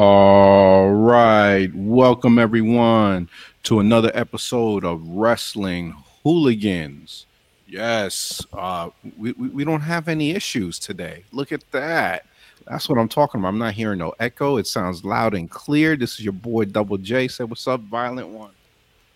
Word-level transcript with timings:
All 0.00 0.92
right. 0.92 1.74
Welcome, 1.74 2.38
everyone, 2.38 3.28
to 3.64 3.80
another 3.80 4.12
episode 4.14 4.84
of 4.84 5.02
Wrestling 5.08 5.92
Hooligans. 6.22 7.26
Yes, 7.66 8.40
uh, 8.52 8.90
we, 9.16 9.32
we, 9.32 9.48
we 9.48 9.64
don't 9.64 9.80
have 9.80 10.06
any 10.06 10.30
issues 10.30 10.78
today. 10.78 11.24
Look 11.32 11.50
at 11.50 11.68
that. 11.72 12.26
That's 12.68 12.88
what 12.88 12.96
I'm 12.96 13.08
talking 13.08 13.40
about. 13.40 13.48
I'm 13.48 13.58
not 13.58 13.74
hearing 13.74 13.98
no 13.98 14.14
echo. 14.20 14.58
It 14.58 14.68
sounds 14.68 15.04
loud 15.04 15.34
and 15.34 15.50
clear. 15.50 15.96
This 15.96 16.12
is 16.12 16.20
your 16.20 16.32
boy 16.32 16.66
Double 16.66 16.96
J. 16.96 17.26
Say 17.26 17.42
what's 17.42 17.66
up, 17.66 17.80
Violent 17.80 18.28
One. 18.28 18.52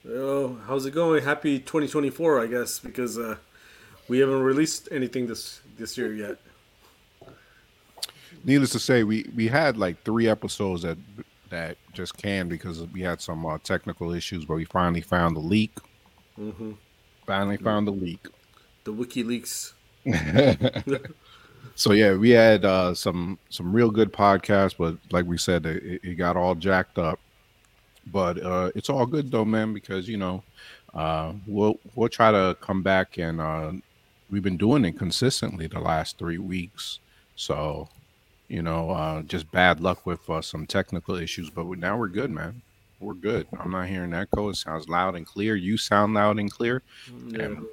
Yo, 0.05 0.59
how's 0.67 0.85
it 0.85 0.95
going? 0.95 1.23
Happy 1.23 1.61
2024, 1.61 2.41
I 2.41 2.47
guess, 2.49 2.81
because 2.81 3.19
uh, 3.19 3.37
we 4.09 4.19
haven't 4.19 4.43
released 4.43 4.89
anything 4.91 5.29
this 5.29 5.61
this 5.79 5.97
year 5.97 6.13
yet. 6.13 6.39
Needless 8.45 8.71
to 8.71 8.79
say, 8.79 9.05
we 9.05 9.31
we 9.35 9.49
had 9.49 9.77
like 9.77 10.03
three 10.05 10.29
episodes 10.29 10.83
that 10.83 10.99
that 11.51 11.77
just 11.93 12.17
canned 12.17 12.51
because 12.51 12.83
we 12.89 13.03
had 13.03 13.21
some 13.21 13.45
uh, 13.47 13.59
technical 13.59 14.13
issues, 14.13 14.45
but 14.45 14.55
we 14.55 14.65
finally 14.65 15.03
found 15.03 15.37
the 15.37 15.41
leak. 15.41 15.77
Mm-hmm. 16.39 16.73
Finally 17.27 17.59
found 17.59 17.87
the 17.87 17.93
leak. 17.93 18.27
The 18.85 18.93
WikiLeaks. 18.93 19.75
so 21.75 21.93
yeah, 21.93 22.15
we 22.15 22.31
had 22.31 22.65
uh, 22.65 22.95
some 22.95 23.39
some 23.51 23.73
real 23.73 23.91
good 23.91 24.13
podcasts, 24.13 24.75
but 24.77 24.97
like 25.11 25.27
we 25.27 25.39
said, 25.39 25.67
it, 25.67 26.01
it 26.03 26.15
got 26.15 26.37
all 26.37 26.55
jacked 26.55 26.99
up. 26.99 27.21
But 28.07 28.43
uh, 28.43 28.71
it's 28.75 28.91
all 28.91 29.07
good 29.07 29.31
though, 29.31 29.45
man, 29.45 29.73
because 29.73 30.09
you 30.09 30.17
know 30.17 30.43
uh, 30.95 31.33
we'll 31.47 31.79
we'll 31.95 32.09
try 32.09 32.31
to 32.33 32.57
come 32.61 32.83
back 32.83 33.19
and 33.19 33.41
uh, 33.41 33.73
we've 34.31 34.43
been 34.43 34.57
doing 34.57 34.85
it 34.85 34.99
consistently 34.99 35.67
the 35.67 35.79
last 35.79 36.19
three 36.19 36.39
weeks. 36.39 36.99
So 37.37 37.89
you 38.53 38.61
know, 38.61 38.91
uh, 38.91 39.23
just 39.23 39.51
bad 39.51 39.81
luck 39.81 40.05
with 40.05 40.29
uh, 40.29 40.43
some 40.43 40.67
technical 40.67 41.15
issues, 41.15 41.49
but 41.49 41.65
we, 41.65 41.79
now 41.79 41.97
we're 41.97 42.07
good, 42.07 42.31
man. 42.31 42.61
We're 43.01 43.15
good. 43.15 43.47
I'm 43.59 43.71
not 43.71 43.89
hearing 43.89 44.13
echo. 44.13 44.51
It 44.51 44.57
sounds 44.57 44.91
loud 44.91 45.17
and 45.17 45.27
clear. 45.27 45.57
You 45.57 45.79
sound 45.79 46.13
loud 46.13 46.39
and 46.39 46.51
clear. 46.51 46.83
Yeah. 47.29 47.45
And, 47.45 47.67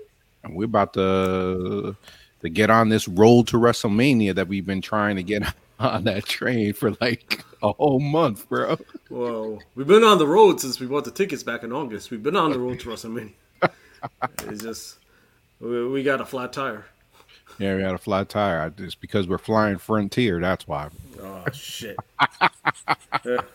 and 0.45 0.55
we're 0.55 0.63
about 0.63 0.93
to 0.93 1.97
to 2.41 2.49
get 2.49 2.69
on 2.69 2.87
this 2.87 3.09
road 3.09 3.47
to 3.47 3.57
WrestleMania 3.57 4.33
that 4.35 4.47
we've 4.47 4.65
been 4.65 4.79
trying 4.79 5.17
to 5.17 5.23
get 5.23 5.43
on 5.81 6.05
that 6.05 6.25
train 6.25 6.71
for 6.71 6.91
like 7.01 7.43
a 7.61 7.73
whole 7.73 7.99
month, 7.99 8.47
bro. 8.47 8.77
Well, 9.09 9.61
we've 9.75 9.85
been 9.85 10.05
on 10.05 10.17
the 10.17 10.27
road 10.27 10.61
since 10.61 10.79
we 10.79 10.87
bought 10.87 11.03
the 11.03 11.11
tickets 11.11 11.43
back 11.43 11.63
in 11.63 11.73
August. 11.73 12.09
We've 12.09 12.23
been 12.23 12.37
on 12.37 12.53
the 12.53 12.59
road 12.59 12.79
to 12.79 12.87
WrestleMania. 12.87 13.33
it's 14.47 14.63
just 14.63 14.95
we, 15.59 15.87
we 15.87 16.03
got 16.03 16.21
a 16.21 16.25
flat 16.25 16.53
tire. 16.53 16.85
Yeah, 17.57 17.75
we 17.75 17.81
had 17.81 17.93
a 17.93 17.97
flat 17.97 18.29
tire. 18.29 18.73
It's 18.77 18.95
because 18.95 19.27
we're 19.27 19.37
flying 19.37 19.77
Frontier. 19.77 20.39
That's 20.39 20.67
why. 20.67 20.89
Oh 21.21 21.43
shit. 21.53 21.97
yeah. 23.25 23.41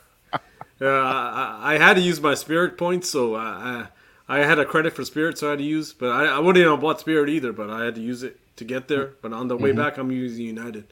Yeah, 0.80 0.88
I, 0.88 1.74
I 1.74 1.78
had 1.78 1.94
to 1.94 2.00
use 2.00 2.20
my 2.20 2.34
Spirit 2.34 2.76
points, 2.76 3.08
so 3.08 3.36
I, 3.36 3.86
I, 4.28 4.40
I 4.40 4.44
had 4.44 4.58
a 4.58 4.64
credit 4.64 4.92
for 4.92 5.04
Spirit, 5.04 5.38
so 5.38 5.46
I 5.46 5.50
had 5.50 5.60
to 5.60 5.64
use. 5.64 5.92
But 5.92 6.10
I, 6.10 6.24
I 6.24 6.38
wouldn't 6.40 6.66
have 6.68 6.80
bought 6.80 6.98
Spirit 6.98 7.28
either, 7.30 7.52
but 7.52 7.70
I 7.70 7.84
had 7.84 7.94
to 7.94 8.00
use 8.00 8.24
it 8.24 8.38
to 8.56 8.64
get 8.64 8.88
there. 8.88 9.12
But 9.22 9.32
on 9.32 9.46
the 9.46 9.56
way 9.56 9.70
Mm-hmm. 9.70 9.78
back, 9.78 9.98
I'm 9.98 10.10
using 10.10 10.44
United. 10.46 10.84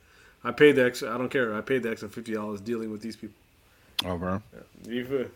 I 0.44 0.52
paid 0.52 0.76
the 0.76 0.84
extra. 0.84 1.12
I 1.12 1.18
don't 1.18 1.30
care. 1.30 1.52
I 1.52 1.62
paid 1.62 1.82
the 1.82 1.90
extra 1.90 2.08
fifty 2.08 2.32
dollars 2.32 2.60
dealing 2.60 2.92
with 2.92 3.00
these 3.02 3.16
people. 3.16 3.34
Oh, 4.06 4.16
bro. 4.16 4.40
If 4.88 5.10
uh, 5.10 5.28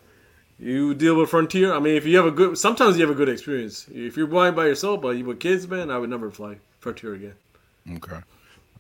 you 0.61 0.95
deal 0.95 1.17
with 1.17 1.29
Frontier, 1.31 1.75
I 1.75 1.81
mean, 1.81 1.97
if 1.97 2.07
you 2.07 2.17
have 2.17 2.27
a 2.27 2.31
good, 2.31 2.57
sometimes 2.57 2.97
you 2.97 3.03
have 3.05 3.15
a 3.15 3.19
good 3.19 3.29
experience. 3.29 3.87
If 3.93 4.17
you're 4.17 4.29
flying 4.29 4.55
by 4.55 4.67
yourself, 4.67 5.03
but 5.03 5.17
you 5.17 5.25
with 5.25 5.41
kids, 5.41 5.67
man, 5.67 5.91
I 5.91 5.99
would 5.99 6.09
never 6.09 6.31
fly 6.31 6.59
Frontier 6.79 7.15
again. 7.15 7.35
Okay. 7.95 8.21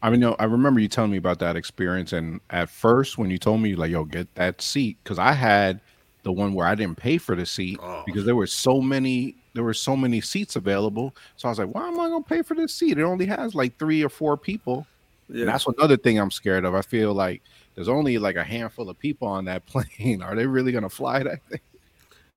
I 0.03 0.11
mean, 0.11 0.21
no, 0.21 0.37
I 0.39 0.45
remember 0.45 0.79
you 0.81 0.89
telling 0.89 1.11
me 1.11 1.17
about 1.17 1.39
that 1.39 1.57
experience, 1.57 2.13
and 2.13 2.41
at 2.51 2.69
first, 2.69 3.19
when 3.19 3.31
you 3.31 3.39
told 3.39 3.61
me 3.61 3.75
like, 3.75 3.91
"Yo, 3.91 4.05
get 4.05 4.33
that 4.35 4.61
seat," 4.61 4.99
because 5.03 5.19
I 5.19 5.33
had 5.33 5.81
the 6.23 6.33
one 6.33 6.53
where 6.55 6.67
I 6.67 6.75
didn't 6.75 6.99
pay 6.99 7.19
for 7.19 7.35
the 7.35 7.47
seat 7.47 7.79
Oh. 7.83 8.03
because 8.05 8.25
there 8.25 8.37
were 8.37 8.47
so 8.47 8.81
many, 8.81 9.37
there 9.55 9.65
were 9.65 9.75
so 9.75 9.97
many 9.97 10.21
seats 10.21 10.57
available. 10.57 11.15
So 11.37 11.49
I 11.49 11.51
was 11.51 11.59
like, 11.59 11.69
"Why 11.75 11.89
am 11.89 11.99
I 11.99 12.09
gonna 12.09 12.23
pay 12.25 12.43
for 12.43 12.55
this 12.55 12.75
seat? 12.75 12.99
It 12.99 13.03
only 13.03 13.27
has 13.27 13.55
like 13.55 13.79
three 13.79 14.03
or 14.05 14.09
four 14.09 14.37
people." 14.37 14.87
Yeah, 15.29 15.41
And 15.41 15.49
that's 15.49 15.67
another 15.67 15.97
thing 15.97 16.19
I'm 16.19 16.31
scared 16.31 16.65
of. 16.65 16.75
I 16.75 16.83
feel 16.83 17.13
like 17.15 17.43
there's 17.75 17.89
only 17.89 18.19
like 18.19 18.37
a 18.37 18.45
handful 18.45 18.89
of 18.91 18.99
people 18.99 19.27
on 19.29 19.47
that 19.47 19.67
plane. 19.99 20.21
Are 20.23 20.37
they 20.37 20.47
really 20.47 20.73
gonna 20.73 20.91
fly 20.91 21.23
that 21.23 21.43
thing? 21.49 21.61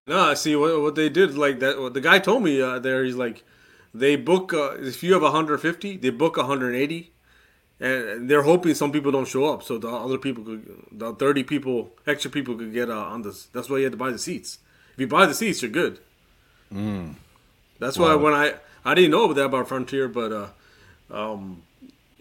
No, 0.07 0.19
I 0.19 0.33
see 0.33 0.55
what 0.55 0.81
what 0.81 0.95
they 0.95 1.09
did 1.09 1.35
like 1.37 1.59
that. 1.59 1.79
What 1.79 1.93
the 1.93 2.01
guy 2.01 2.19
told 2.19 2.41
me 2.43 2.61
uh, 2.61 2.79
there, 2.79 3.03
he's 3.03 3.15
like, 3.15 3.43
they 3.93 4.15
book 4.15 4.53
uh, 4.53 4.73
if 4.79 5.03
you 5.03 5.13
have 5.13 5.21
150, 5.21 5.97
they 5.97 6.09
book 6.09 6.37
180, 6.37 7.11
and 7.79 8.29
they're 8.29 8.43
hoping 8.43 8.75
some 8.75 8.91
people 8.91 9.11
don't 9.11 9.27
show 9.27 9.45
up, 9.53 9.63
so 9.63 9.77
the 9.77 9.87
other 9.87 10.17
people 10.17 10.43
could, 10.43 10.85
the 10.91 11.13
30 11.13 11.43
people, 11.43 11.91
extra 12.05 12.29
people 12.29 12.55
could 12.55 12.73
get 12.73 12.89
uh, 12.89 12.97
on 12.97 13.21
this. 13.21 13.45
That's 13.47 13.69
why 13.69 13.77
you 13.77 13.83
had 13.83 13.93
to 13.93 13.97
buy 13.97 14.11
the 14.11 14.19
seats. 14.19 14.59
If 14.93 14.99
you 14.99 15.07
buy 15.07 15.25
the 15.25 15.33
seats, 15.33 15.61
you're 15.61 15.71
good. 15.71 15.99
That's 17.79 17.97
why 17.97 18.15
when 18.15 18.33
I 18.33 18.55
I 18.85 18.93
didn't 18.93 19.11
know 19.11 19.31
that 19.33 19.45
about 19.45 19.67
Frontier, 19.67 20.07
but 20.07 20.31
uh, 20.31 20.47
um, 21.11 21.63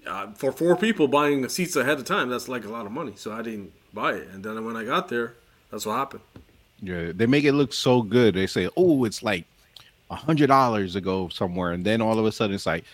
uh, 0.06 0.33
for 0.33 0.53
four 0.53 0.77
people 0.77 1.09
buying 1.09 1.43
the 1.43 1.50
seats 1.50 1.77
ahead 1.77 1.99
of 1.99 2.05
time, 2.05 2.29
that's 2.31 2.49
like 2.49 2.65
a 2.65 2.69
lot 2.69 2.87
of 2.87 2.93
money. 2.93 3.12
So 3.17 3.33
I 3.33 3.43
didn't 3.43 3.73
buy 3.93 4.12
it, 4.15 4.29
and 4.33 4.45
then 4.45 4.65
when 4.65 4.77
I 4.77 4.85
got 4.85 5.09
there, 5.09 5.35
that's 5.71 5.85
what 5.85 5.97
happened. 5.97 6.23
Yeah, 6.81 7.12
they 7.12 7.27
make 7.27 7.45
it 7.45 7.53
look 7.53 7.73
so 7.73 8.03
good. 8.03 8.35
They 8.35 8.47
say, 8.47 8.69
"Oh, 8.77 9.05
it's 9.05 9.23
like 9.23 9.45
a 10.11 10.17
hundred 10.17 10.49
dollars 10.49 10.95
to 10.95 11.01
go 11.01 11.29
somewhere," 11.29 11.73
and 11.73 11.85
then 11.85 12.01
all 12.03 12.19
of 12.19 12.27
a 12.27 12.33
sudden, 12.33 12.55
it's 12.55 12.67
like 12.67 12.85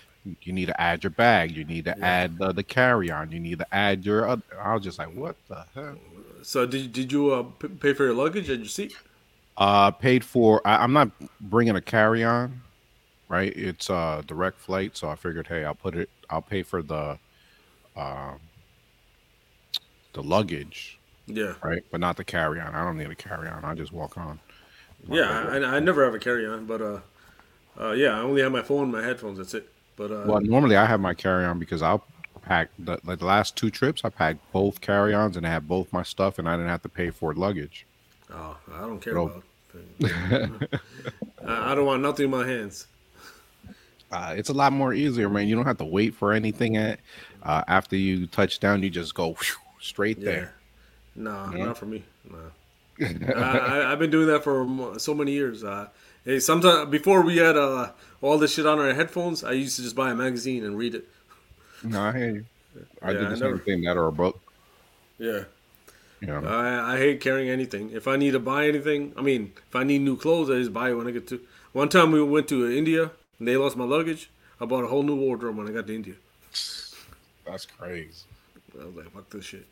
you 0.42 0.52
need 0.52 0.66
to 0.66 0.80
add 0.80 1.04
your 1.04 1.10
bag, 1.10 1.56
you 1.56 1.64
need 1.64 1.84
to 1.84 1.96
Yeah. 1.96 2.06
add 2.06 2.38
the, 2.38 2.52
the 2.52 2.62
carry 2.64 3.10
on, 3.10 3.30
you 3.32 3.40
need 3.40 3.58
to 3.58 3.74
add 3.74 4.04
your. 4.04 4.28
Other. 4.28 4.42
I 4.60 4.74
was 4.74 4.82
just 4.84 4.98
like, 4.98 5.12
"What 5.14 5.36
the 5.48 5.64
hell?" 5.74 5.98
So 6.42 6.66
did 6.66 6.92
did 6.92 7.12
you 7.12 7.32
uh, 7.32 7.42
p- 7.44 7.68
pay 7.68 7.92
for 7.94 8.04
your 8.04 8.14
luggage 8.14 8.48
and 8.50 8.60
your 8.60 8.68
seat? 8.68 8.94
Uh, 9.56 9.90
paid 9.90 10.24
for. 10.24 10.60
I, 10.66 10.82
I'm 10.82 10.92
not 10.92 11.10
bringing 11.40 11.76
a 11.76 11.80
carry 11.80 12.24
on, 12.24 12.62
right? 13.28 13.52
It's 13.56 13.90
a 13.90 14.24
direct 14.26 14.60
flight, 14.60 14.96
so 14.96 15.08
I 15.08 15.16
figured, 15.16 15.46
hey, 15.48 15.64
I'll 15.64 15.74
put 15.74 15.96
it. 15.96 16.10
I'll 16.30 16.42
pay 16.42 16.62
for 16.62 16.82
the, 16.82 17.18
um, 17.96 18.40
the 20.12 20.22
luggage, 20.22 20.98
Yeah, 21.26 21.54
right? 21.62 21.82
But 21.90 22.00
not 22.00 22.16
the 22.16 22.24
carry 22.24 22.60
on. 22.60 22.74
I 22.74 22.84
don't 22.84 22.96
need 22.98 23.10
a 23.10 23.14
carry 23.16 23.48
on. 23.48 23.64
I 23.64 23.74
just 23.74 23.92
walk 23.92 24.16
on. 24.18 24.40
Yeah. 25.08 25.46
I, 25.50 25.76
I 25.76 25.80
never 25.80 26.04
have 26.04 26.14
a 26.14 26.18
carry 26.18 26.46
on, 26.46 26.66
but 26.66 26.80
uh, 26.82 27.00
uh, 27.80 27.92
yeah, 27.92 28.16
I 28.18 28.20
only 28.20 28.42
have 28.42 28.52
my 28.52 28.62
phone, 28.62 28.84
and 28.84 28.92
my 28.92 29.02
headphones. 29.02 29.38
That's 29.38 29.54
it. 29.54 29.68
But 29.96 30.10
uh, 30.10 30.24
Well, 30.26 30.40
normally 30.40 30.76
I 30.76 30.86
have 30.86 31.00
my 31.00 31.14
carry 31.14 31.44
on 31.44 31.58
because 31.58 31.82
I'll 31.82 32.04
pack 32.42 32.70
the, 32.78 32.98
like 33.04 33.18
the 33.20 33.24
last 33.26 33.56
two 33.56 33.70
trips. 33.70 34.04
I 34.04 34.08
packed 34.10 34.40
both 34.52 34.80
carry 34.80 35.14
ons 35.14 35.36
and 35.36 35.46
I 35.46 35.50
had 35.50 35.66
both 35.68 35.92
my 35.92 36.02
stuff, 36.02 36.38
and 36.38 36.48
I 36.48 36.56
didn't 36.56 36.68
have 36.70 36.82
to 36.82 36.88
pay 36.88 37.10
for 37.10 37.32
luggage. 37.34 37.86
oh, 38.32 38.56
I 38.74 38.80
don't 38.80 39.00
care 39.00 39.12
Bro. 39.14 39.24
about. 39.26 39.44
I, 41.46 41.72
I 41.72 41.74
don't 41.74 41.86
want 41.86 42.02
nothing 42.02 42.26
in 42.26 42.30
my 42.30 42.46
hands. 42.46 42.86
Uh, 44.12 44.32
it's 44.36 44.48
a 44.48 44.52
lot 44.52 44.72
more 44.72 44.94
easier, 44.94 45.28
man. 45.28 45.48
You 45.48 45.56
don't 45.56 45.64
have 45.64 45.78
to 45.78 45.84
wait 45.84 46.14
for 46.14 46.32
anything 46.32 46.76
at 46.76 47.00
uh, 47.42 47.64
after 47.66 47.96
you 47.96 48.28
touch 48.28 48.60
down. 48.60 48.80
You 48.82 48.88
just 48.90 49.12
go 49.14 49.30
whew, 49.34 49.56
straight 49.80 50.18
Yeah, 50.18 50.24
there. 50.30 50.54
nah, 51.16 51.50
Yeah. 51.52 51.64
not 51.64 51.78
for 51.78 51.86
me. 51.86 52.04
Nah. 52.30 52.36
I, 53.34 53.90
I've 53.92 53.98
been 53.98 54.10
doing 54.10 54.26
that 54.28 54.44
for 54.44 54.98
so 54.98 55.14
many 55.14 55.32
years. 55.32 55.64
Uh, 55.64 55.88
hey, 56.24 56.38
sometimes 56.40 56.90
before 56.90 57.22
we 57.22 57.36
had 57.38 57.56
uh, 57.56 57.90
all 58.22 58.38
this 58.38 58.54
shit 58.54 58.66
on 58.66 58.78
our 58.78 58.94
headphones, 58.94 59.42
I 59.44 59.52
used 59.52 59.76
to 59.76 59.82
just 59.82 59.96
buy 59.96 60.10
a 60.10 60.14
magazine 60.14 60.64
and 60.64 60.76
read 60.78 60.94
it. 60.94 61.08
No, 61.82 62.00
I 62.00 62.12
hear 62.16 62.30
you. 62.30 62.44
I 63.02 63.10
Yeah, 63.12 63.18
did 63.18 63.30
the 63.30 63.36
same 63.36 63.46
never- 63.50 63.58
thing 63.58 63.82
that 63.82 63.96
or 63.96 64.06
a 64.06 64.12
book. 64.12 64.40
Yeah. 65.18 65.44
Know, 66.20 66.42
I, 66.46 66.94
I 66.94 66.98
hate 66.98 67.20
carrying 67.20 67.50
anything. 67.50 67.90
If 67.90 68.08
I 68.08 68.16
need 68.16 68.30
to 68.30 68.38
buy 68.40 68.66
anything, 68.66 69.12
I 69.14 69.20
mean, 69.20 69.52
if 69.68 69.76
I 69.76 69.84
need 69.84 70.00
new 70.00 70.16
clothes, 70.16 70.48
I 70.48 70.54
just 70.54 70.72
buy 70.72 70.88
it 70.90 70.94
when 70.94 71.06
I 71.06 71.10
get 71.10 71.28
to. 71.28 71.40
One 71.72 71.90
time 71.90 72.12
we 72.12 72.22
went 72.22 72.48
to 72.48 72.70
India 72.70 73.10
and 73.38 73.46
they 73.46 73.56
lost 73.58 73.76
my 73.76 73.84
luggage. 73.84 74.30
I 74.58 74.64
bought 74.64 74.84
a 74.84 74.86
whole 74.86 75.02
new 75.02 75.16
wardrobe 75.16 75.56
when 75.56 75.68
I 75.68 75.72
got 75.72 75.86
to 75.88 75.94
India. 75.94 76.14
that's 77.44 77.66
crazy. 77.66 78.22
I 78.80 78.86
was 78.86 78.94
like, 78.94 79.10
fuck 79.12 79.28
this 79.28 79.44
shit. 79.44 79.66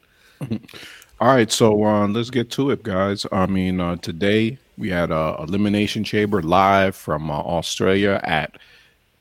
All 1.20 1.28
right, 1.28 1.50
so 1.50 1.84
uh, 1.84 2.06
let's 2.08 2.30
get 2.30 2.50
to 2.52 2.70
it, 2.70 2.82
guys. 2.82 3.26
I 3.30 3.46
mean, 3.46 3.80
uh, 3.80 3.96
today 3.96 4.58
we 4.76 4.90
had 4.90 5.10
a 5.10 5.36
elimination 5.40 6.02
chamber 6.04 6.42
live 6.42 6.96
from 6.96 7.30
uh, 7.30 7.34
Australia 7.34 8.20
at 8.24 8.58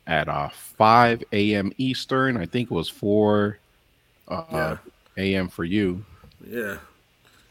at 0.08 0.30
uh, 0.30 0.50
5 0.50 1.24
a.m. 1.32 1.72
Eastern. 1.78 2.38
I 2.38 2.46
think 2.48 2.72
it 2.72 2.74
was 2.74 2.90
4 2.90 3.60
uh, 4.28 4.44
Yeah. 4.50 4.78
a.m. 5.18 5.50
for 5.50 5.64
you. 5.64 6.06
Yeah, 6.46 6.78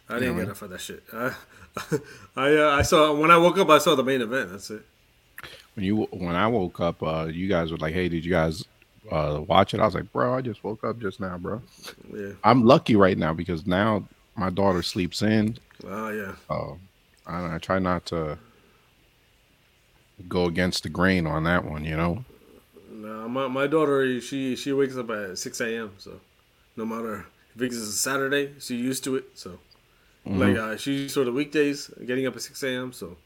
I 0.08 0.20
didn't 0.20 0.36
Yeah, 0.36 0.38
get 0.38 0.48
up 0.48 0.56
for 0.56 0.68
that 0.68 0.80
shit. 0.80 1.04
I, 1.12 1.34
I, 2.36 2.56
uh, 2.56 2.70
I 2.78 2.82
saw 2.82 3.14
when 3.14 3.30
I 3.30 3.38
woke 3.38 3.58
up, 3.58 3.70
I 3.70 3.78
saw 3.78 3.94
the 3.94 4.04
main 4.04 4.22
event. 4.22 4.50
That's 4.52 4.70
it. 4.70 4.84
When 5.74 5.84
you 5.84 6.04
when 6.12 6.34
I 6.34 6.46
woke 6.48 6.80
up, 6.80 7.02
uh, 7.02 7.26
you 7.30 7.48
guys 7.48 7.70
were 7.72 7.78
like, 7.78 7.94
"Hey, 7.94 8.08
did 8.08 8.24
you 8.24 8.30
guys 8.32 8.64
uh, 9.10 9.42
watch 9.46 9.74
it?" 9.74 9.80
I 9.80 9.84
was 9.84 9.94
like, 9.94 10.12
"Bro, 10.12 10.34
I 10.34 10.40
just 10.40 10.64
woke 10.64 10.84
up 10.84 10.98
just 10.98 11.20
now, 11.20 11.38
bro." 11.38 11.62
Yeah. 12.12 12.32
I'm 12.44 12.64
lucky 12.64 12.96
right 12.96 13.16
now 13.16 13.32
because 13.32 13.66
now 13.66 14.04
my 14.36 14.50
daughter 14.50 14.82
sleeps 14.82 15.22
in. 15.22 15.56
Oh 15.86 16.10
yeah. 16.10 16.34
Uh, 16.48 16.74
I, 17.26 17.56
I 17.56 17.58
try 17.58 17.78
not 17.78 18.06
to 18.06 18.38
go 20.28 20.46
against 20.46 20.82
the 20.82 20.88
grain 20.88 21.26
on 21.26 21.44
that 21.44 21.64
one, 21.64 21.84
you 21.84 21.96
know. 21.96 22.24
No, 22.90 23.28
my, 23.28 23.48
my 23.48 23.66
daughter 23.66 24.20
she 24.20 24.56
she 24.56 24.72
wakes 24.72 24.96
up 24.96 25.10
at 25.10 25.38
six 25.38 25.60
a.m. 25.60 25.92
So 25.98 26.20
no 26.76 26.84
matter 26.84 27.26
if 27.54 27.62
it's 27.62 27.76
a 27.76 27.92
Saturday, 27.92 28.54
she's 28.58 28.80
used 28.80 29.04
to 29.04 29.16
it. 29.16 29.38
So 29.38 29.58
Mm-hmm. 30.26 30.38
Like 30.38 30.56
uh, 30.56 30.76
she's 30.76 31.12
sort 31.12 31.28
of 31.28 31.34
weekdays, 31.34 31.90
getting 32.06 32.26
up 32.26 32.36
at 32.36 32.42
six 32.42 32.62
a.m. 32.62 32.92
So 32.92 33.16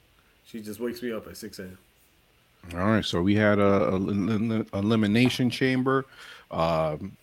she 0.47 0.61
just 0.61 0.81
wakes 0.81 1.03
me 1.03 1.13
up 1.13 1.27
at 1.27 1.37
six 1.37 1.59
a.m. 1.59 1.79
All 2.73 2.81
right, 2.81 3.05
so 3.05 3.23
we 3.23 3.35
had 3.35 3.59
a, 3.59 3.89
a 3.89 4.79
elimination 4.79 5.51
chamber. 5.51 6.07
Um, 6.51 7.17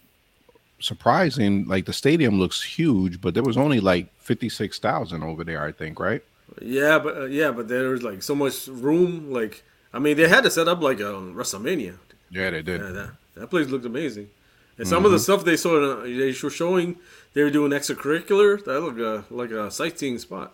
surprising, 0.80 1.66
like 1.68 1.86
the 1.86 1.94
stadium 1.94 2.40
looks 2.40 2.62
huge, 2.62 3.22
but 3.22 3.34
there 3.34 3.44
was 3.44 3.58
only 3.58 3.80
like 3.80 4.14
fifty 4.20 4.50
six 4.50 4.80
thousand 4.80 5.24
over 5.24 5.44
there, 5.44 5.64
I 5.64 5.72
think, 5.72 6.00
right? 6.00 6.24
Yeah, 6.62 7.00
but 7.00 7.18
uh, 7.18 7.26
yeah, 7.26 7.52
but 7.52 7.68
there 7.68 7.90
was 7.90 8.04
like 8.04 8.24
so 8.24 8.36
much 8.36 8.68
room. 8.68 9.32
Like, 9.32 9.64
I 9.94 10.00
mean, 10.00 10.18
they 10.18 10.28
had 10.28 10.44
to 10.44 10.52
set 10.52 10.68
up 10.68 10.82
like 10.82 11.00
a 11.00 11.14
WrestleMania. 11.14 11.98
Yeah, 12.30 12.50
they 12.50 12.62
did. 12.62 12.82
Yeah, 12.82 12.92
that, 12.92 13.10
that 13.36 13.48
place 13.50 13.68
looked 13.68 13.86
amazing. 13.86 14.30
And 14.78 14.88
some 14.88 14.98
mm-hmm. 14.98 15.06
of 15.06 15.12
the 15.12 15.18
mm-hmm. 15.18 15.24
stuff 15.24 15.46
they 15.46 15.58
saw, 15.58 16.00
uh, 16.00 16.04
they 16.04 16.34
were 16.42 16.50
showing, 16.50 16.98
they 17.34 17.44
were 17.44 17.50
doing 17.50 17.72
extracurricular. 17.72 18.64
That 18.64 18.80
looked 18.82 19.00
uh, 19.00 19.22
like 19.34 19.52
a 19.52 19.70
sightseeing 19.70 20.18
spot. 20.18 20.54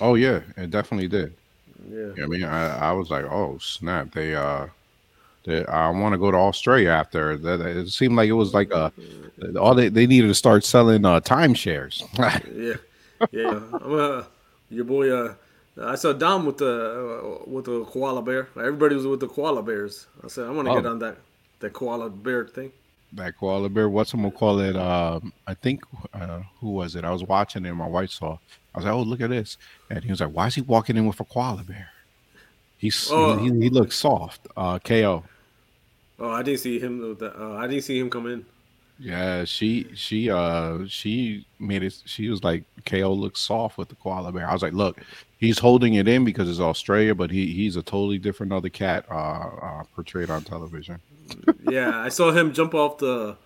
Oh 0.00 0.14
yeah, 0.14 0.40
it 0.56 0.70
definitely 0.70 1.08
did. 1.08 1.34
Yeah. 1.88 2.24
I 2.24 2.26
mean, 2.26 2.44
I, 2.44 2.90
I 2.90 2.92
was 2.92 3.10
like, 3.10 3.24
oh 3.24 3.58
snap! 3.58 4.12
They 4.12 4.34
uh, 4.34 4.66
they, 5.44 5.64
I 5.66 5.88
want 5.90 6.12
to 6.12 6.18
go 6.18 6.30
to 6.30 6.36
Australia 6.36 6.90
after 6.90 7.36
that. 7.36 7.60
It 7.60 7.88
seemed 7.90 8.16
like 8.16 8.28
it 8.28 8.32
was 8.32 8.52
like 8.54 8.70
a 8.70 8.92
all 9.58 9.74
they, 9.74 9.88
they 9.88 10.06
needed 10.06 10.28
to 10.28 10.34
start 10.34 10.64
selling 10.64 11.04
uh 11.04 11.20
timeshares. 11.20 12.02
yeah, 12.54 13.28
yeah. 13.30 13.60
I'm 13.80 13.94
uh, 13.94 14.24
your 14.68 14.84
boy. 14.84 15.10
Uh, 15.10 15.34
I 15.80 15.94
saw 15.94 16.12
Dom 16.12 16.44
with 16.44 16.58
the 16.58 17.44
uh, 17.44 17.50
with 17.50 17.64
the 17.66 17.84
koala 17.84 18.22
bear. 18.22 18.48
Everybody 18.56 18.96
was 18.96 19.06
with 19.06 19.20
the 19.20 19.28
koala 19.28 19.62
bears. 19.62 20.06
I 20.22 20.28
said 20.28 20.46
I 20.46 20.50
want 20.50 20.66
to 20.66 20.72
oh. 20.72 20.80
get 20.80 20.86
on 20.86 20.98
that 20.98 21.16
that 21.60 21.72
koala 21.72 22.10
bear 22.10 22.46
thing 22.46 22.72
that 23.12 23.36
koala 23.36 23.68
bear. 23.68 23.88
What's 23.88 24.12
I'm 24.12 24.22
gonna 24.22 24.32
call 24.32 24.60
it? 24.60 24.76
Um, 24.76 25.32
I 25.46 25.54
think 25.54 25.82
uh, 26.14 26.40
who 26.60 26.70
was 26.70 26.96
it? 26.96 27.04
I 27.04 27.10
was 27.10 27.24
watching 27.24 27.64
it. 27.64 27.74
My 27.74 27.86
wife 27.86 28.10
saw. 28.10 28.38
I 28.74 28.78
was 28.78 28.84
like, 28.84 28.94
"Oh, 28.94 29.02
look 29.02 29.20
at 29.20 29.30
this!" 29.30 29.56
And 29.88 30.04
he 30.04 30.10
was 30.10 30.20
like, 30.20 30.30
"Why 30.30 30.46
is 30.46 30.54
he 30.54 30.62
walking 30.62 30.96
in 30.96 31.06
with 31.06 31.20
a 31.20 31.24
koala 31.24 31.64
bear?" 31.64 31.90
He's 32.78 33.08
oh. 33.10 33.36
he, 33.36 33.50
he, 33.50 33.68
looks 33.68 33.96
soft. 33.96 34.46
Uh, 34.56 34.78
Ko. 34.78 35.24
Oh, 36.18 36.30
I 36.30 36.42
didn't 36.42 36.60
see 36.60 36.78
him. 36.78 37.16
Uh, 37.20 37.54
I 37.56 37.66
didn't 37.66 37.84
see 37.84 37.98
him 37.98 38.08
come 38.08 38.26
in. 38.26 38.44
Yeah, 38.98 39.44
she 39.44 39.88
she 39.94 40.30
uh 40.30 40.86
she 40.86 41.46
made 41.58 41.82
it. 41.82 42.02
She 42.04 42.28
was 42.28 42.44
like, 42.44 42.64
"Ko 42.84 43.12
looks 43.12 43.40
soft 43.40 43.78
with 43.78 43.88
the 43.88 43.94
koala 43.96 44.30
bear." 44.30 44.48
I 44.48 44.52
was 44.52 44.62
like, 44.62 44.74
"Look, 44.74 45.00
he's 45.38 45.58
holding 45.58 45.94
it 45.94 46.06
in 46.06 46.24
because 46.24 46.50
it's 46.50 46.60
Australia, 46.60 47.14
but 47.14 47.30
he 47.30 47.46
he's 47.52 47.76
a 47.76 47.82
totally 47.82 48.18
different 48.18 48.52
other 48.52 48.68
cat 48.68 49.06
uh, 49.10 49.14
uh 49.14 49.84
portrayed 49.94 50.30
on 50.30 50.44
television." 50.44 51.00
yeah, 51.70 51.98
I 51.98 52.10
saw 52.10 52.30
him 52.30 52.52
jump 52.52 52.74
off 52.74 52.98
the 52.98 53.36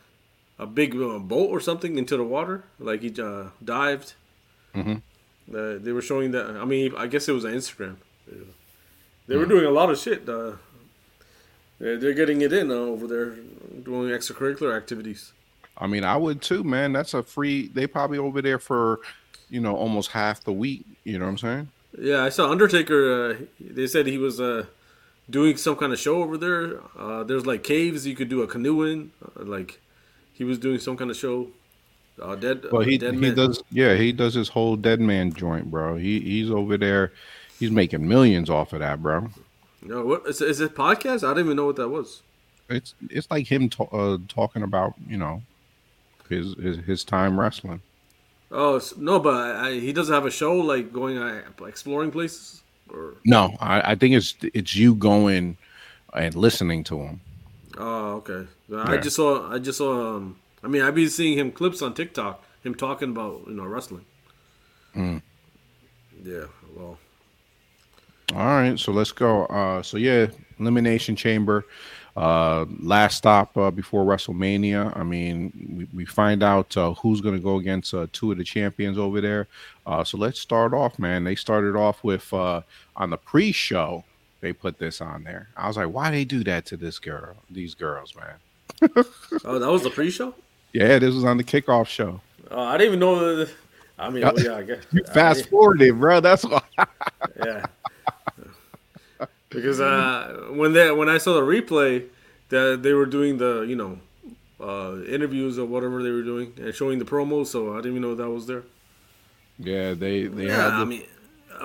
a 0.58 0.66
big 0.66 0.94
uh, 0.96 1.18
boat 1.18 1.50
or 1.50 1.60
something 1.60 1.98
into 1.98 2.16
the 2.16 2.24
water, 2.24 2.64
like 2.78 3.02
he 3.02 3.14
uh, 3.20 3.50
dived. 3.62 4.14
Mm-hmm. 4.74 4.96
Uh, 5.48 5.78
they 5.78 5.92
were 5.92 6.02
showing 6.02 6.30
that. 6.32 6.46
I 6.46 6.64
mean, 6.64 6.94
I 6.96 7.06
guess 7.06 7.28
it 7.28 7.32
was 7.32 7.44
on 7.44 7.52
Instagram. 7.52 7.96
They 9.26 9.36
were 9.36 9.46
doing 9.46 9.64
a 9.64 9.70
lot 9.70 9.90
of 9.90 9.98
shit. 9.98 10.28
Uh, 10.28 10.52
they're 11.78 12.14
getting 12.14 12.40
it 12.42 12.52
in 12.52 12.70
uh, 12.70 12.74
over 12.74 13.06
there, 13.06 13.30
doing 13.82 14.08
extracurricular 14.08 14.76
activities. 14.76 15.32
I 15.76 15.86
mean, 15.86 16.04
I 16.04 16.16
would 16.16 16.40
too, 16.40 16.62
man. 16.62 16.92
That's 16.92 17.14
a 17.14 17.22
free. 17.22 17.68
They 17.68 17.86
probably 17.86 18.18
over 18.18 18.40
there 18.40 18.58
for, 18.58 19.00
you 19.50 19.60
know, 19.60 19.74
almost 19.74 20.10
half 20.10 20.44
the 20.44 20.52
week. 20.52 20.84
You 21.04 21.18
know 21.18 21.24
what 21.24 21.32
I'm 21.32 21.38
saying? 21.38 21.68
Yeah, 21.98 22.22
I 22.24 22.28
saw 22.28 22.50
Undertaker. 22.50 23.30
Uh, 23.30 23.36
they 23.60 23.86
said 23.86 24.06
he 24.06 24.18
was 24.18 24.40
uh, 24.40 24.66
doing 25.28 25.56
some 25.56 25.76
kind 25.76 25.92
of 25.92 25.98
show 25.98 26.22
over 26.22 26.36
there. 26.36 26.80
Uh, 26.98 27.24
there's 27.24 27.46
like 27.46 27.62
caves 27.62 28.06
you 28.06 28.14
could 28.14 28.28
do 28.28 28.42
a 28.42 28.46
canoe 28.46 28.82
in. 28.82 29.10
Uh, 29.24 29.44
like 29.44 29.80
he 30.32 30.44
was 30.44 30.58
doing 30.58 30.78
some 30.78 30.96
kind 30.96 31.10
of 31.10 31.16
show. 31.16 31.48
Uh, 32.20 32.34
dead. 32.36 32.64
Well, 32.70 32.82
he 32.82 32.98
dead 32.98 33.14
he 33.14 33.20
man. 33.20 33.34
does. 33.34 33.62
Yeah, 33.70 33.94
he 33.94 34.12
does 34.12 34.34
his 34.34 34.48
whole 34.48 34.76
dead 34.76 35.00
man 35.00 35.32
joint, 35.32 35.70
bro. 35.70 35.96
He 35.96 36.20
he's 36.20 36.50
over 36.50 36.76
there. 36.76 37.12
He's 37.58 37.70
making 37.70 38.06
millions 38.06 38.50
off 38.50 38.72
of 38.72 38.80
that, 38.80 39.02
bro. 39.02 39.28
No, 39.82 40.04
what 40.04 40.26
is, 40.26 40.40
is 40.40 40.60
it 40.60 40.74
podcast? 40.74 41.24
I 41.24 41.30
didn't 41.30 41.46
even 41.46 41.56
know 41.56 41.66
what 41.66 41.76
that 41.76 41.88
was. 41.88 42.22
It's 42.68 42.94
it's 43.10 43.30
like 43.30 43.46
him 43.46 43.68
to, 43.70 43.84
uh, 43.84 44.18
talking 44.28 44.62
about 44.62 44.94
you 45.08 45.18
know 45.18 45.42
his 46.28 46.54
his, 46.54 46.78
his 46.78 47.04
time 47.04 47.38
wrestling. 47.38 47.82
Oh 48.50 48.80
no, 48.96 49.18
but 49.18 49.56
I, 49.56 49.72
he 49.72 49.92
doesn't 49.92 50.14
have 50.14 50.26
a 50.26 50.30
show 50.30 50.54
like 50.54 50.92
going 50.92 51.18
uh, 51.18 51.42
exploring 51.66 52.10
places. 52.12 52.62
Or 52.92 53.14
no, 53.24 53.56
I, 53.60 53.92
I 53.92 53.94
think 53.96 54.14
it's 54.14 54.34
it's 54.40 54.76
you 54.76 54.94
going 54.94 55.56
and 56.12 56.34
listening 56.34 56.84
to 56.84 57.00
him. 57.00 57.20
Oh, 57.76 58.14
okay. 58.16 58.46
Yeah. 58.68 58.84
I 58.88 58.98
just 58.98 59.16
saw. 59.16 59.52
I 59.52 59.58
just 59.58 59.78
saw. 59.78 60.16
Um, 60.16 60.36
I 60.64 60.68
mean, 60.68 60.82
I've 60.82 60.94
been 60.94 61.10
seeing 61.10 61.38
him 61.38 61.52
clips 61.52 61.82
on 61.82 61.94
TikTok. 61.94 62.42
Him 62.62 62.74
talking 62.74 63.10
about 63.10 63.42
you 63.46 63.54
know 63.54 63.64
wrestling. 63.64 64.06
Mm. 64.96 65.20
Yeah. 66.22 66.46
Well. 66.74 66.98
All 68.34 68.46
right. 68.46 68.78
So 68.78 68.90
let's 68.92 69.12
go. 69.12 69.44
Uh, 69.46 69.82
so 69.82 69.98
yeah, 69.98 70.28
elimination 70.58 71.14
chamber. 71.16 71.66
Uh, 72.16 72.64
last 72.80 73.16
stop 73.16 73.56
uh, 73.58 73.70
before 73.70 74.04
WrestleMania. 74.04 74.96
I 74.96 75.02
mean, 75.02 75.52
we, 75.76 75.98
we 75.98 76.04
find 76.04 76.42
out 76.42 76.76
uh, 76.76 76.94
who's 76.94 77.20
going 77.20 77.34
to 77.34 77.42
go 77.42 77.58
against 77.58 77.92
uh, 77.92 78.06
two 78.12 78.30
of 78.30 78.38
the 78.38 78.44
champions 78.44 78.98
over 78.98 79.20
there. 79.20 79.48
Uh, 79.84 80.04
so 80.04 80.16
let's 80.16 80.40
start 80.40 80.72
off, 80.72 80.98
man. 80.98 81.24
They 81.24 81.34
started 81.34 81.76
off 81.76 82.04
with 82.04 82.32
uh, 82.32 82.62
on 82.96 83.10
the 83.10 83.16
pre-show. 83.16 84.04
They 84.40 84.52
put 84.52 84.78
this 84.78 85.00
on 85.00 85.24
there. 85.24 85.48
I 85.56 85.66
was 85.66 85.76
like, 85.76 85.88
why 85.88 86.10
they 86.10 86.24
do 86.24 86.44
that 86.44 86.66
to 86.66 86.76
this 86.76 86.98
girl? 86.98 87.34
These 87.50 87.74
girls, 87.74 88.14
man. 88.14 88.94
oh, 89.44 89.58
that 89.58 89.70
was 89.70 89.82
the 89.82 89.90
pre-show. 89.90 90.34
Yeah, 90.74 90.98
this 90.98 91.14
was 91.14 91.24
on 91.24 91.38
the 91.38 91.44
kickoff 91.44 91.86
show. 91.86 92.20
Oh, 92.50 92.60
I 92.60 92.76
didn't 92.76 92.88
even 92.88 93.00
know. 93.00 93.36
That, 93.36 93.50
I 93.98 94.10
mean, 94.10 94.24
well, 94.24 94.38
yeah, 94.38 94.56
I 94.56 94.62
guess. 94.64 94.84
You 94.92 95.02
fast 95.04 95.48
forwarded, 95.48 95.98
bro. 95.98 96.20
That's 96.20 96.44
why. 96.44 96.60
yeah 97.42 97.64
because 99.54 99.80
uh, 99.80 100.48
when 100.50 100.72
they 100.72 100.90
when 100.90 101.08
I 101.08 101.18
saw 101.18 101.34
the 101.34 101.42
replay, 101.42 102.04
that 102.48 102.82
they 102.82 102.92
were 102.92 103.06
doing 103.06 103.38
the 103.38 103.62
you 103.62 103.76
know 103.76 103.98
uh, 104.60 105.02
interviews 105.04 105.58
or 105.58 105.66
whatever 105.66 106.02
they 106.02 106.10
were 106.10 106.22
doing 106.22 106.52
and 106.58 106.74
showing 106.74 106.98
the 106.98 107.04
promos, 107.04 107.46
so 107.46 107.72
I 107.72 107.76
didn't 107.76 107.92
even 107.92 108.02
know 108.02 108.14
that 108.14 108.28
was 108.28 108.46
there. 108.46 108.64
Yeah, 109.58 109.94
they 109.94 110.24
they 110.24 110.46
yeah, 110.46 110.56
had. 110.56 110.70
The... 110.70 110.74
I 110.74 110.84
mean, 110.84 111.04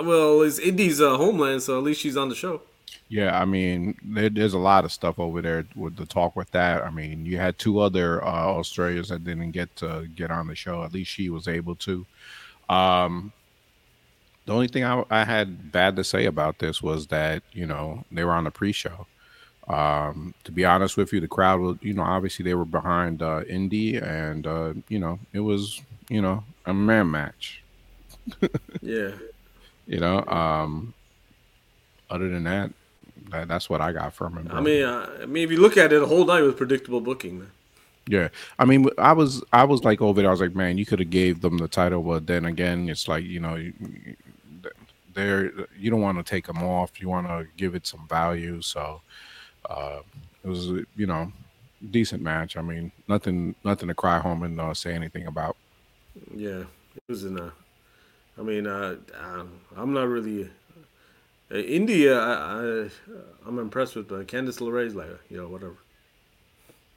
well, 0.02 0.42
it's 0.42 0.60
Indy's 0.60 1.02
uh, 1.02 1.18
homeland, 1.18 1.64
so 1.64 1.78
at 1.78 1.84
least 1.84 2.02
she's 2.02 2.16
on 2.16 2.30
the 2.30 2.36
show. 2.36 2.62
Yeah, 3.10 3.40
I 3.40 3.46
mean, 3.46 3.98
there, 4.04 4.30
there's 4.30 4.54
a 4.54 4.60
lot 4.60 4.86
of 4.86 4.92
stuff 4.92 5.18
over 5.18 5.42
there 5.42 5.66
with 5.76 5.96
the 5.96 6.06
talk 6.06 6.36
with 6.36 6.52
that. 6.52 6.84
I 6.84 6.92
mean, 6.92 7.26
you 7.26 7.38
had 7.38 7.58
two 7.58 7.80
other 7.80 8.24
uh, 8.24 8.28
Australians 8.28 9.10
that 9.10 9.24
didn't 9.24 9.52
get 9.52 9.76
to 9.78 10.08
get 10.16 10.30
on 10.30 10.48
the 10.48 10.56
show. 10.56 10.84
At 10.84 10.94
least 10.94 11.10
she 11.10 11.32
was 11.32 11.48
able 11.48 11.76
to. 11.78 12.06
Um, 12.70 13.34
the 14.46 14.54
only 14.54 14.68
thing 14.68 14.84
I, 14.84 15.04
I, 15.10 15.26
had 15.26 15.72
bad 15.72 15.96
to 15.96 16.04
say 16.04 16.26
about 16.26 16.60
this 16.60 16.84
was 16.84 17.08
that 17.08 17.42
you 17.52 17.66
know 17.66 18.04
they 18.12 18.24
were 18.24 18.32
on 18.32 18.44
the 18.44 18.52
pre-show. 18.52 19.08
Um, 19.68 20.36
to 20.44 20.52
be 20.52 20.66
honest 20.66 20.96
with 20.96 21.12
you, 21.12 21.20
the 21.20 21.28
crowd 21.28 21.60
was 21.60 21.78
you 21.82 21.96
know 21.96 22.04
obviously 22.04 22.44
they 22.44 22.54
were 22.54 22.66
behind 22.66 23.24
uh, 23.24 23.42
Indy, 23.50 23.98
and 23.98 24.46
uh, 24.46 24.74
you 24.88 25.00
know 25.00 25.20
it 25.34 25.40
was 25.40 25.82
you 26.10 26.22
know 26.22 26.44
a 26.66 26.74
man 26.74 27.10
match. 27.12 27.64
yeah. 28.82 29.12
You 29.88 30.00
know, 30.00 30.24
um, 30.28 30.94
other 32.12 32.30
than 32.30 32.44
that, 32.44 32.70
that, 33.32 33.48
that's 33.48 33.70
what 33.70 33.82
I 33.82 33.92
got 33.92 34.14
from 34.14 34.38
it. 34.38 34.48
Bro. 34.48 34.58
I 34.58 34.62
mean, 34.62 34.84
uh, 34.84 35.10
I 35.22 35.26
mean, 35.26 35.44
if 35.44 35.52
you 35.52 35.60
look 35.60 35.78
at 35.78 35.92
it, 35.94 36.00
the 36.00 36.06
whole 36.06 36.26
night 36.26 36.42
was 36.42 36.56
predictable 36.56 37.02
booking, 37.02 37.40
man. 37.40 37.52
Yeah, 38.08 38.30
I 38.58 38.66
mean, 38.66 38.88
I 38.98 39.14
was 39.14 39.44
I 39.54 39.66
was 39.66 39.84
like 39.84 40.02
over 40.02 40.22
there. 40.22 40.30
I 40.30 40.32
was 40.32 40.42
like, 40.42 40.56
man, 40.56 40.80
you 40.80 40.86
could 40.86 41.00
have 41.00 41.12
gave 41.12 41.42
them 41.42 41.60
the 41.60 41.68
title, 41.68 42.02
but 42.02 42.26
then 42.26 42.46
again, 42.46 42.90
it's 42.90 43.08
like 43.08 43.24
you 43.24 43.40
know, 43.40 43.72
there 45.14 45.52
you 45.78 45.92
don't 45.92 46.02
want 46.02 46.18
to 46.18 46.24
take 46.24 46.48
them 46.48 46.64
off. 46.64 47.00
You 47.00 47.10
want 47.10 47.28
to 47.28 47.46
give 47.56 47.76
it 47.76 47.86
some 47.86 48.08
value. 48.08 48.62
So 48.62 49.02
uh, 49.70 50.00
it 50.44 50.48
was 50.48 50.68
you 50.96 51.06
know 51.06 51.32
decent 51.92 52.24
match. 52.24 52.58
I 52.58 52.62
mean 52.62 52.92
nothing 53.08 53.54
nothing 53.64 53.88
to 53.90 53.94
cry 53.94 54.20
home 54.20 54.44
and 54.44 54.60
uh, 54.60 54.74
say 54.74 54.94
anything 54.94 55.28
about. 55.28 55.56
Yeah, 56.34 56.64
it 56.96 57.04
was 57.08 57.26
in 57.26 57.38
a. 57.38 57.52
I 58.38 58.42
mean, 58.42 58.68
uh, 58.68 58.96
I'm 59.76 59.94
not 59.94 60.08
really. 60.08 60.50
Uh, 61.52 61.58
India, 61.58 62.20
I, 62.20 62.86
I 62.86 62.90
I'm 63.48 63.60
impressed 63.60 63.96
with 63.96 64.12
uh, 64.12 64.24
Candice 64.24 64.60
LeRae's 64.60 64.96
like 64.96 65.10
you 65.30 65.38
know 65.38 65.48
whatever. 65.48 65.78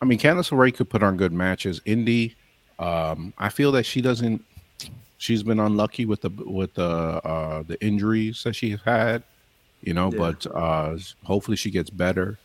I 0.00 0.04
mean, 0.04 0.18
Candice 0.18 0.50
LeRae 0.50 0.74
could 0.74 0.90
put 0.90 1.02
on 1.02 1.16
good 1.16 1.32
matches. 1.32 1.80
Indy, 1.84 2.34
um, 2.78 3.32
I 3.38 3.48
feel 3.48 3.72
that 3.72 3.84
she 3.84 4.00
doesn't 4.00 4.44
she's 5.22 5.44
been 5.44 5.60
unlucky 5.60 6.04
with 6.04 6.20
the 6.22 6.30
with 6.30 6.74
the 6.74 6.84
uh, 6.84 7.62
the 7.62 7.82
injuries 7.82 8.42
that 8.42 8.54
she's 8.54 8.80
had, 8.84 9.22
you 9.80 9.94
know. 9.94 10.10
Yeah. 10.12 10.18
But 10.18 10.46
uh, 10.46 10.98
hopefully 11.24 11.56
she 11.56 11.70
gets 11.70 11.90
better. 11.90 12.38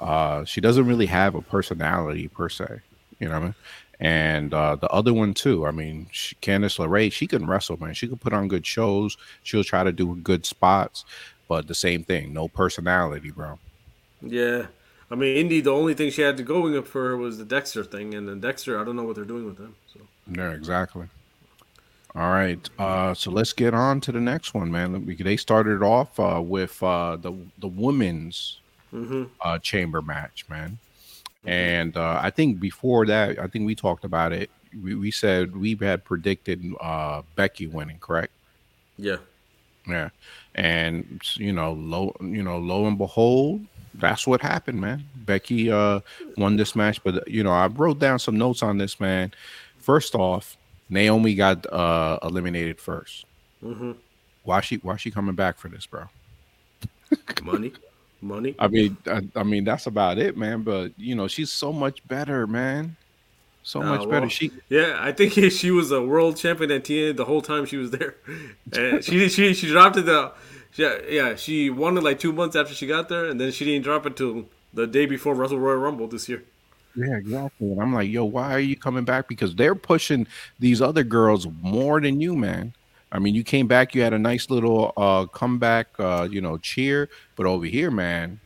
Uh, 0.00 0.44
she 0.44 0.60
doesn't 0.60 0.86
really 0.86 1.06
have 1.06 1.34
a 1.34 1.42
personality 1.42 2.28
per 2.28 2.48
se, 2.48 2.80
you 3.18 3.28
know. 3.28 3.34
I 3.34 3.40
mean? 3.40 3.54
And 3.98 4.54
uh, 4.54 4.76
the 4.76 4.88
other 4.88 5.12
one 5.12 5.34
too. 5.34 5.66
I 5.66 5.72
mean, 5.72 6.06
she, 6.10 6.34
Candice 6.36 6.78
LeRae, 6.78 7.12
she 7.12 7.26
can 7.26 7.46
wrestle, 7.46 7.78
man. 7.78 7.92
She 7.92 8.08
can 8.08 8.16
put 8.16 8.32
on 8.32 8.48
good 8.48 8.64
shows. 8.64 9.18
She'll 9.42 9.64
try 9.64 9.84
to 9.84 9.92
do 9.92 10.16
good 10.16 10.46
spots, 10.46 11.04
but 11.50 11.66
the 11.66 11.74
same 11.74 12.04
thing, 12.04 12.32
no 12.32 12.46
personality, 12.46 13.32
bro. 13.32 13.58
Yeah, 14.22 14.66
I 15.10 15.16
mean, 15.16 15.36
Indy. 15.36 15.60
The 15.60 15.72
only 15.72 15.94
thing 15.94 16.10
she 16.10 16.22
had 16.22 16.36
to 16.36 16.44
going 16.44 16.76
up 16.76 16.86
for 16.86 17.08
her 17.08 17.16
was 17.16 17.38
the 17.38 17.44
Dexter 17.44 17.82
thing, 17.82 18.14
and 18.14 18.28
then 18.28 18.38
Dexter, 18.38 18.80
I 18.80 18.84
don't 18.84 18.94
know 18.94 19.02
what 19.02 19.16
they're 19.16 19.24
doing 19.24 19.46
with 19.46 19.56
them. 19.58 19.74
So 19.92 19.98
yeah, 20.30 20.52
exactly. 20.52 21.08
All 22.14 22.30
right, 22.30 22.70
uh, 22.78 23.14
so 23.14 23.32
let's 23.32 23.52
get 23.52 23.74
on 23.74 24.00
to 24.02 24.12
the 24.12 24.20
next 24.20 24.54
one, 24.54 24.70
man. 24.70 25.04
They 25.18 25.36
started 25.36 25.82
off 25.82 26.20
uh, 26.20 26.40
with 26.40 26.80
uh, 26.82 27.16
the 27.16 27.32
the 27.58 27.68
women's 27.68 28.60
Mm-hmm. 28.92 29.24
uh, 29.40 29.58
chamber 29.60 30.02
match, 30.02 30.44
man. 30.48 30.78
And 31.44 31.96
uh, 31.96 32.18
I 32.20 32.30
think 32.30 32.58
before 32.58 33.06
that, 33.06 33.38
I 33.38 33.46
think 33.46 33.64
we 33.64 33.76
talked 33.76 34.04
about 34.04 34.32
it. 34.32 34.50
We, 34.82 34.94
we 34.94 35.10
said 35.12 35.56
we 35.56 35.76
had 35.80 36.04
predicted 36.04 36.64
uh, 36.80 37.22
Becky 37.36 37.68
winning, 37.68 37.98
correct? 37.98 38.32
Yeah. 38.98 39.18
Yeah. 39.90 40.10
And 40.54 41.20
you 41.34 41.52
know, 41.52 41.72
lo 41.72 42.14
you 42.20 42.42
know, 42.42 42.58
lo 42.58 42.86
and 42.86 42.98
behold, 42.98 43.64
that's 43.94 44.26
what 44.26 44.40
happened, 44.40 44.80
man. 44.80 45.04
Becky 45.14 45.70
uh 45.70 46.00
won 46.36 46.56
this 46.56 46.74
match, 46.74 47.02
but 47.02 47.26
you 47.28 47.42
know, 47.42 47.52
I 47.52 47.66
wrote 47.66 47.98
down 47.98 48.18
some 48.18 48.38
notes 48.38 48.62
on 48.62 48.78
this, 48.78 48.98
man. 48.98 49.32
First 49.78 50.14
off, 50.14 50.56
Naomi 50.88 51.34
got 51.34 51.70
uh 51.72 52.18
eliminated 52.22 52.78
1st 52.78 53.24
Mm-hmm. 53.64 53.92
Why 54.44 54.60
she 54.62 54.76
why 54.76 54.96
she 54.96 55.10
coming 55.10 55.34
back 55.34 55.58
for 55.58 55.68
this, 55.68 55.86
bro? 55.86 56.04
Money, 57.42 57.72
money. 58.22 58.54
I 58.58 58.68
mean, 58.68 58.96
I, 59.06 59.20
I 59.36 59.42
mean 59.42 59.64
that's 59.64 59.86
about 59.86 60.18
it, 60.18 60.36
man. 60.36 60.62
But 60.62 60.92
you 60.96 61.14
know, 61.14 61.28
she's 61.28 61.52
so 61.52 61.72
much 61.72 62.06
better, 62.08 62.46
man. 62.46 62.96
So 63.62 63.82
Uh, 63.82 63.84
much 63.84 64.00
well, 64.00 64.08
better. 64.08 64.28
She 64.28 64.52
Yeah, 64.68 64.96
I 64.98 65.12
think 65.12 65.32
she 65.52 65.70
was 65.70 65.90
a 65.90 66.02
world 66.02 66.36
champion 66.36 66.70
at 66.70 66.84
TNA 66.84 67.16
the 67.16 67.24
whole 67.24 67.42
time 67.42 67.66
she 67.66 67.76
was 67.76 67.90
there. 67.90 68.16
And 68.76 69.04
she 69.04 69.28
she 69.28 69.54
she 69.54 69.66
dropped 69.68 69.96
it 69.96 70.06
the 70.06 70.32
yeah 70.74 70.98
yeah 71.08 71.34
she 71.34 71.70
won 71.70 71.96
it 71.98 72.02
like 72.02 72.18
two 72.18 72.32
months 72.32 72.56
after 72.56 72.74
she 72.74 72.86
got 72.86 73.08
there, 73.08 73.26
and 73.26 73.40
then 73.40 73.52
she 73.52 73.64
didn't 73.64 73.84
drop 73.84 74.06
it 74.06 74.16
till 74.16 74.46
the 74.72 74.86
day 74.86 75.06
before 75.06 75.34
Wrestle 75.34 75.58
Royal 75.58 75.78
Rumble 75.78 76.08
this 76.08 76.28
year. 76.28 76.44
Yeah, 76.96 77.16
exactly. 77.16 77.70
And 77.70 77.80
I'm 77.80 77.94
like, 77.94 78.10
yo, 78.10 78.24
why 78.24 78.52
are 78.52 78.60
you 78.60 78.76
coming 78.76 79.04
back? 79.04 79.28
Because 79.28 79.54
they're 79.54 79.76
pushing 79.76 80.26
these 80.58 80.82
other 80.82 81.04
girls 81.04 81.46
more 81.60 82.00
than 82.00 82.20
you, 82.20 82.36
man. 82.36 82.72
I 83.12 83.18
mean, 83.18 83.34
you 83.34 83.44
came 83.44 83.66
back, 83.66 83.94
you 83.94 84.02
had 84.02 84.12
a 84.12 84.18
nice 84.18 84.50
little 84.50 84.92
uh 84.96 85.26
comeback, 85.26 85.88
uh, 85.98 86.28
you 86.30 86.40
know, 86.40 86.58
cheer, 86.58 87.08
but 87.36 87.46
over 87.46 87.66
here, 87.66 87.90
man, 87.90 88.40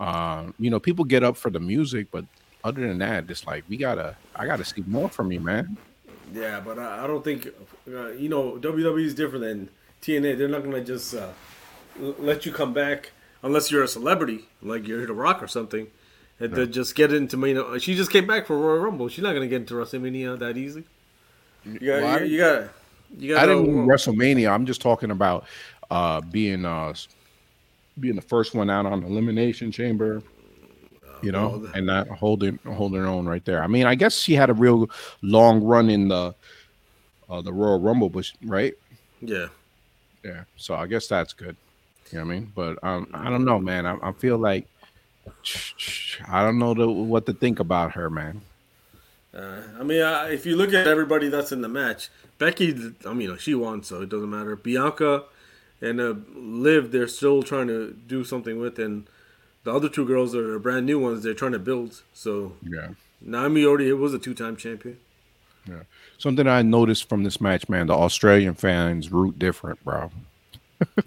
uh, 0.00 0.46
you 0.58 0.70
know, 0.70 0.80
people 0.80 1.04
get 1.04 1.22
up 1.22 1.36
for 1.36 1.50
the 1.50 1.60
music, 1.60 2.08
but 2.10 2.24
other 2.66 2.86
than 2.86 2.98
that, 2.98 3.30
it's 3.30 3.46
like 3.46 3.64
we 3.68 3.76
gotta, 3.76 4.16
I 4.34 4.44
gotta 4.46 4.64
see 4.64 4.82
more 4.86 5.08
from 5.08 5.30
you, 5.30 5.40
man. 5.40 5.76
Yeah, 6.34 6.60
but 6.60 6.78
I, 6.78 7.04
I 7.04 7.06
don't 7.06 7.22
think 7.22 7.46
uh, 7.88 8.08
you 8.08 8.28
know 8.28 8.58
WWE 8.60 9.04
is 9.04 9.14
different 9.14 9.44
than 9.44 9.68
TNA. 10.02 10.36
They're 10.36 10.48
not 10.48 10.64
gonna 10.64 10.84
just 10.84 11.14
uh, 11.14 11.28
let 11.98 12.44
you 12.44 12.52
come 12.52 12.74
back 12.74 13.12
unless 13.42 13.70
you're 13.70 13.84
a 13.84 13.88
celebrity, 13.88 14.46
like 14.62 14.88
you're 14.88 15.06
the 15.06 15.12
Rock 15.12 15.42
or 15.42 15.46
something, 15.46 15.86
and 16.40 16.52
then 16.52 16.72
just 16.72 16.96
get 16.96 17.12
into 17.12 17.36
main. 17.36 17.78
She 17.78 17.94
just 17.94 18.10
came 18.10 18.26
back 18.26 18.46
for 18.46 18.58
Royal 18.58 18.80
Rumble. 18.80 19.08
She's 19.08 19.22
not 19.22 19.32
gonna 19.32 19.46
get 19.46 19.62
into 19.62 19.74
WrestleMania 19.74 20.38
that 20.40 20.56
easy. 20.56 20.84
You 21.64 21.78
got, 21.78 22.02
Well, 22.02 22.20
you, 22.22 22.26
you 22.26 22.38
got, 22.38 22.68
you 23.16 23.34
got. 23.34 23.44
I 23.44 23.46
didn't 23.46 23.66
mean 23.72 23.86
WrestleMania. 23.86 24.50
I'm 24.50 24.66
just 24.66 24.80
talking 24.80 25.12
about 25.12 25.46
uh 25.88 26.20
being 26.20 26.64
uh 26.64 26.94
being 28.00 28.16
the 28.16 28.22
first 28.22 28.54
one 28.54 28.68
out 28.68 28.86
on 28.86 29.04
Elimination 29.04 29.70
Chamber, 29.70 30.22
you 31.22 31.32
know, 31.32 31.60
well, 31.62 31.70
and 31.74 31.86
not 31.86 32.08
holding 32.08 32.58
holding 32.66 33.00
her 33.00 33.06
own 33.06 33.26
right 33.26 33.44
there. 33.44 33.62
I 33.62 33.66
mean, 33.66 33.86
I 33.86 33.94
guess 33.94 34.18
she 34.18 34.34
had 34.34 34.50
a 34.50 34.54
real 34.54 34.88
long 35.22 35.62
run 35.62 35.90
in 35.90 36.08
the 36.08 36.34
uh 37.28 37.42
the 37.42 37.52
Royal 37.52 37.80
Rumble, 37.80 38.08
but 38.08 38.30
right? 38.44 38.74
Yeah. 39.20 39.48
Yeah. 40.24 40.44
So 40.56 40.74
I 40.74 40.86
guess 40.86 41.06
that's 41.06 41.32
good. 41.32 41.56
You 42.10 42.18
know 42.18 42.24
what 42.24 42.30
I 42.30 42.34
mean? 42.34 42.52
But 42.54 42.84
um, 42.84 43.08
I 43.12 43.30
don't 43.30 43.44
know, 43.44 43.58
man. 43.58 43.86
I, 43.86 43.96
I 44.02 44.12
feel 44.12 44.38
like 44.38 44.66
I 46.28 46.42
don't 46.42 46.58
know 46.58 46.74
the, 46.74 46.88
what 46.88 47.26
to 47.26 47.32
think 47.32 47.58
about 47.60 47.92
her, 47.92 48.10
man. 48.10 48.42
Uh, 49.34 49.60
I 49.78 49.82
mean, 49.82 50.00
uh, 50.00 50.28
if 50.30 50.46
you 50.46 50.56
look 50.56 50.72
at 50.72 50.86
everybody 50.86 51.28
that's 51.28 51.52
in 51.52 51.60
the 51.60 51.68
match, 51.68 52.08
Becky, 52.38 52.92
I 53.04 53.12
mean, 53.12 53.36
she 53.38 53.54
won, 53.54 53.82
so 53.82 54.02
it 54.02 54.08
doesn't 54.08 54.30
matter. 54.30 54.56
Bianca 54.56 55.24
and 55.80 56.00
uh, 56.00 56.14
Liv, 56.34 56.90
they're 56.90 57.08
still 57.08 57.42
trying 57.42 57.66
to 57.68 57.92
do 57.92 58.24
something 58.24 58.58
with, 58.58 58.78
and 58.78 59.06
the 59.66 59.74
other 59.74 59.88
two 59.88 60.06
girls 60.06 60.32
are 60.32 60.60
brand 60.60 60.86
new 60.86 61.00
ones. 61.00 61.24
They're 61.24 61.34
trying 61.34 61.50
to 61.52 61.58
build. 61.58 62.02
So 62.14 62.52
Yeah. 62.62 62.90
Naomi 63.20 63.64
already 63.64 63.92
was 63.92 64.14
a 64.14 64.18
two-time 64.18 64.56
champion. 64.56 64.98
Yeah. 65.68 65.82
Something 66.18 66.46
I 66.46 66.62
noticed 66.62 67.08
from 67.08 67.24
this 67.24 67.40
match, 67.40 67.68
man, 67.68 67.88
the 67.88 67.94
Australian 67.94 68.54
fans 68.54 69.10
root 69.10 69.40
different, 69.40 69.82
bro. 69.84 70.12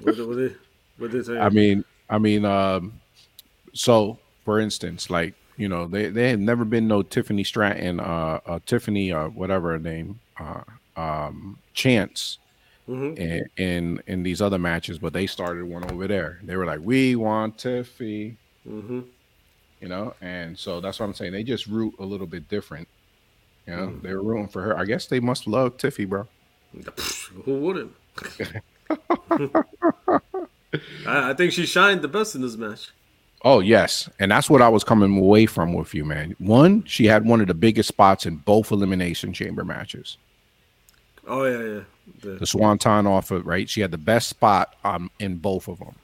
What 0.02 0.18
did 0.18 0.28
what 0.28 0.36
they, 0.38 0.56
what 0.98 1.12
they 1.12 1.24
say? 1.24 1.40
I 1.40 1.48
mean, 1.48 1.86
I 2.10 2.18
mean, 2.18 2.44
um, 2.44 3.00
so 3.74 4.20
for 4.44 4.60
instance, 4.60 5.10
like 5.10 5.36
you 5.56 5.70
know, 5.70 5.88
they 5.88 6.08
they 6.08 6.32
have 6.32 6.40
never 6.40 6.66
been 6.66 6.88
no 6.88 7.02
Tiffany 7.02 7.46
Stratton, 7.46 8.02
uh, 8.02 8.40
uh 8.46 8.60
Tiffany, 8.66 9.14
uh, 9.14 9.30
whatever 9.30 9.72
her 9.72 9.80
name, 9.80 10.20
uh, 10.38 10.64
um, 10.98 11.60
Chance, 11.74 12.40
Mhm. 12.90 13.18
in, 13.18 13.50
in 13.56 14.04
in 14.08 14.24
these 14.24 14.42
other 14.42 14.58
matches, 14.60 14.98
but 14.98 15.14
they 15.14 15.28
started 15.28 15.64
one 15.64 15.90
over 15.90 16.08
there. 16.08 16.40
They 16.44 16.58
were 16.58 16.66
like, 16.66 16.82
"We 16.84 17.16
want 17.16 17.58
Tiffy," 17.58 18.36
hmm 18.68 19.02
you 19.82 19.88
know, 19.88 20.14
and 20.22 20.58
so 20.58 20.82
that's 20.82 21.00
what 21.00 21.06
I'm 21.06 21.14
saying. 21.14 21.32
They 21.32 21.44
just 21.44 21.68
root 21.68 21.94
a 22.00 22.04
little 22.04 22.28
bit 22.28 22.50
different. 22.50 22.88
You 23.66 23.76
know, 23.76 23.94
they 24.02 24.14
were 24.14 24.22
rooting 24.22 24.48
for 24.48 24.62
her. 24.62 24.78
I 24.78 24.86
guess 24.86 25.06
they 25.06 25.20
must 25.20 25.48
love 25.48 25.78
Tiffy, 25.78 26.08
bro. 26.08 26.28
Who 27.46 27.60
wouldn't? 27.60 27.94
I, 31.06 31.32
I 31.32 31.34
think 31.34 31.54
she 31.54 31.66
shined 31.66 32.02
the 32.02 32.08
best 32.08 32.36
in 32.36 32.42
this 32.42 32.58
match. 32.58 32.92
Oh 33.46 33.62
yes, 33.62 34.10
and 34.20 34.30
that's 34.32 34.50
what 34.50 34.62
I 34.62 34.68
was 34.68 34.84
coming 34.84 35.18
away 35.18 35.46
from 35.46 35.74
with 35.74 35.94
you, 35.94 36.04
man. 36.04 36.36
One, 36.40 36.84
she 36.84 37.06
had 37.06 37.26
one 37.26 37.40
of 37.40 37.48
the 37.48 37.54
biggest 37.54 37.88
spots 37.88 38.26
in 38.26 38.36
both 38.38 38.72
elimination 38.72 39.32
chamber 39.32 39.64
matches. 39.64 40.18
Oh 41.26 41.46
yeah, 41.46 41.76
yeah, 41.76 41.82
the, 42.22 42.30
The 42.40 42.46
Swanton 42.46 43.08
offer, 43.08 43.40
right, 43.40 43.70
she 43.70 43.80
had 43.82 43.92
the 43.92 43.98
best 43.98 44.28
spot 44.28 44.76
um 44.84 45.10
in 45.20 45.38
both 45.38 45.70
of 45.70 45.80
them. 45.80 45.96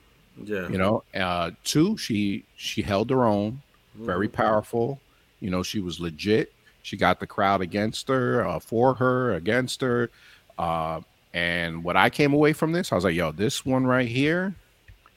Yeah. 0.43 0.67
You 0.69 0.77
know, 0.77 1.03
uh, 1.13 1.51
two, 1.63 1.97
she 1.97 2.45
she 2.55 2.81
held 2.81 3.09
her 3.09 3.25
own, 3.25 3.61
very 3.95 4.27
powerful. 4.27 4.99
You 5.39 5.49
know, 5.49 5.63
she 5.63 5.79
was 5.79 5.99
legit. 5.99 6.53
She 6.81 6.97
got 6.97 7.19
the 7.19 7.27
crowd 7.27 7.61
against 7.61 8.07
her, 8.09 8.45
uh, 8.47 8.59
for 8.59 8.93
her, 8.95 9.33
against 9.33 9.81
her. 9.81 10.11
Uh, 10.57 11.01
and 11.33 11.83
what 11.83 11.97
I 11.97 12.09
came 12.09 12.33
away 12.33 12.53
from 12.53 12.71
this, 12.71 12.91
I 12.91 12.95
was 12.95 13.03
like, 13.03 13.15
yo, 13.15 13.31
this 13.31 13.65
one 13.65 13.85
right 13.85 14.07
here 14.07 14.53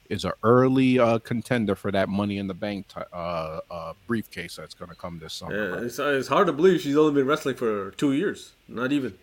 is 0.09 0.25
an 0.25 0.31
early 0.43 0.97
uh, 0.97 1.19
contender 1.19 1.75
for 1.75 1.91
that 1.91 2.09
Money 2.09 2.39
in 2.39 2.47
the 2.47 2.53
Bank 2.53 2.87
t- 2.87 3.01
uh, 3.13 3.59
uh, 3.69 3.93
briefcase 4.07 4.55
that's 4.55 4.73
going 4.73 4.89
to 4.89 4.95
come 4.95 5.19
this 5.19 5.33
summer. 5.33 5.55
Yeah, 5.55 5.75
bro. 5.75 5.85
it's, 5.85 5.99
it's 5.99 6.27
hard 6.27 6.47
to 6.47 6.53
believe 6.53 6.81
she's 6.81 6.97
only 6.97 7.13
been 7.13 7.27
wrestling 7.27 7.55
for 7.55 7.91
two 7.91 8.13
years. 8.13 8.53
Not 8.67 8.91
even. 8.91 9.13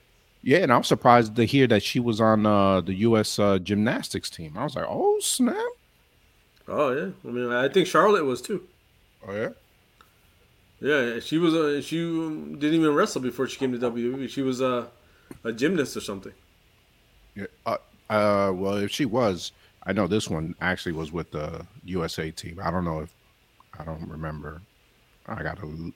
Yeah, 0.43 0.59
and 0.59 0.73
I'm 0.73 0.85
surprised 0.85 1.35
to 1.37 1.45
hear 1.45 1.67
that 1.67 1.83
she 1.83 1.99
was 1.99 2.21
on 2.21 2.47
uh, 2.47 2.81
the 2.81 2.95
U.S. 2.95 3.39
Uh, 3.39 3.59
gymnastics 3.59 4.31
team. 4.31 4.57
I 4.57 4.63
was 4.63 4.77
like, 4.77 4.87
oh 4.89 5.19
snap! 5.21 5.57
Oh 6.69 6.93
yeah, 6.93 7.11
I 7.25 7.33
mean, 7.33 7.53
I 7.53 7.69
think 7.69 7.87
Charlotte 7.87 8.25
was 8.25 8.43
too. 8.43 8.67
Oh 9.27 9.35
yeah. 9.35 9.51
Yeah, 10.81 11.21
she 11.21 11.39
was 11.39 11.55
a 11.55 11.81
she 11.81 11.97
didn't 11.97 12.75
even 12.75 12.95
wrestle 12.95 13.23
before 13.23 13.47
she 13.47 13.59
came 13.59 13.73
to 13.73 13.91
WWE. 13.91 14.29
She 14.29 14.43
was 14.43 14.61
a 14.61 14.89
a 15.45 15.53
gymnast 15.53 15.97
or 15.97 16.01
something. 16.01 16.33
Yeah. 17.35 17.47
Uh, 17.65 17.77
uh, 18.11 18.53
well, 18.55 18.77
if 18.77 18.91
she 18.91 19.05
was, 19.05 19.53
I 19.85 19.93
know 19.93 20.07
this 20.07 20.29
one 20.29 20.55
actually 20.61 20.93
was 20.93 21.13
with 21.13 21.31
the 21.31 21.67
USA 21.85 22.31
team. 22.31 22.61
I 22.63 22.71
don't 22.71 22.85
know 22.85 23.01
if 23.01 23.13
I 23.79 23.85
don't 23.85 24.09
remember. 24.09 24.63
I 25.27 25.43
gotta, 25.43 25.93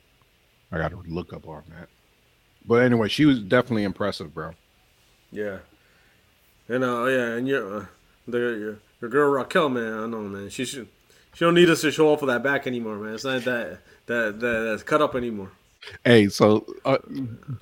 I 0.72 0.78
gotta 0.78 0.96
look 1.08 1.32
up 1.32 1.46
on 1.46 1.62
that. 1.70 1.88
But 2.66 2.82
anyway, 2.82 3.08
she 3.08 3.26
was 3.26 3.40
definitely 3.40 3.84
impressive, 3.84 4.34
bro. 4.34 4.52
Yeah, 5.30 5.58
and 6.68 6.84
uh, 6.84 7.04
yeah, 7.04 7.34
and 7.34 7.48
your 7.48 7.76
uh, 7.78 7.86
the 8.26 8.78
your, 9.00 9.10
girl 9.10 9.30
Raquel, 9.30 9.68
man, 9.68 9.92
I 9.92 10.06
know, 10.06 10.22
man. 10.22 10.50
She 10.50 10.64
should 10.64 10.88
she 11.34 11.44
don't 11.44 11.54
need 11.54 11.70
us 11.70 11.80
to 11.82 11.90
show 11.90 12.12
off 12.12 12.20
for 12.20 12.26
that 12.26 12.42
back 12.42 12.66
anymore, 12.66 12.96
man. 12.96 13.14
It's 13.14 13.24
not 13.24 13.42
that 13.44 13.80
that 14.06 14.40
that 14.40 14.60
that's 14.68 14.82
cut 14.82 15.02
up 15.02 15.14
anymore. 15.14 15.50
Hey, 16.04 16.28
so 16.28 16.66
uh, 16.84 16.98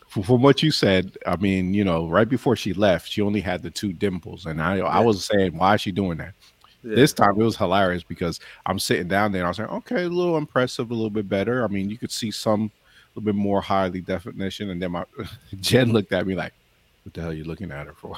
from 0.09 0.43
what 0.43 0.63
you 0.63 0.73
said, 0.73 1.17
I 1.25 1.37
mean, 1.37 1.73
you 1.73 1.85
know, 1.85 2.09
right 2.09 2.29
before 2.29 2.57
she 2.57 2.73
left, 2.73 3.09
she 3.09 3.23
only 3.23 3.41
had 3.41 3.63
the 3.63 3.71
two 3.71 3.93
dimples, 3.93 4.47
and 4.47 4.61
I, 4.61 4.79
I 4.79 4.99
was 4.99 5.25
saying, 5.25 5.57
why 5.57 5.75
is 5.75 5.83
she 5.83 5.93
doing 5.93 6.19
that? 6.19 6.35
Yeah. 6.83 6.97
This 6.97 7.13
time 7.13 7.41
it 7.41 7.45
was 7.45 7.57
hilarious 7.57 8.03
because 8.03 8.41
I'm 8.67 8.79
sitting 8.79 9.09
down 9.09 9.33
there 9.33 9.43
and 9.43 9.47
I 9.47 9.51
was 9.51 9.59
like, 9.59 9.71
okay, 9.71 10.05
a 10.05 10.09
little 10.09 10.37
impressive, 10.37 10.91
a 10.91 10.95
little 10.95 11.11
bit 11.11 11.29
better. 11.29 11.65
I 11.65 11.69
mean, 11.69 11.91
you 11.91 11.99
could 11.99 12.13
see 12.13 12.31
some 12.31 12.63
a 12.63 13.19
little 13.19 13.27
bit 13.27 13.35
more 13.35 13.61
highly 13.61 14.01
definition. 14.01 14.71
And 14.71 14.81
then 14.81 14.93
my 14.93 15.05
Jen 15.61 15.93
looked 15.93 16.13
at 16.13 16.27
me 16.27 16.35
like, 16.35 16.53
what 17.03 17.15
the 17.15 17.21
hell 17.21 17.31
are 17.31 17.35
you 17.35 17.45
looking 17.45 17.73
at 17.73 17.87
her 17.87 17.95
for? 17.95 18.17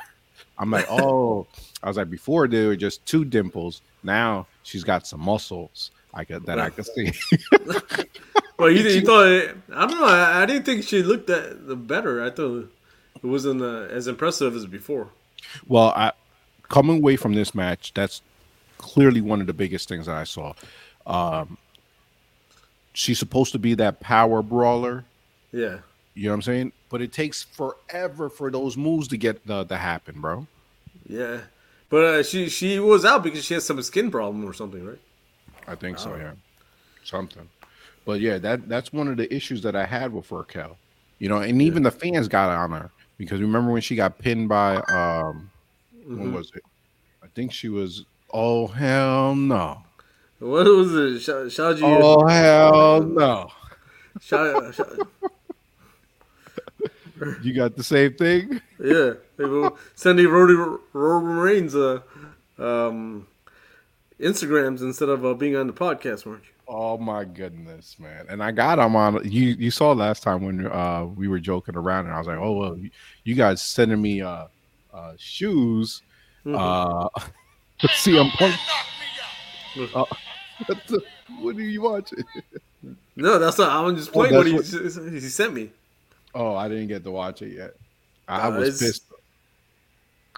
I'm 0.61 0.71
like, 0.71 0.87
oh, 0.88 1.49
I 1.83 1.88
was 1.88 1.97
like, 1.97 2.11
before 2.11 2.47
there 2.47 2.69
were 2.69 2.76
just 2.76 3.05
two 3.07 3.25
dimples. 3.25 3.83
Now 4.05 4.47
she's 4.62 4.85
got 4.85 5.07
some 5.07 5.21
muscles 5.21 5.90
I 6.14 6.25
could 6.25 6.47
that 6.47 6.61
I 6.61 6.71
could 6.71 6.87
see. 6.87 7.12
Well, 8.61 8.71
you, 8.71 8.83
you 8.88 9.00
thought 9.00 9.26
I 9.75 9.87
don't 9.87 9.99
know. 9.99 10.05
I, 10.05 10.43
I 10.43 10.47
didn't 10.47 10.64
think 10.64 10.85
she 10.85 11.02
looked 11.02 11.29
that 11.29 11.67
the 11.67 11.75
better. 11.75 12.23
I 12.23 12.29
thought 12.29 12.71
it 13.23 13.26
wasn't 13.26 13.62
uh, 13.62 13.87
as 13.90 14.07
impressive 14.07 14.55
as 14.55 14.67
before. 14.67 15.09
Well, 15.67 15.95
I 15.97 16.12
coming 16.69 16.99
away 16.99 17.17
from 17.17 17.33
this 17.33 17.55
match, 17.55 17.93
that's 17.95 18.21
clearly 18.76 19.23
one 19.23 19.40
of 19.40 19.47
the 19.47 19.55
biggest 19.55 19.88
things 19.88 20.07
that 20.07 20.14
I 20.14 20.25
saw. 20.25 20.52
Um, 21.07 21.57
she's 22.93 23.19
supposed 23.19 23.52
to 23.52 23.59
be 23.59 23.75
that 23.75 24.00
power 24.00 24.43
brawler, 24.43 25.05
Yeah, 25.52 25.79
You 26.14 26.25
know 26.25 26.31
what 26.31 26.35
I'm 26.35 26.43
saying? 26.43 26.73
But 26.90 27.00
it 27.00 27.12
takes 27.12 27.44
forever 27.44 28.28
for 28.28 28.50
those 28.50 28.76
moves 28.76 29.09
to 29.09 29.16
get 29.16 29.47
the 29.47 29.64
to 29.64 29.76
happen, 29.76 30.20
bro. 30.20 30.47
Yeah, 31.06 31.40
but 31.88 32.04
uh, 32.04 32.23
she 32.23 32.49
she 32.49 32.78
was 32.78 33.04
out 33.04 33.23
because 33.23 33.44
she 33.44 33.54
has 33.54 33.64
some 33.64 33.80
skin 33.82 34.11
problem 34.11 34.44
or 34.44 34.52
something, 34.52 34.85
right? 34.85 34.99
I 35.66 35.75
think 35.76 35.99
so, 35.99 36.16
yeah. 36.16 36.32
Something. 37.04 37.49
But 38.04 38.20
yeah, 38.20 38.38
that 38.38 38.68
that's 38.68 38.92
one 38.92 39.09
of 39.09 39.16
the 39.16 39.32
issues 39.35 39.62
that 39.62 39.76
I 39.76 39.87
had 39.87 40.12
with 40.12 40.30
Raquel. 40.30 40.76
You 41.18 41.28
know, 41.28 41.38
and 41.38 41.61
even 41.62 41.82
the 41.82 41.90
fans 41.90 42.28
got 42.28 42.49
on 42.49 42.73
her 42.73 42.90
because 43.18 43.40
remember 43.40 43.70
when 43.70 43.82
she 43.82 43.94
got 43.94 44.18
pinned 44.18 44.49
by 44.49 44.76
um 44.76 45.50
when 46.06 46.32
was 46.32 46.50
it? 46.54 46.62
I 47.23 47.26
think 47.35 47.52
she 47.52 47.68
was 47.68 48.04
oh 48.32 48.66
hell 48.66 49.35
no. 49.35 49.82
What 50.38 50.64
was 50.66 50.94
it? 50.94 51.30
Shaji. 51.30 51.82
Oh 51.82 52.26
hell 52.26 53.02
no. 53.06 53.50
Sha- 54.20 54.73
You 57.42 57.52
got 57.52 57.76
the 57.76 57.84
same 57.84 58.14
thing? 58.14 58.60
yeah, 58.82 59.12
they 59.36 59.44
will 59.44 59.78
sending 59.94 60.28
Roman 60.28 60.78
Roman 60.92 61.36
Reigns 61.36 61.74
uh, 61.74 62.00
um, 62.58 63.26
Instagrams 64.18 64.80
instead 64.80 65.08
of 65.08 65.24
uh, 65.24 65.34
being 65.34 65.56
on 65.56 65.66
the 65.66 65.72
podcast, 65.72 66.26
weren't 66.26 66.44
you? 66.44 66.50
Oh 66.68 66.96
my 66.98 67.24
goodness, 67.24 67.96
man! 67.98 68.26
And 68.28 68.42
I 68.42 68.52
got 68.52 68.78
him 68.78 68.94
on. 68.94 69.24
You 69.24 69.48
you 69.58 69.70
saw 69.70 69.92
last 69.92 70.22
time 70.22 70.44
when 70.44 70.66
uh 70.66 71.04
we 71.04 71.26
were 71.26 71.40
joking 71.40 71.76
around, 71.76 72.06
and 72.06 72.14
I 72.14 72.18
was 72.18 72.28
like, 72.28 72.38
"Oh 72.38 72.52
well, 72.52 72.76
you, 72.76 72.90
you 73.24 73.34
guys 73.34 73.60
sending 73.60 74.00
me 74.00 74.22
uh, 74.22 74.46
uh 74.94 75.12
shoes." 75.18 76.02
Uh, 76.46 77.08
let's 77.82 77.98
see, 77.98 78.18
I'm 78.18 78.30
punk. 78.30 78.54
Uh, 79.94 80.04
what, 81.38 81.54
are 81.54 81.62
you 81.62 81.80
watching? 81.80 82.24
No, 83.14 83.38
that's 83.38 83.56
not. 83.56 83.70
I'm 83.70 83.94
just 83.94 84.12
playing 84.12 84.34
what, 84.34 84.44
that's 84.46 84.96
he, 84.96 85.10
he 85.10 85.20
sent 85.20 85.54
me. 85.54 85.70
Oh, 86.34 86.54
I 86.54 86.68
didn't 86.68 86.88
get 86.88 87.04
to 87.04 87.10
watch 87.10 87.42
it 87.42 87.52
yet. 87.54 87.75
I, 88.28 88.49
Uh, 88.49 88.58
was 88.58 88.78
pissed. 88.78 89.04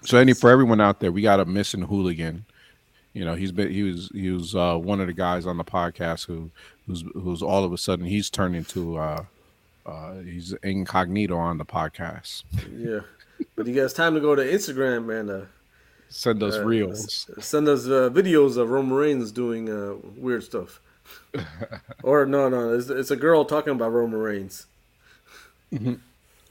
So, 0.03 0.17
any 0.17 0.33
for 0.33 0.49
everyone 0.49 0.81
out 0.81 0.99
there, 0.99 1.11
we 1.11 1.21
got 1.21 1.39
a 1.39 1.45
missing 1.45 1.83
hooligan. 1.83 2.45
You 3.13 3.25
know, 3.25 3.35
he's 3.35 3.51
been 3.51 3.71
he 3.71 3.83
was 3.83 4.09
he 4.13 4.31
was 4.31 4.55
uh, 4.55 4.75
one 4.77 4.99
of 4.99 5.07
the 5.07 5.13
guys 5.13 5.45
on 5.45 5.57
the 5.57 5.63
podcast 5.63 6.25
who 6.25 6.49
who's 6.87 7.03
who's 7.13 7.41
all 7.43 7.63
of 7.63 7.71
a 7.71 7.77
sudden 7.77 8.05
he's 8.05 8.29
turned 8.29 8.55
into 8.55 8.97
uh, 8.97 9.23
uh, 9.85 10.15
he's 10.21 10.53
incognito 10.63 11.37
on 11.37 11.57
the 11.59 11.65
podcast. 11.65 12.43
Yeah, 12.75 13.01
but 13.55 13.67
you 13.67 13.73
guys 13.73 13.93
time 13.93 14.15
to 14.15 14.19
go 14.19 14.35
to 14.35 14.43
Instagram 14.43 15.19
and 15.19 15.29
uh, 15.29 15.41
Send 16.09 16.41
us 16.43 16.55
uh, 16.55 16.65
reels. 16.65 17.27
send 17.39 17.67
us 17.67 17.85
uh, 17.85 18.09
videos 18.09 18.57
of 18.57 18.69
Roman 18.71 18.93
Reigns 18.93 19.31
doing 19.31 19.69
uh, 19.69 19.95
weird 20.17 20.43
stuff. 20.43 20.79
or 22.03 22.25
no, 22.25 22.49
no, 22.49 22.73
it's, 22.73 22.89
it's 22.89 23.11
a 23.11 23.15
girl 23.15 23.45
talking 23.45 23.73
about 23.73 23.91
Roman 23.91 24.19
Reigns. 24.19 24.65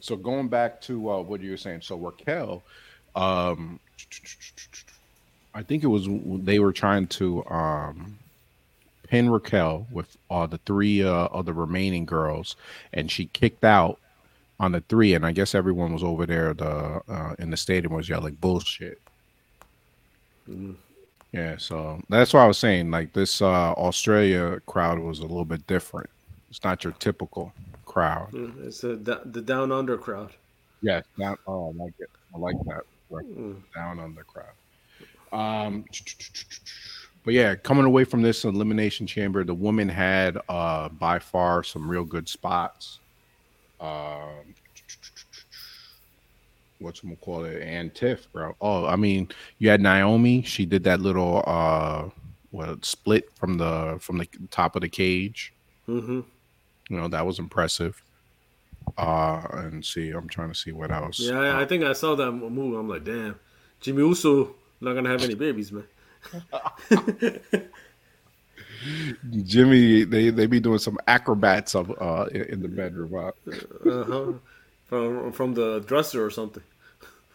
So 0.01 0.17
going 0.17 0.49
back 0.49 0.81
to 0.83 1.11
uh, 1.11 1.23
what 1.23 1.41
you 1.41 1.53
were 1.53 1.57
saying, 1.57 1.83
so 1.83 1.97
Raquel, 1.97 2.63
um, 3.15 3.79
I 5.55 5.63
think 5.63 5.85
it 5.85 5.89
was 5.89 6.09
they 6.45 6.59
were 6.59 6.73
trying 6.73 7.07
to 7.09 7.45
um, 7.47 8.19
pin 9.07 9.31
Raquel 9.31 9.87
with 9.93 10.17
uh, 10.31 10.47
the 10.47 10.59
three 10.59 11.05
uh, 11.05 11.27
of 11.27 11.47
the 11.47 11.53
remaining 11.53 12.05
girls, 12.05 12.57
and 12.93 13.11
she 13.11 13.27
kicked 13.27 13.65
out 13.65 13.99
on 14.59 14.73
the 14.73 14.81
three, 14.81 15.15
and 15.15 15.25
I 15.25 15.33
guess 15.33 15.55
everyone 15.55 15.93
was 15.93 16.03
over 16.03 16.27
there 16.27 16.55
the 16.55 17.01
uh, 17.09 17.35
in 17.39 17.51
the 17.51 17.57
stadium 17.57 17.93
was 17.93 18.09
yelling 18.09 18.35
bullshit. 18.41 19.01
Yeah, 21.33 21.57
so 21.59 22.03
that's 22.09 22.35
why 22.35 22.45
I 22.45 22.47
was 22.47 22.59
saying 22.59 22.91
like 22.91 23.13
this 23.13 23.41
uh, 23.41 23.73
Australia 23.73 24.61
crowd 24.67 24.99
was 24.99 25.21
a 25.21 25.23
little 25.23 25.45
bit 25.45 25.67
different. 25.67 26.11
It's 26.51 26.65
not 26.65 26.85
your 26.85 26.93
typical 26.95 27.53
crowd. 27.93 28.33
Mm, 28.33 28.67
It's 28.67 28.83
a, 28.85 28.97
the 28.97 29.43
down 29.43 29.71
under 29.71 29.99
crowd. 29.99 30.33
Yeah, 30.81 31.03
down, 31.19 31.37
oh, 31.47 31.69
I 31.79 31.85
like 31.85 31.95
it. 31.99 32.11
I 32.35 32.39
like 32.39 32.57
that. 32.65 32.83
Right, 33.11 33.27
Down 33.75 33.99
on 34.01 34.15
the 34.15 34.23
crowd. 34.23 34.55
Um, 35.33 35.85
but 37.25 37.35
yeah, 37.35 37.55
coming 37.55 37.85
away 37.85 38.05
from 38.05 38.23
this 38.23 38.45
elimination 38.45 39.07
chamber, 39.07 39.45
the 39.45 39.55
woman 39.55 39.89
had 39.89 40.39
uh 40.49 40.89
by 40.89 41.19
far 41.19 41.63
some 41.63 41.89
real 41.89 42.05
good 42.05 42.29
spots. 42.29 42.99
Um, 43.81 44.55
what's 46.79 47.01
gonna 47.01 47.17
call 47.17 47.45
it? 47.45 47.61
And 47.63 47.95
Tiff, 47.95 48.31
bro. 48.33 48.57
Oh, 48.61 48.87
I 48.87 48.97
mean, 48.97 49.29
you 49.59 49.69
had 49.69 49.81
Naomi. 49.83 50.43
She 50.43 50.65
did 50.65 50.85
that 50.85 51.01
little 51.01 51.45
uh, 51.47 52.09
what 52.51 52.85
split 52.85 53.31
from 53.37 53.59
the 53.59 53.99
from 54.01 54.19
the 54.19 54.27
top 54.51 54.75
of 54.77 54.83
the 54.83 54.89
cage. 54.89 55.53
Mm-hmm. 55.89 56.21
You 56.89 56.99
know 56.99 57.09
that 57.09 57.27
was 57.27 57.39
impressive. 57.39 58.03
Uh, 58.99 59.43
and 59.53 59.85
see, 59.85 60.11
I'm 60.11 60.29
trying 60.29 60.49
to 60.49 60.55
see 60.55 60.73
what 60.73 60.91
else. 60.91 61.21
Yeah, 61.21 61.39
I, 61.39 61.63
I 61.63 61.65
think 61.65 61.85
I 61.85 61.93
saw 61.93 62.15
that 62.17 62.33
move. 62.33 62.77
I'm 62.77 62.89
like, 62.89 63.05
damn, 63.05 63.39
Jimmy 63.81 64.03
Uso 64.03 64.55
not 64.83 64.95
gonna 64.95 65.11
have 65.11 65.23
any 65.23 65.35
babies, 65.35 65.73
man. 65.73 65.85
Jimmy, 69.45 70.05
they 70.05 70.31
they 70.31 70.47
be 70.47 70.61
doing 70.61 70.79
some 70.79 70.99
acrobats 71.07 71.75
of 71.75 71.91
uh 72.01 72.27
in, 72.33 72.43
in 72.43 72.63
the 72.63 72.69
bedroom. 72.69 73.13
Huh? 73.13 73.33
Uh-huh. 73.89 74.33
From 74.87 75.33
from 75.33 75.55
the 75.55 75.81
dresser 75.81 76.25
or 76.25 76.31
something. 76.31 76.63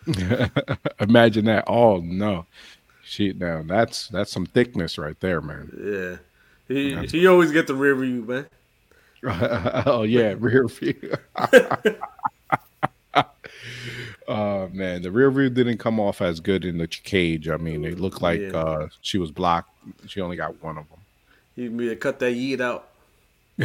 Imagine 0.99 1.45
that. 1.45 1.63
Oh 1.67 1.97
no, 1.97 2.45
shit! 3.03 3.37
Now 3.37 3.63
that's 3.65 4.09
that's 4.09 4.31
some 4.31 4.45
thickness 4.45 4.97
right 4.97 5.19
there, 5.19 5.41
man. 5.41 5.71
Yeah, 5.81 6.17
he 6.67 7.07
he 7.07 7.27
always 7.27 7.51
get 7.51 7.67
the 7.67 7.75
rear 7.75 7.95
view, 7.95 8.23
man. 8.23 8.47
oh 9.85 10.03
yeah, 10.03 10.35
rear 10.37 10.67
view. 10.67 11.13
Oh 14.29 14.67
man, 14.73 15.01
the 15.01 15.09
rear 15.09 15.31
view 15.31 15.49
didn't 15.49 15.77
come 15.77 15.99
off 16.01 16.21
as 16.21 16.41
good 16.41 16.65
in 16.65 16.77
the 16.77 16.87
cage. 16.87 17.47
I 17.47 17.55
mean, 17.55 17.85
it 17.85 17.97
looked 17.99 18.21
like 18.21 18.41
Yeah. 18.41 18.57
uh 18.57 18.87
she 19.01 19.17
was 19.17 19.31
blocked. 19.31 19.69
She 20.05 20.19
only 20.19 20.35
got 20.35 20.61
one 20.61 20.77
of 20.77 20.87
them. 20.89 20.99
You 21.55 21.69
need 21.69 21.89
to 21.89 21.95
cut 21.95 22.19
that 22.19 22.33
yeet 22.33 22.59
out. 22.59 22.89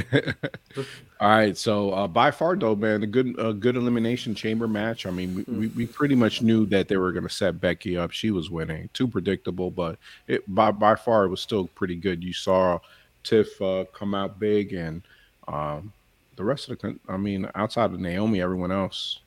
All 1.20 1.28
right, 1.28 1.56
so 1.56 1.90
uh, 1.90 2.06
by 2.08 2.30
far 2.30 2.56
though, 2.56 2.76
man, 2.76 3.02
a 3.02 3.06
good 3.06 3.34
a 3.38 3.52
good 3.52 3.76
elimination 3.76 4.34
chamber 4.34 4.68
match. 4.68 5.04
I 5.04 5.10
mean, 5.10 5.34
we, 5.34 5.42
we, 5.52 5.66
we 5.68 5.86
pretty 5.86 6.14
much 6.14 6.40
knew 6.42 6.64
that 6.66 6.86
they 6.88 6.96
were 6.96 7.12
going 7.12 7.26
to 7.26 7.34
set 7.34 7.60
Becky 7.60 7.98
up. 7.98 8.12
She 8.12 8.30
was 8.30 8.48
winning, 8.48 8.88
too 8.94 9.08
predictable, 9.08 9.70
but 9.70 9.98
it 10.28 10.42
by 10.54 10.70
by 10.70 10.94
far 10.94 11.24
it 11.24 11.28
was 11.28 11.40
still 11.40 11.66
pretty 11.74 11.96
good. 11.96 12.22
You 12.24 12.32
saw 12.32 12.78
Tiff 13.24 13.60
uh, 13.60 13.84
come 13.92 14.14
out 14.14 14.38
big, 14.38 14.72
and 14.72 15.02
um, 15.48 15.92
the 16.36 16.44
rest 16.44 16.68
of 16.68 16.78
the, 16.78 16.82
con- 16.82 17.00
I 17.08 17.16
mean, 17.16 17.48
outside 17.54 17.92
of 17.92 18.00
Naomi, 18.00 18.40
everyone 18.40 18.72
else 18.72 19.20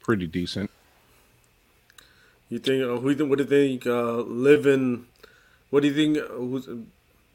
pretty 0.00 0.26
decent. 0.26 0.70
You 2.48 2.58
think? 2.58 2.82
Uh, 2.82 2.96
who? 2.96 3.26
What 3.26 3.38
do 3.38 3.44
you 3.44 3.50
think? 3.50 3.86
Uh, 3.86 4.22
living. 4.22 5.06
What 5.70 5.82
do 5.82 5.88
you 5.88 5.94
think? 5.94 6.18
Uh, 6.18 6.34
who's 6.34 6.68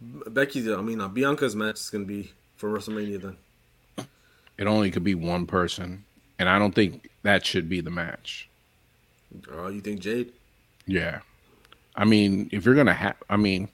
Becky's? 0.02 0.68
I 0.68 0.82
mean, 0.82 1.00
uh, 1.00 1.08
Bianca's 1.08 1.56
match 1.56 1.76
is 1.76 1.90
gonna 1.90 2.06
be 2.06 2.32
for 2.58 2.70
WrestleMania 2.70 3.22
then. 3.22 4.08
It 4.58 4.68
only 4.68 4.92
could 4.92 5.04
be 5.04 5.16
one 5.16 5.46
person, 5.46 6.06
and 6.40 6.50
I 6.50 6.58
don't 6.60 6.74
think 6.74 7.10
that 7.24 7.46
should 7.46 7.70
be 7.70 7.82
the 7.82 7.92
match. 7.92 8.50
Uh, 9.52 9.68
you 9.68 9.82
think 9.82 10.00
Jade? 10.00 10.32
Yeah. 10.86 11.20
I 11.96 12.06
mean, 12.06 12.50
if 12.52 12.66
you're 12.66 12.76
gonna 12.76 12.94
have, 12.94 13.16
I 13.30 13.38
mean, 13.38 13.70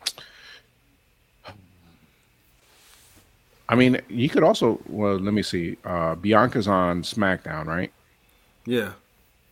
I 3.72 3.76
mean, 3.76 4.02
you 4.10 4.28
could 4.30 4.44
also. 4.44 4.80
Well, 4.88 5.18
let 5.18 5.34
me 5.34 5.44
see. 5.44 5.78
Uh 5.86 6.16
Bianca's 6.16 6.68
on 6.68 7.04
SmackDown, 7.04 7.66
right? 7.68 7.92
Yeah, 8.66 8.94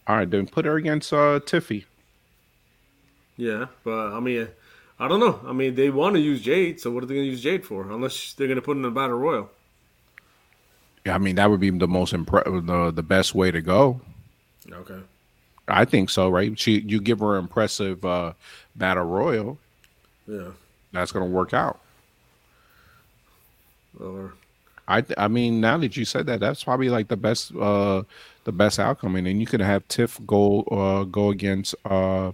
All 0.08 0.18
right, 0.18 0.30
then 0.30 0.48
put 0.48 0.66
her 0.66 0.76
against 0.76 1.14
uh 1.14 1.40
Tiffy. 1.46 1.86
yeah, 3.38 3.68
but 3.84 4.14
I 4.14 4.20
mean, 4.20 4.48
I 5.00 5.08
don't 5.08 5.20
know. 5.20 5.40
I 5.46 5.54
mean, 5.54 5.76
they 5.76 5.90
want 5.90 6.16
to 6.16 6.20
use 6.22 6.42
Jade, 6.42 6.80
so 6.80 6.92
what 6.92 7.04
are 7.04 7.06
they 7.08 7.16
gonna 7.16 7.26
use 7.28 7.42
Jade 7.42 7.66
for? 7.66 7.84
Unless 7.90 8.34
they're 8.34 8.48
gonna 8.48 8.62
put 8.62 8.78
in 8.78 8.86
a 8.86 8.92
battle 8.92 9.18
royal. 9.18 9.50
Yeah, 11.06 11.16
I 11.16 11.20
mean 11.20 11.36
that 11.36 11.50
would 11.50 11.60
be 11.60 11.70
the 11.70 11.88
most 11.88 12.14
impre- 12.14 12.66
the 12.66 12.92
the 12.92 13.04
best 13.04 13.34
way 13.36 13.50
to 13.52 13.62
go. 13.62 14.02
Okay. 14.72 15.00
I 15.68 15.86
think 15.86 16.10
so, 16.10 16.30
right? 16.30 16.58
She 16.60 16.80
you 16.82 17.00
give 17.00 17.20
her 17.20 17.38
an 17.38 17.44
impressive 17.44 18.04
uh 18.06 18.34
battle 18.76 19.06
royal, 19.06 19.58
Yeah. 20.28 20.50
that's 20.92 21.12
gonna 21.12 21.26
work 21.26 21.54
out. 21.54 21.80
Or 24.00 24.34
I 24.88 25.04
I 25.18 25.28
mean, 25.28 25.60
now 25.62 25.78
that 25.78 25.98
you 25.98 26.06
said 26.06 26.26
that, 26.28 26.40
that's 26.40 26.64
probably 26.64 26.90
like 26.90 27.08
the 27.08 27.18
best 27.18 27.56
uh 27.56 28.04
the 28.46 28.52
best 28.52 28.80
outcome. 28.80 29.16
And 29.16 29.28
then 29.28 29.40
you 29.42 29.46
could 29.48 29.62
have 29.62 29.88
Tiff 29.88 30.20
go 30.26 30.62
uh 30.64 31.04
go 31.06 31.30
against 31.32 31.76
uh 31.86 32.32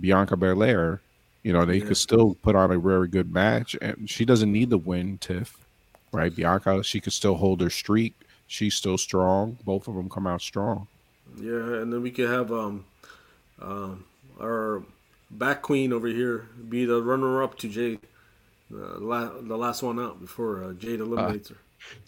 Bianca 0.00 0.36
Belair. 0.36 1.00
You 1.42 1.52
know, 1.52 1.64
they 1.64 1.78
Yeah. 1.78 1.86
could 1.86 1.96
still 1.96 2.34
put 2.42 2.56
on 2.56 2.70
a 2.70 2.78
very 2.78 3.08
good 3.08 3.32
match. 3.32 3.76
And 3.82 4.08
she 4.08 4.24
doesn't 4.24 4.50
need 4.52 4.70
the 4.70 4.78
win 4.78 5.18
Tiff, 5.18 5.56
right? 6.12 6.34
Bianca, 6.34 6.82
she 6.82 7.00
could 7.00 7.12
still 7.12 7.34
hold 7.36 7.60
her 7.60 7.70
streak. 7.70 8.14
She's 8.46 8.74
still 8.74 8.98
strong. 8.98 9.58
Both 9.64 9.88
of 9.88 9.94
them 9.94 10.08
come 10.10 10.26
out 10.26 10.40
strong. 10.42 10.86
yeah, 11.36 11.80
and 11.80 11.92
then 11.92 12.02
we 12.02 12.10
could 12.10 12.28
have 12.28 12.52
um, 12.52 12.84
um, 13.60 14.04
our 14.40 14.82
back 15.30 15.62
queen 15.62 15.92
over 15.92 16.06
here 16.06 16.46
be 16.68 16.84
the 16.84 17.02
runner 17.02 17.42
up 17.42 17.58
to 17.58 17.68
Jade. 17.68 18.00
Uh, 18.74 18.98
la- 18.98 19.40
the 19.40 19.56
last 19.56 19.82
one 19.82 20.00
out 20.00 20.20
before 20.20 20.64
uh, 20.64 20.72
Jade 20.72 21.00
eliminates 21.00 21.50
her. 21.50 21.56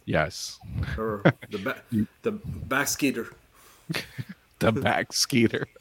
Yes. 0.04 0.58
Or 0.98 1.22
the 1.50 1.58
back 1.58 1.84
the 2.22 2.32
back 2.32 2.88
skater. 2.88 3.28
The 4.58 4.72
back 4.72 5.12
skeeter. 5.12 5.68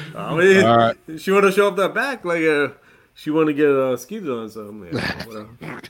I 0.16 0.34
mean, 0.36 0.64
right. 0.64 0.96
she 1.18 1.30
want 1.30 1.44
to 1.44 1.52
show 1.52 1.68
up 1.68 1.76
that 1.76 1.94
back 1.94 2.24
like 2.24 2.42
uh, 2.42 2.68
she 3.14 3.30
want 3.30 3.48
to 3.48 3.52
get 3.52 3.68
uh, 3.68 3.96
skeeted 3.96 4.30
on 4.30 4.50
something. 4.50 4.88
Yeah, 4.92 5.26
whatever. 5.26 5.82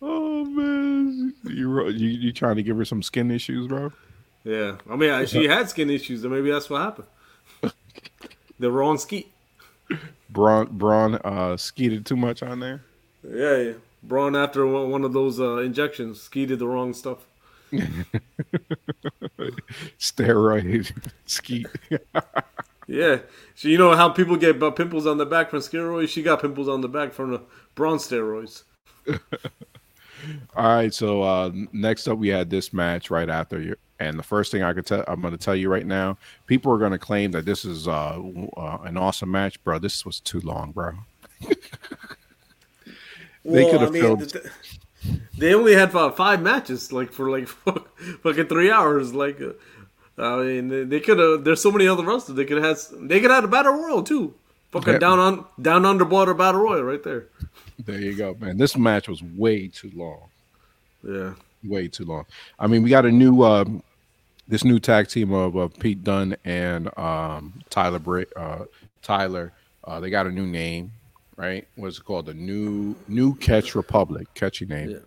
oh 0.00 0.44
man, 0.44 1.34
you, 1.44 1.88
you 1.88 2.08
you 2.08 2.32
trying 2.32 2.56
to 2.56 2.62
give 2.62 2.76
her 2.76 2.84
some 2.84 3.02
skin 3.02 3.30
issues, 3.30 3.66
bro? 3.66 3.92
yeah, 4.44 4.76
I 4.88 4.96
mean, 4.96 5.26
she 5.26 5.46
had 5.46 5.68
skin 5.68 5.90
issues, 5.90 6.24
and 6.24 6.32
maybe 6.32 6.50
that's 6.50 6.70
what 6.70 6.80
happened. 6.80 7.08
The 8.58 8.70
wrong 8.70 8.98
skeet. 8.98 9.30
Braun 10.30 10.68
Braun 10.70 11.14
uh 11.16 11.56
skeeted 11.56 12.04
too 12.04 12.16
much 12.16 12.42
on 12.42 12.60
there. 12.60 12.82
Yeah, 13.22 13.56
yeah. 13.56 13.72
Braun 14.02 14.36
after 14.36 14.66
one 14.66 15.04
of 15.04 15.12
those 15.12 15.40
uh, 15.40 15.56
injections 15.56 16.20
skeeted 16.20 16.58
the 16.60 16.68
wrong 16.68 16.94
stuff. 16.94 17.18
Steroid 19.98 20.92
skeet. 21.26 21.66
Yeah, 22.90 23.18
so 23.54 23.68
you 23.68 23.76
know 23.76 23.94
how 23.94 24.08
people 24.08 24.36
get 24.38 24.58
pimples 24.74 25.06
on 25.06 25.18
the 25.18 25.26
back 25.26 25.50
from 25.50 25.58
steroids. 25.58 26.08
She 26.08 26.22
got 26.22 26.40
pimples 26.40 26.68
on 26.68 26.80
the 26.80 26.88
back 26.88 27.12
from 27.12 27.32
the 27.32 27.42
Braun 27.74 27.98
steroids. 27.98 28.62
All 30.56 30.74
right, 30.74 30.94
so 30.94 31.22
uh 31.22 31.50
next 31.70 32.08
up 32.08 32.16
we 32.16 32.28
had 32.28 32.48
this 32.48 32.72
match 32.72 33.10
right 33.10 33.28
after 33.28 33.60
you 33.60 33.76
and 34.00 34.18
the 34.18 34.22
first 34.22 34.52
thing 34.52 34.62
I 34.62 34.72
could 34.72 34.86
tell 34.86 35.04
I'm 35.08 35.20
going 35.20 35.32
to 35.32 35.38
tell 35.38 35.56
you 35.56 35.68
right 35.68 35.86
now, 35.86 36.16
people 36.46 36.72
are 36.72 36.78
going 36.78 36.92
to 36.92 36.98
claim 36.98 37.30
that 37.32 37.44
this 37.44 37.64
is 37.64 37.88
uh, 37.88 38.20
uh 38.56 38.78
an 38.84 38.96
awesome 38.96 39.30
match, 39.30 39.62
bro. 39.64 39.78
This 39.78 40.04
was 40.06 40.20
too 40.20 40.40
long, 40.40 40.72
bro. 40.72 40.92
They 43.44 43.62
Well, 43.64 43.70
could 43.70 43.80
I 43.80 43.84
have 43.84 43.92
mean, 43.92 44.02
filmed 44.02 44.30
th- 44.32 44.44
they 45.38 45.54
only 45.54 45.72
had 45.74 45.94
uh, 45.94 46.10
five 46.10 46.42
matches, 46.42 46.92
like 46.92 47.12
for 47.12 47.30
like 47.30 47.48
fucking 48.22 48.46
three 48.48 48.70
hours. 48.70 49.14
Like, 49.14 49.40
uh, 49.40 49.52
I 50.22 50.42
mean, 50.42 50.88
they- 50.88 51.00
could 51.00 51.18
have. 51.18 51.44
There's 51.44 51.62
so 51.62 51.70
many 51.70 51.86
other 51.88 52.04
wrestlers. 52.04 52.36
They 52.36 52.44
could 52.44 52.62
have. 52.62 52.76
Had, 52.90 53.08
they 53.08 53.20
could 53.20 53.30
have 53.30 53.42
had 53.42 53.44
a 53.44 53.48
battle 53.48 53.72
royal 53.74 54.02
too. 54.02 54.34
Fucking 54.72 54.94
Yeah. 54.94 54.98
down 54.98 55.18
on 55.18 55.44
down 55.62 55.86
underwater 55.86 56.34
battle 56.34 56.60
royal 56.60 56.82
right 56.82 57.02
there. 57.02 57.26
There 57.78 57.98
you 58.00 58.14
go, 58.14 58.36
man. 58.38 58.58
This 58.58 58.76
match 58.76 59.08
was 59.08 59.22
way 59.22 59.68
too 59.68 59.90
long. 59.94 60.24
Yeah, 61.02 61.34
way 61.64 61.88
too 61.88 62.04
long. 62.04 62.26
I 62.58 62.66
mean, 62.66 62.82
we 62.82 62.90
got 62.90 63.06
a 63.06 63.10
new 63.12 63.44
um, 63.44 63.82
this 64.48 64.64
new 64.64 64.80
tag 64.80 65.08
team 65.08 65.32
of 65.32 65.56
uh, 65.56 65.68
Pete 65.68 66.02
Dunne 66.02 66.36
and 66.44 66.96
um, 66.98 67.60
Tyler 67.70 67.98
Bra- 67.98 68.24
uh, 68.34 68.64
Tyler. 69.02 69.52
Uh, 69.84 70.00
they 70.00 70.10
got 70.10 70.26
a 70.26 70.30
new 70.30 70.46
name, 70.46 70.92
right? 71.36 71.68
What's 71.76 71.98
it 71.98 72.04
called? 72.04 72.26
The 72.26 72.34
new 72.34 72.96
New 73.06 73.34
Catch 73.36 73.74
Republic. 73.74 74.26
Catchy 74.34 74.66
name. 74.66 74.90
Yeah. 74.90 74.98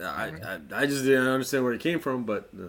I, 0.00 0.30
I 0.44 0.82
I 0.82 0.86
just 0.86 1.04
didn't 1.04 1.26
understand 1.26 1.64
where 1.64 1.72
it 1.72 1.80
came 1.80 2.00
from, 2.00 2.24
but 2.24 2.50
uh, 2.58 2.68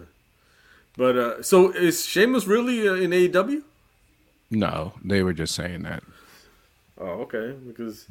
but 0.96 1.16
uh, 1.16 1.42
so 1.42 1.70
is 1.70 2.04
Sheamus 2.04 2.46
really 2.46 2.88
uh, 2.88 2.94
in 2.94 3.10
AEW? 3.10 3.62
No, 4.50 4.94
they 5.04 5.22
were 5.22 5.34
just 5.34 5.54
saying 5.54 5.82
that. 5.82 6.02
Oh, 6.98 7.26
okay. 7.26 7.54
Because 7.66 8.06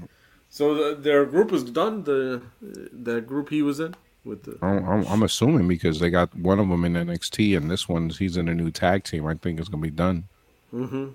so 0.49 0.73
the, 0.75 0.95
their 0.95 1.25
group 1.25 1.51
is 1.51 1.63
done. 1.63 2.03
The 2.03 2.41
that 2.61 3.27
group 3.27 3.49
he 3.49 3.61
was 3.61 3.79
in 3.79 3.95
with 4.27 4.43
the 4.43 4.57
I'm, 4.61 5.05
I'm, 5.07 5.23
assuming 5.23 5.67
because 5.67 5.99
they 5.99 6.09
got 6.09 6.35
one 6.35 6.59
of 6.59 6.67
them 6.67 6.85
in 6.85 6.93
NXT 6.93 7.57
and 7.57 7.71
this 7.71 7.87
one's 7.87 8.17
he's 8.17 8.37
in 8.37 8.47
a 8.47 8.53
new 8.53 8.69
tag 8.69 9.03
team. 9.03 9.25
I 9.25 9.35
think 9.35 9.59
it's 9.59 9.69
gonna 9.69 9.81
be 9.81 9.89
done. 9.89 10.25
hmm 10.71 11.09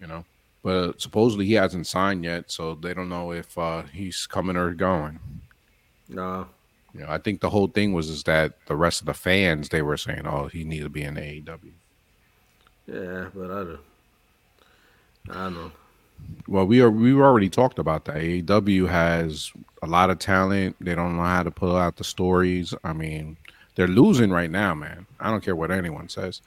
You 0.00 0.06
know, 0.06 0.24
but 0.62 1.00
supposedly 1.00 1.46
he 1.46 1.54
hasn't 1.54 1.86
signed 1.86 2.24
yet, 2.24 2.50
so 2.50 2.74
they 2.74 2.94
don't 2.94 3.08
know 3.08 3.32
if 3.32 3.56
uh, 3.56 3.82
he's 3.92 4.26
coming 4.26 4.56
or 4.56 4.72
going. 4.74 5.20
Nah. 6.08 6.46
You 6.94 7.00
know, 7.00 7.10
I 7.10 7.18
think 7.18 7.40
the 7.40 7.50
whole 7.50 7.68
thing 7.68 7.92
was 7.92 8.08
is 8.08 8.24
that 8.24 8.54
the 8.66 8.76
rest 8.76 9.00
of 9.00 9.06
the 9.06 9.14
fans 9.14 9.68
they 9.68 9.82
were 9.82 9.96
saying, 9.96 10.26
"Oh, 10.26 10.46
he 10.46 10.64
needs 10.64 10.84
to 10.84 10.90
be 10.90 11.02
in 11.02 11.14
AEW." 11.14 11.72
Yeah, 12.86 13.28
but 13.34 13.50
I 13.50 13.64
don't. 13.64 13.80
I 15.30 15.34
don't 15.34 15.54
know. 15.54 15.72
Well, 16.46 16.66
we 16.66 16.80
are 16.80 16.90
we 16.90 17.12
already 17.14 17.50
talked 17.50 17.78
about 17.78 18.06
that. 18.06 18.16
AEW 18.16 18.88
has 18.88 19.52
a 19.82 19.86
lot 19.86 20.10
of 20.10 20.18
talent. 20.18 20.76
They 20.80 20.94
don't 20.94 21.16
know 21.16 21.22
how 21.22 21.42
to 21.42 21.50
pull 21.50 21.76
out 21.76 21.96
the 21.96 22.04
stories. 22.04 22.74
I 22.84 22.92
mean, 22.92 23.36
they're 23.74 23.86
losing 23.86 24.30
right 24.30 24.50
now, 24.50 24.74
man. 24.74 25.06
I 25.20 25.30
don't 25.30 25.44
care 25.44 25.56
what 25.56 25.70
anyone 25.70 26.08
says. 26.08 26.40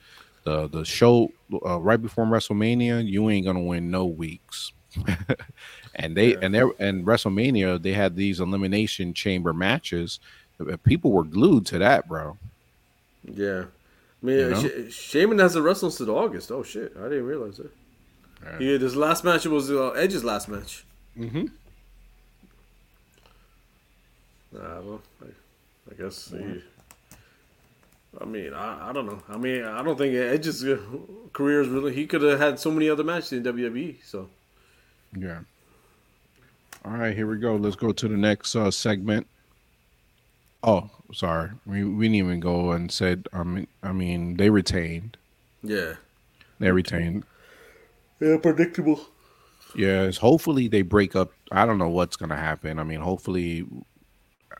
The 0.43 0.67
the 0.67 0.83
show 0.83 1.31
uh, 1.65 1.79
right 1.79 2.01
before 2.01 2.25
WrestleMania, 2.25 3.07
you 3.07 3.29
ain't 3.29 3.45
gonna 3.45 3.61
win 3.61 3.91
no 3.91 4.05
weeks. 4.05 4.73
and 5.95 6.17
they 6.17 6.35
and 6.35 6.53
they 6.53 6.61
and 6.79 7.05
WrestleMania, 7.05 7.81
they 7.81 7.93
had 7.93 8.15
these 8.15 8.39
elimination 8.39 9.13
chamber 9.13 9.53
matches. 9.53 10.19
Uh, 10.59 10.77
People 10.83 11.11
were 11.11 11.23
glued 11.23 11.65
to 11.67 11.77
that, 11.79 12.07
bro. 12.07 12.37
Yeah. 13.23 13.65
I 14.21 14.25
mean, 14.25 14.37
You 14.37 14.49
know? 14.49 14.61
Sh- 14.89 14.93
Sheamus 14.93 15.41
hasn't 15.41 15.65
wrestled 15.65 15.93
since 15.93 16.09
August. 16.09 16.51
Oh 16.51 16.63
shit, 16.63 16.93
I 16.99 17.03
didn't 17.03 17.25
realize 17.25 17.57
that. 17.57 17.71
Yeah. 18.43 18.59
Yeah, 18.59 18.77
his 18.77 18.95
last 18.95 19.23
match 19.23 19.45
was 19.45 19.69
uh, 19.71 19.89
Edge's 19.91 20.23
last 20.23 20.47
match. 20.49 20.85
Mm-hmm. 21.17 21.45
Nah, 24.53 24.81
well, 24.81 25.01
I, 25.21 25.27
I 25.91 25.93
guess. 26.01 26.31
He, 26.31 26.61
I 28.19 28.25
mean, 28.25 28.53
I, 28.53 28.89
I 28.89 28.93
don't 28.93 29.05
know. 29.05 29.21
I 29.29 29.37
mean, 29.37 29.63
I 29.63 29.81
don't 29.83 29.97
think 29.97 30.13
Edge's 30.15 30.63
uh, 30.65 30.77
career 31.33 31.61
is 31.61 31.69
really. 31.69 31.93
He 31.93 32.05
could 32.07 32.21
have 32.21 32.39
had 32.39 32.59
so 32.59 32.71
many 32.71 32.89
other 32.89 33.03
matches 33.03 33.31
in 33.31 33.43
WWE. 33.43 33.97
So 34.03 34.29
Yeah. 35.15 35.39
All 36.83 36.93
right, 36.93 37.15
here 37.15 37.27
we 37.27 37.37
go. 37.37 37.55
Let's 37.55 37.75
go 37.75 37.91
to 37.91 38.07
the 38.07 38.17
next 38.17 38.55
uh, 38.55 38.71
segment. 38.71 39.27
Oh, 40.63 40.89
sorry. 41.13 41.51
We 41.65 41.83
we 41.85 42.05
didn't 42.05 42.15
even 42.15 42.39
go 42.39 42.71
and 42.71 42.91
said. 42.91 43.27
I 43.31 43.43
mean, 43.43 43.67
I 43.83 43.91
mean, 43.93 44.37
they 44.37 44.49
retained. 44.49 45.17
yeah, 45.63 45.93
They 46.59 46.71
retained. 46.71 47.23
Yeah, 48.21 48.37
predictable. 48.37 49.01
Yes. 49.75 50.17
Hopefully 50.17 50.67
they 50.67 50.81
break 50.81 51.15
up. 51.15 51.31
I 51.51 51.65
don't 51.65 51.77
know 51.77 51.89
what's 51.89 52.15
gonna 52.15 52.37
happen. 52.37 52.79
I 52.79 52.83
mean, 52.83 53.01
hopefully, 53.01 53.65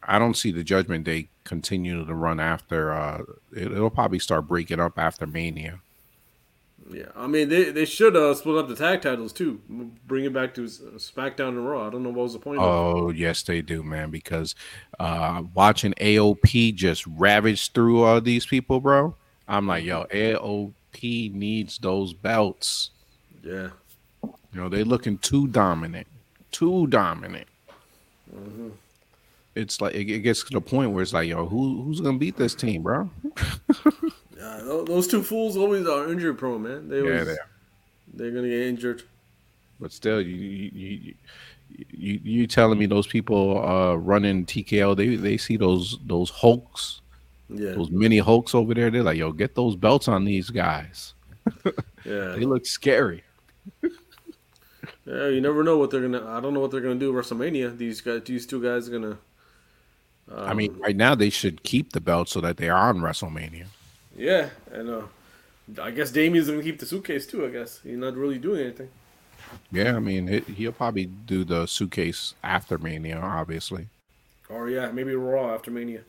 I 0.03 0.19
don't 0.19 0.35
see 0.35 0.51
the 0.51 0.63
Judgment 0.63 1.05
Day 1.05 1.29
continue 1.43 2.05
to 2.05 2.13
run 2.13 2.39
after. 2.39 2.93
Uh, 2.93 3.23
it, 3.55 3.71
it'll 3.71 3.89
probably 3.89 4.19
start 4.19 4.47
breaking 4.47 4.79
up 4.79 4.97
after 4.97 5.27
Mania. 5.27 5.79
Yeah, 6.89 7.05
I 7.15 7.27
mean 7.27 7.49
they 7.49 7.65
they 7.71 7.85
should 7.85 8.15
uh, 8.15 8.33
split 8.33 8.57
up 8.57 8.67
the 8.67 8.75
tag 8.75 9.01
titles 9.01 9.31
too. 9.31 9.61
Bring 10.07 10.25
it 10.25 10.33
back 10.33 10.53
to 10.55 10.63
uh, 10.63 10.97
SmackDown 10.97 11.49
and 11.49 11.69
Raw. 11.69 11.87
I 11.87 11.89
don't 11.89 12.03
know 12.03 12.09
what 12.09 12.23
was 12.23 12.33
the 12.33 12.39
point. 12.39 12.59
of 12.59 12.65
Oh 12.65 13.09
yes, 13.11 13.43
they 13.43 13.61
do, 13.61 13.83
man. 13.83 14.09
Because 14.09 14.55
uh, 14.99 15.43
watching 15.53 15.93
AOP 15.93 16.75
just 16.75 17.05
ravage 17.07 17.71
through 17.71 18.03
all 18.03 18.19
these 18.19 18.45
people, 18.45 18.79
bro. 18.79 19.15
I'm 19.47 19.67
like, 19.67 19.83
yo, 19.83 20.05
AOP 20.05 21.33
needs 21.33 21.77
those 21.77 22.13
belts. 22.13 22.90
Yeah, 23.43 23.69
You 24.23 24.33
know, 24.61 24.69
they 24.69 24.83
looking 24.83 25.17
too 25.17 25.47
dominant, 25.47 26.07
too 26.51 26.87
dominant. 26.87 27.47
It's 29.55 29.81
like 29.81 29.95
it, 29.95 30.09
it 30.09 30.19
gets 30.19 30.43
to 30.45 30.53
the 30.53 30.61
point 30.61 30.91
where 30.91 31.03
it's 31.03 31.13
like, 31.13 31.27
yo, 31.27 31.45
who 31.45 31.83
who's 31.83 31.99
gonna 31.99 32.17
beat 32.17 32.37
this 32.37 32.55
team, 32.55 32.83
bro? 32.83 33.09
yeah. 34.37 34.59
Those 34.63 35.07
two 35.07 35.21
fools 35.23 35.57
always 35.57 35.87
are 35.87 36.11
injury 36.11 36.33
prone, 36.35 36.63
man. 36.63 36.87
They 36.87 37.01
Yeah, 37.01 37.03
always, 37.03 37.25
they 37.25 37.31
are. 37.33 37.49
they're 38.13 38.31
gonna 38.31 38.47
get 38.49 38.61
injured. 38.67 39.03
But 39.79 39.91
still, 39.91 40.21
you 40.21 40.35
you 40.35 40.69
you, 40.73 41.15
you, 41.91 42.19
you 42.23 42.47
telling 42.47 42.77
me 42.79 42.85
those 42.85 43.07
people 43.07 43.63
uh, 43.65 43.95
running 43.95 44.45
TKO, 44.45 44.95
they 44.95 45.15
they 45.15 45.37
see 45.37 45.57
those 45.57 45.97
those 46.05 46.29
Hulks, 46.29 47.01
Yeah, 47.49 47.71
those 47.71 47.89
mini 47.91 48.19
Hulks 48.19 48.55
over 48.55 48.73
there. 48.73 48.89
They're 48.89 49.03
like, 49.03 49.17
yo, 49.17 49.31
get 49.33 49.55
those 49.55 49.75
belts 49.75 50.07
on 50.07 50.23
these 50.23 50.49
guys. 50.49 51.13
yeah. 52.05 52.35
They 52.35 52.45
look 52.45 52.65
scary. 52.65 53.23
Yeah, 55.05 55.27
you 55.27 55.41
never 55.41 55.63
know 55.63 55.77
what 55.77 55.89
they're 55.89 56.01
gonna. 56.01 56.25
I 56.27 56.39
don't 56.39 56.53
know 56.53 56.59
what 56.59 56.71
they're 56.71 56.81
gonna 56.81 56.95
do 56.95 57.17
at 57.17 57.25
WrestleMania. 57.25 57.77
These 57.77 58.01
guys, 58.01 58.21
these 58.23 58.45
two 58.45 58.61
guys, 58.61 58.87
are 58.87 58.91
gonna. 58.91 59.17
I 60.33 60.53
mean, 60.53 60.77
right 60.77 60.95
now 60.95 61.15
they 61.15 61.29
should 61.29 61.63
keep 61.63 61.91
the 61.91 61.99
belt 61.99 62.29
so 62.29 62.39
that 62.41 62.57
they 62.57 62.69
are 62.69 62.89
on 62.89 62.99
WrestleMania. 62.99 63.65
Yeah, 64.15 64.49
and 64.71 64.89
uh, 64.89 65.01
I 65.81 65.91
guess 65.91 66.11
Damian's 66.11 66.49
gonna 66.49 66.63
keep 66.63 66.79
the 66.79 66.85
suitcase 66.85 67.25
too. 67.25 67.45
I 67.45 67.49
guess 67.49 67.79
he's 67.83 67.97
not 67.97 68.15
really 68.15 68.37
doing 68.37 68.61
anything. 68.61 68.89
Yeah, 69.71 69.95
I 69.95 69.99
mean, 69.99 70.29
it, 70.29 70.47
he'll 70.47 70.71
probably 70.71 71.05
do 71.07 71.43
the 71.43 71.65
suitcase 71.65 72.35
after 72.43 72.77
Mania, 72.77 73.19
obviously. 73.19 73.87
Or 74.49 74.69
yeah, 74.69 74.91
maybe 74.91 75.13
Raw 75.15 75.53
after 75.53 75.71
Mania. 75.71 76.01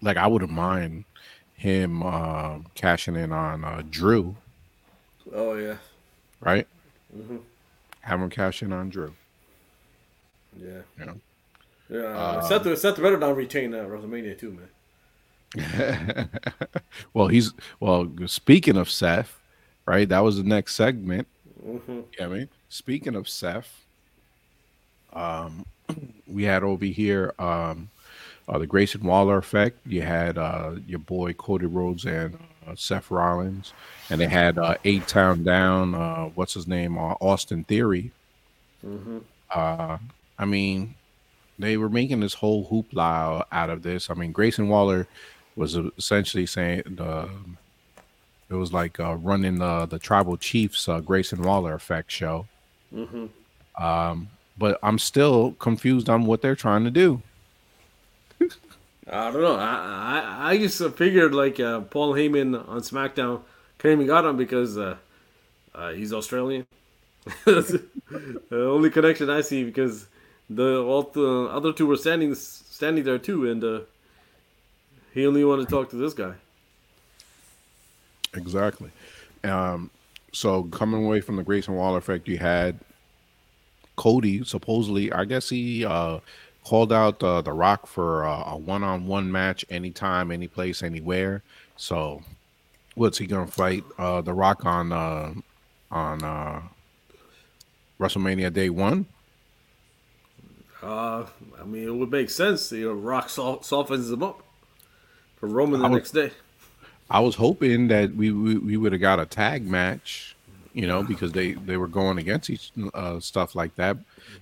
Like, 0.00 0.16
I 0.16 0.26
wouldn't 0.26 0.50
mind 0.50 1.04
him 1.54 2.02
uh, 2.02 2.58
cashing 2.74 3.16
in 3.16 3.32
on 3.32 3.64
uh, 3.64 3.82
Drew, 3.88 4.36
Oh 5.32 5.54
yeah, 5.54 5.76
right? 6.42 6.66
Have 8.02 8.20
him 8.20 8.30
cash 8.30 8.62
in 8.62 8.72
on 8.72 8.90
Drew. 8.90 9.14
yeah, 10.60 10.80
You 10.98 11.06
know? 11.06 11.20
yeah. 11.88 12.00
Uh, 12.00 12.40
Seth, 12.40 12.78
Seth 12.78 13.00
better 13.00 13.18
not 13.18 13.36
retain 13.36 13.74
uh, 13.74 13.84
WrestleMania 13.84 14.38
too, 14.38 14.50
man. 14.52 14.68
well, 17.14 17.28
he's 17.28 17.52
well. 17.80 18.10
Speaking 18.26 18.76
of 18.76 18.90
Seth, 18.90 19.38
right? 19.86 20.08
That 20.08 20.20
was 20.20 20.36
the 20.38 20.42
next 20.44 20.74
segment. 20.74 21.28
hmm 21.62 22.00
Yeah, 22.18 22.26
I 22.26 22.28
mean, 22.28 22.48
speaking 22.68 23.14
of 23.14 23.28
Seth, 23.28 23.84
Um, 25.12 25.66
we 26.26 26.44
had 26.44 26.62
over 26.64 26.84
here 26.86 27.34
um, 27.38 27.90
uh, 28.48 28.58
the 28.58 28.66
Grayson 28.66 29.02
Waller 29.04 29.38
effect. 29.38 29.78
You 29.86 30.02
had 30.02 30.38
uh, 30.38 30.76
your 30.86 30.98
boy 31.00 31.34
Cody 31.34 31.66
Rhodes 31.66 32.06
and 32.06 32.38
uh, 32.66 32.74
Seth 32.76 33.10
Rollins, 33.10 33.72
and 34.10 34.20
they 34.20 34.26
had 34.26 34.58
uh, 34.58 34.76
A-Town 34.84 35.44
Down. 35.44 35.94
Uh, 35.94 36.26
what's 36.34 36.54
his 36.54 36.66
name? 36.66 36.98
Uh, 36.98 37.14
Austin 37.20 37.64
Theory. 37.64 38.10
Mm-hmm. 38.84 39.18
Uh, 39.50 39.98
I 40.38 40.44
mean, 40.44 40.94
they 41.58 41.76
were 41.76 41.88
making 41.88 42.20
this 42.20 42.34
whole 42.34 42.66
hoopla 42.68 43.44
out 43.52 43.70
of 43.70 43.82
this. 43.82 44.10
I 44.10 44.14
mean, 44.14 44.32
Grayson 44.32 44.68
Waller 44.68 45.06
was 45.56 45.76
essentially 45.76 46.46
saying 46.46 46.82
the 46.86 47.28
it 48.48 48.54
was 48.54 48.72
like 48.72 49.00
uh, 49.00 49.14
running 49.16 49.58
the 49.58 49.86
the 49.86 49.98
tribal 49.98 50.36
chiefs 50.36 50.88
uh, 50.88 51.00
Grayson 51.00 51.42
Waller 51.42 51.74
effect 51.74 52.10
show. 52.10 52.46
Mm-hmm. 52.94 53.82
Um, 53.82 54.28
but 54.58 54.78
I'm 54.82 54.98
still 54.98 55.52
confused 55.52 56.08
on 56.08 56.26
what 56.26 56.42
they're 56.42 56.56
trying 56.56 56.84
to 56.84 56.90
do. 56.90 57.22
I 59.10 59.30
don't 59.30 59.42
know. 59.42 59.56
I 59.56 60.42
I, 60.44 60.50
I 60.50 60.58
just 60.58 60.82
figured 60.94 61.34
like 61.34 61.58
uh, 61.58 61.80
Paul 61.80 62.14
Heyman 62.14 62.68
on 62.68 62.80
SmackDown 62.80 63.42
came 63.78 63.98
and 63.98 64.08
got 64.08 64.24
him 64.24 64.36
because 64.36 64.78
uh, 64.78 64.96
uh, 65.74 65.90
he's 65.90 66.12
Australian. 66.12 66.66
The 67.46 68.66
only 68.68 68.90
connection 68.90 69.30
I 69.30 69.40
see 69.40 69.64
because 69.64 70.06
the 70.50 70.82
all 70.82 71.02
the 71.02 71.48
other 71.50 71.72
two 71.72 71.86
were 71.86 71.96
standing 71.96 72.34
standing 72.34 73.04
there 73.04 73.18
too, 73.18 73.50
and 73.50 73.64
uh, 73.64 73.80
he 75.14 75.26
only 75.26 75.44
wanted 75.44 75.68
to 75.68 75.70
talk 75.70 75.90
to 75.90 75.96
this 75.96 76.12
guy. 76.12 76.34
Exactly. 78.34 78.90
Um, 79.44 79.90
so 80.32 80.64
coming 80.64 81.04
away 81.04 81.20
from 81.20 81.36
the 81.36 81.42
Grayson 81.42 81.74
Waller 81.74 81.98
effect, 81.98 82.28
you 82.28 82.38
had 82.38 82.78
Cody 83.96 84.44
supposedly. 84.44 85.12
I 85.12 85.24
guess 85.24 85.48
he 85.48 85.84
uh, 85.84 86.20
called 86.64 86.92
out 86.92 87.22
uh, 87.22 87.40
the 87.40 87.52
Rock 87.52 87.86
for 87.86 88.24
uh, 88.24 88.52
a 88.52 88.56
one-on-one 88.56 89.30
match, 89.30 89.64
anytime, 89.70 90.30
any 90.30 90.48
place, 90.48 90.82
anywhere. 90.82 91.42
So, 91.76 92.22
what's 92.94 93.18
he 93.18 93.26
gonna 93.26 93.46
fight 93.46 93.84
uh, 93.98 94.20
the 94.20 94.32
Rock 94.32 94.64
on 94.64 94.92
uh, 94.92 95.34
on 95.90 96.22
uh, 96.22 96.62
WrestleMania 97.98 98.52
Day 98.52 98.70
One? 98.70 99.06
Uh, 100.82 101.26
I 101.60 101.64
mean, 101.64 101.86
it 101.86 101.94
would 101.94 102.10
make 102.10 102.30
sense. 102.30 102.72
You 102.72 102.88
know, 102.88 102.94
Rock 102.94 103.28
softens 103.28 104.10
him 104.10 104.22
up 104.22 104.42
for 105.36 105.48
Roman 105.48 105.80
the 105.80 105.88
next 105.88 106.10
day. 106.10 106.32
I 107.10 107.20
was 107.20 107.34
hoping 107.34 107.88
that 107.88 108.14
we 108.14 108.32
we, 108.32 108.56
we 108.56 108.76
would 108.76 108.92
have 108.92 109.00
got 109.00 109.20
a 109.20 109.26
tag 109.26 109.66
match, 109.68 110.34
you 110.72 110.86
know, 110.86 111.02
because 111.02 111.32
they 111.32 111.52
they 111.52 111.76
were 111.76 111.88
going 111.88 112.18
against 112.18 112.50
each 112.50 112.72
uh, 112.94 113.20
stuff 113.20 113.54
like 113.54 113.74
that. 113.76 113.96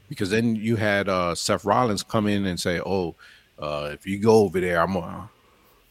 Because 0.09 0.31
then 0.31 0.57
you 0.57 0.77
had 0.77 1.09
uh, 1.09 1.35
Seth 1.35 1.65
Rollins 1.65 2.03
come 2.03 2.27
in 2.27 2.47
and 2.47 2.59
say, 2.59 2.81
"Oh, 2.81 3.15
uh, 3.59 3.91
if 3.93 4.07
you 4.07 4.19
go 4.19 4.37
over 4.37 4.61
there, 4.61 4.81
I'm 4.81 4.95
gonna." 4.95 5.29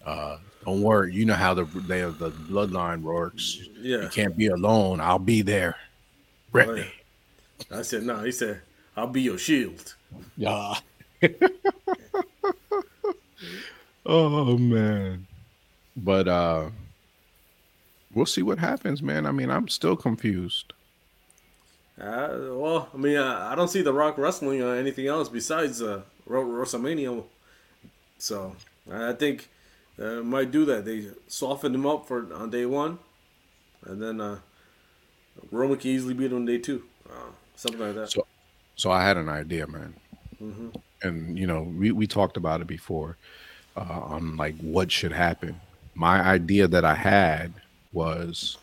Uh, 0.05 0.37
don't 0.65 0.81
worry, 0.81 1.13
you 1.13 1.25
know 1.25 1.35
how 1.35 1.53
the 1.53 1.63
they, 1.63 2.01
the 2.01 2.31
bloodline 2.31 3.01
works. 3.01 3.59
Yeah, 3.79 4.03
you 4.03 4.09
can't 4.09 4.35
be 4.35 4.47
alone. 4.47 4.99
I'll 4.99 5.19
be 5.19 5.41
there. 5.41 5.75
Oh, 6.53 6.73
yeah. 6.73 6.83
I 7.71 7.81
said 7.81 8.03
no. 8.03 8.23
He 8.23 8.31
said, 8.31 8.61
"I'll 8.95 9.07
be 9.07 9.21
your 9.21 9.37
shield." 9.37 9.95
Yeah. 10.37 10.75
oh 14.05 14.57
man. 14.57 15.27
But 15.95 16.27
uh 16.27 16.69
we'll 18.13 18.25
see 18.25 18.41
what 18.41 18.59
happens, 18.59 19.01
man. 19.01 19.25
I 19.25 19.31
mean, 19.31 19.49
I'm 19.49 19.67
still 19.67 19.95
confused. 19.95 20.73
Uh, 21.99 22.53
well, 22.53 22.89
I 22.93 22.97
mean, 22.97 23.17
uh, 23.17 23.49
I 23.51 23.55
don't 23.55 23.67
see 23.67 23.81
The 23.81 23.91
Rock 23.91 24.17
wrestling 24.17 24.61
or 24.61 24.75
anything 24.75 25.07
else 25.07 25.27
besides 25.27 25.81
uh, 25.81 26.01
WrestleMania. 26.27 27.23
So 28.17 28.55
I 28.91 29.13
think 29.13 29.49
uh, 30.01 30.21
might 30.21 30.51
do 30.51 30.65
that. 30.65 30.85
They 30.85 31.07
soften 31.27 31.75
him 31.75 31.85
up 31.85 32.07
for 32.07 32.33
on 32.33 32.49
day 32.49 32.65
one, 32.65 32.99
and 33.85 34.01
then 34.01 34.21
uh, 34.21 34.39
Roman 35.51 35.77
can 35.77 35.91
easily 35.91 36.13
beat 36.13 36.31
him 36.31 36.37
on 36.37 36.45
day 36.45 36.57
two, 36.57 36.83
uh, 37.09 37.31
something 37.55 37.81
like 37.81 37.95
that. 37.95 38.11
So, 38.11 38.25
so 38.75 38.91
I 38.91 39.03
had 39.03 39.17
an 39.17 39.27
idea, 39.27 39.67
man, 39.67 39.93
mm-hmm. 40.41 40.69
and 41.01 41.37
you 41.37 41.47
know, 41.47 41.63
we 41.63 41.91
we 41.91 42.07
talked 42.07 42.37
about 42.37 42.61
it 42.61 42.67
before 42.67 43.17
uh, 43.75 43.81
on 43.81 44.37
like 44.37 44.55
what 44.57 44.91
should 44.91 45.11
happen. 45.11 45.59
My 45.95 46.21
idea 46.21 46.67
that 46.67 46.85
I 46.85 46.95
had 46.95 47.53
was 47.91 48.57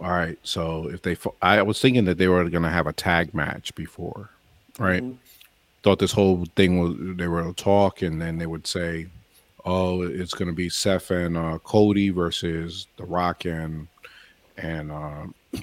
all 0.00 0.10
right. 0.10 0.38
So 0.42 0.88
if 0.88 1.02
they, 1.02 1.16
I 1.40 1.62
was 1.62 1.80
thinking 1.80 2.04
that 2.04 2.18
they 2.18 2.28
were 2.28 2.48
going 2.48 2.62
to 2.62 2.70
have 2.70 2.86
a 2.86 2.92
tag 2.92 3.32
match 3.34 3.74
before, 3.74 4.30
right? 4.78 5.02
Mm-hmm. 5.02 5.16
Thought 5.82 6.00
this 6.00 6.12
whole 6.12 6.44
thing 6.56 6.78
was 6.80 7.16
they 7.16 7.28
were 7.28 7.52
talk, 7.52 8.02
and 8.02 8.20
then 8.20 8.38
they 8.38 8.46
would 8.46 8.66
say, 8.66 9.06
"Oh, 9.64 10.02
it's 10.02 10.34
going 10.34 10.48
to 10.48 10.54
be 10.54 10.68
Seth 10.68 11.10
and 11.10 11.36
uh, 11.36 11.58
Cody 11.58 12.10
versus 12.10 12.86
The 12.96 13.04
Rock 13.04 13.44
and 13.44 13.86
and." 14.56 14.90
Uh, 14.90 15.26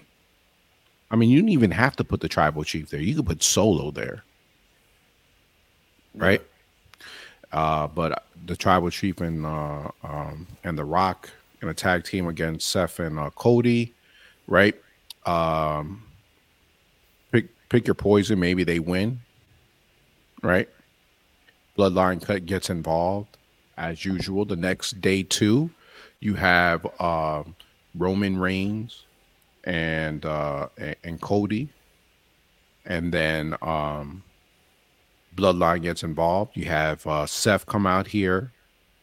I 1.11 1.15
mean, 1.15 1.29
you 1.29 1.37
didn't 1.37 1.49
even 1.49 1.71
have 1.71 1.95
to 1.97 2.03
put 2.03 2.21
the 2.21 2.29
tribal 2.29 2.63
chief 2.63 2.89
there. 2.89 2.99
You 2.99 3.15
could 3.15 3.27
put 3.27 3.43
Solo 3.43 3.91
there, 3.91 4.23
right? 6.15 6.41
Uh, 7.51 7.87
but 7.87 8.25
the 8.47 8.55
tribal 8.55 8.89
chief 8.89 9.21
and 9.21 9.45
uh, 9.45 9.89
um, 10.03 10.47
and 10.63 10.77
the 10.77 10.85
Rock 10.85 11.29
in 11.61 11.69
a 11.69 11.73
tag 11.73 12.03
team 12.03 12.27
against 12.27 12.67
Seth 12.67 12.99
and 12.99 13.19
uh, 13.19 13.29
Cody, 13.31 13.93
right? 14.53 14.75
Um, 15.25 16.03
pick 17.31 17.47
pick 17.69 17.87
your 17.87 17.95
poison. 17.95 18.39
Maybe 18.39 18.63
they 18.63 18.79
win, 18.79 19.19
right? 20.43 20.69
Bloodline 21.75 22.23
cut 22.23 22.45
gets 22.45 22.69
involved 22.69 23.35
as 23.77 24.05
usual. 24.05 24.45
The 24.45 24.55
next 24.55 25.01
day 25.01 25.23
two, 25.23 25.71
you 26.19 26.35
have 26.35 26.85
uh, 26.99 27.43
Roman 27.95 28.37
Reigns 28.37 29.05
and 29.63 30.23
uh, 30.23 30.67
and 31.03 31.19
Cody, 31.19 31.69
and 32.85 33.11
then 33.11 33.55
um, 33.63 34.21
Bloodline 35.35 35.81
gets 35.81 36.03
involved. 36.03 36.55
You 36.55 36.65
have 36.65 37.07
uh, 37.07 37.25
Seth 37.25 37.65
come 37.65 37.87
out 37.87 38.05
here, 38.05 38.51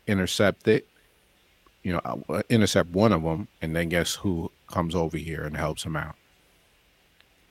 intercept 0.06 0.68
it, 0.68 0.86
you 1.82 1.94
know, 1.94 2.22
uh, 2.28 2.42
intercept 2.48 2.90
one 2.90 3.12
of 3.12 3.24
them, 3.24 3.48
and 3.60 3.74
then 3.74 3.88
guess 3.88 4.14
who 4.14 4.52
comes 4.70 4.94
over 4.94 5.16
here 5.16 5.42
and 5.42 5.56
helps 5.56 5.84
him 5.84 5.96
out? 5.96 6.16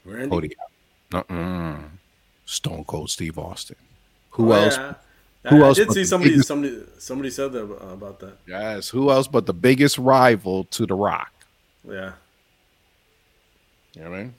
Randy. 0.05 0.29
Cody. 0.29 0.55
Uh-uh. 1.13 1.77
Stone 2.45 2.83
Cold 2.85 3.09
Steve 3.09 3.37
Austin. 3.37 3.75
Who 4.31 4.51
oh, 4.51 4.55
else? 4.55 4.77
Yeah. 4.77 4.93
Who 5.49 5.63
I, 5.63 5.67
else? 5.67 5.79
I 5.79 5.83
did 5.83 5.93
see 5.93 6.05
somebody. 6.05 6.31
Biggest... 6.31 6.47
Somebody. 6.47 6.83
Somebody 6.97 7.29
said 7.29 7.51
that 7.53 7.63
uh, 7.63 7.93
about 7.93 8.19
that. 8.19 8.37
Yes. 8.47 8.89
Who 8.89 9.11
else 9.11 9.27
but 9.27 9.45
the 9.45 9.53
biggest 9.53 9.97
rival 9.97 10.63
to 10.65 10.85
The 10.85 10.95
Rock? 10.95 11.31
Yeah. 11.87 12.13
You 13.93 14.03
know 14.03 14.11
what 14.11 14.19
I 14.19 14.23
mean? 14.23 14.33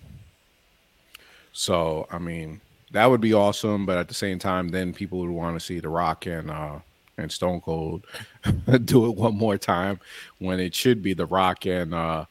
So 1.52 2.06
I 2.10 2.18
mean 2.18 2.60
that 2.92 3.06
would 3.06 3.20
be 3.20 3.34
awesome, 3.34 3.86
but 3.86 3.98
at 3.98 4.08
the 4.08 4.14
same 4.14 4.38
time, 4.38 4.68
then 4.68 4.92
people 4.92 5.20
would 5.20 5.30
want 5.30 5.58
to 5.58 5.64
see 5.64 5.80
The 5.80 5.88
Rock 5.88 6.26
and 6.26 6.50
uh, 6.50 6.80
and 7.16 7.30
Stone 7.30 7.60
Cold 7.60 8.06
do 8.84 9.06
it 9.06 9.16
one 9.16 9.36
more 9.36 9.58
time 9.58 10.00
when 10.38 10.58
it 10.58 10.74
should 10.74 11.02
be 11.02 11.14
The 11.14 11.26
Rock 11.26 11.66
and 11.66 11.94
uh 11.94 12.24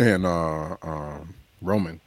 and 0.00 0.26
uh 0.26 0.76
um 0.82 1.34
Roman. 1.60 2.00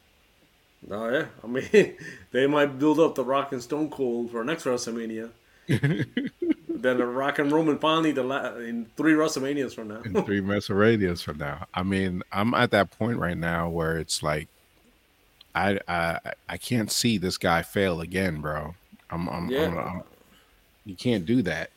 Oh 0.89 1.09
yeah, 1.09 1.25
I 1.43 1.47
mean 1.47 1.95
they 2.31 2.47
might 2.47 2.77
build 2.79 2.99
up 2.99 3.15
The 3.15 3.23
Rock 3.23 3.51
and 3.51 3.61
Stone 3.61 3.89
Cold 3.91 4.31
for 4.31 4.43
next 4.43 4.65
WrestleMania. 4.65 5.29
then 5.67 6.97
the 6.97 7.05
Rock 7.05 7.39
and 7.39 7.51
Roman 7.51 7.77
finally 7.79 8.11
the 8.11 8.23
la- 8.23 8.55
in 8.55 8.87
three 8.97 9.13
WrestleManias 9.13 9.73
from 9.73 9.89
now. 9.89 10.01
in 10.01 10.23
three 10.23 10.41
WrestleManias 10.41 11.23
from 11.23 11.37
now. 11.37 11.67
I 11.73 11.83
mean, 11.83 12.21
I'm 12.31 12.53
at 12.53 12.71
that 12.71 12.91
point 12.91 13.17
right 13.17 13.37
now 13.37 13.69
where 13.69 13.97
it's 13.97 14.21
like, 14.21 14.49
I 15.55 15.79
I 15.87 16.19
I 16.49 16.57
can't 16.57 16.91
see 16.91 17.17
this 17.17 17.37
guy 17.37 17.61
fail 17.61 18.01
again, 18.01 18.41
bro. 18.41 18.75
I'm 19.09 19.29
I'm, 19.29 19.49
yeah. 19.49 19.67
I'm, 19.67 19.77
I'm 19.77 20.03
you 20.85 20.95
can't 20.95 21.25
do 21.25 21.41
that. 21.43 21.69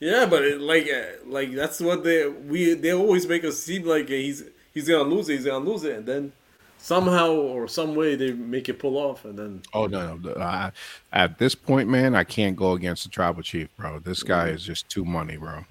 yeah, 0.00 0.26
but 0.26 0.42
it, 0.42 0.60
like, 0.60 0.88
uh, 0.88 1.24
like 1.26 1.52
that's 1.52 1.78
what 1.78 2.02
they 2.02 2.26
we 2.26 2.74
they 2.74 2.92
always 2.92 3.28
make 3.28 3.44
us 3.44 3.62
seem 3.62 3.84
like 3.84 4.08
he's 4.08 4.42
he's 4.78 4.88
gonna 4.88 5.08
lose 5.08 5.28
it, 5.28 5.34
he's 5.34 5.44
gonna 5.44 5.64
lose 5.64 5.84
it, 5.84 5.96
and 5.96 6.06
then 6.06 6.32
somehow 6.78 7.32
or 7.32 7.66
some 7.66 7.94
way 7.94 8.14
they 8.14 8.32
make 8.32 8.68
it 8.68 8.78
pull 8.78 8.96
off, 8.96 9.24
and 9.24 9.38
then. 9.38 9.62
Oh 9.74 9.86
no! 9.86 10.16
no 10.16 10.34
I, 10.36 10.72
at 11.12 11.38
this 11.38 11.54
point, 11.54 11.88
man, 11.88 12.14
I 12.14 12.24
can't 12.24 12.56
go 12.56 12.72
against 12.72 13.04
the 13.04 13.10
tribal 13.10 13.42
chief, 13.42 13.68
bro. 13.76 13.98
This 13.98 14.22
guy 14.22 14.48
mm. 14.48 14.54
is 14.54 14.64
just 14.64 14.88
too 14.88 15.04
money, 15.04 15.36
bro. 15.36 15.64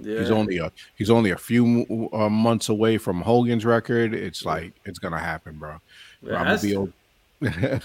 Yeah. 0.00 0.20
He's 0.20 0.30
only 0.30 0.58
a 0.58 0.72
he's 0.96 1.10
only 1.10 1.30
a 1.30 1.36
few 1.36 2.08
uh, 2.12 2.28
months 2.28 2.68
away 2.68 2.98
from 2.98 3.20
Hogan's 3.20 3.64
record. 3.64 4.14
It's 4.14 4.44
like 4.44 4.72
it's 4.84 4.98
gonna 4.98 5.18
happen, 5.18 5.58
bro. 5.58 5.80
Probably. 6.26 6.92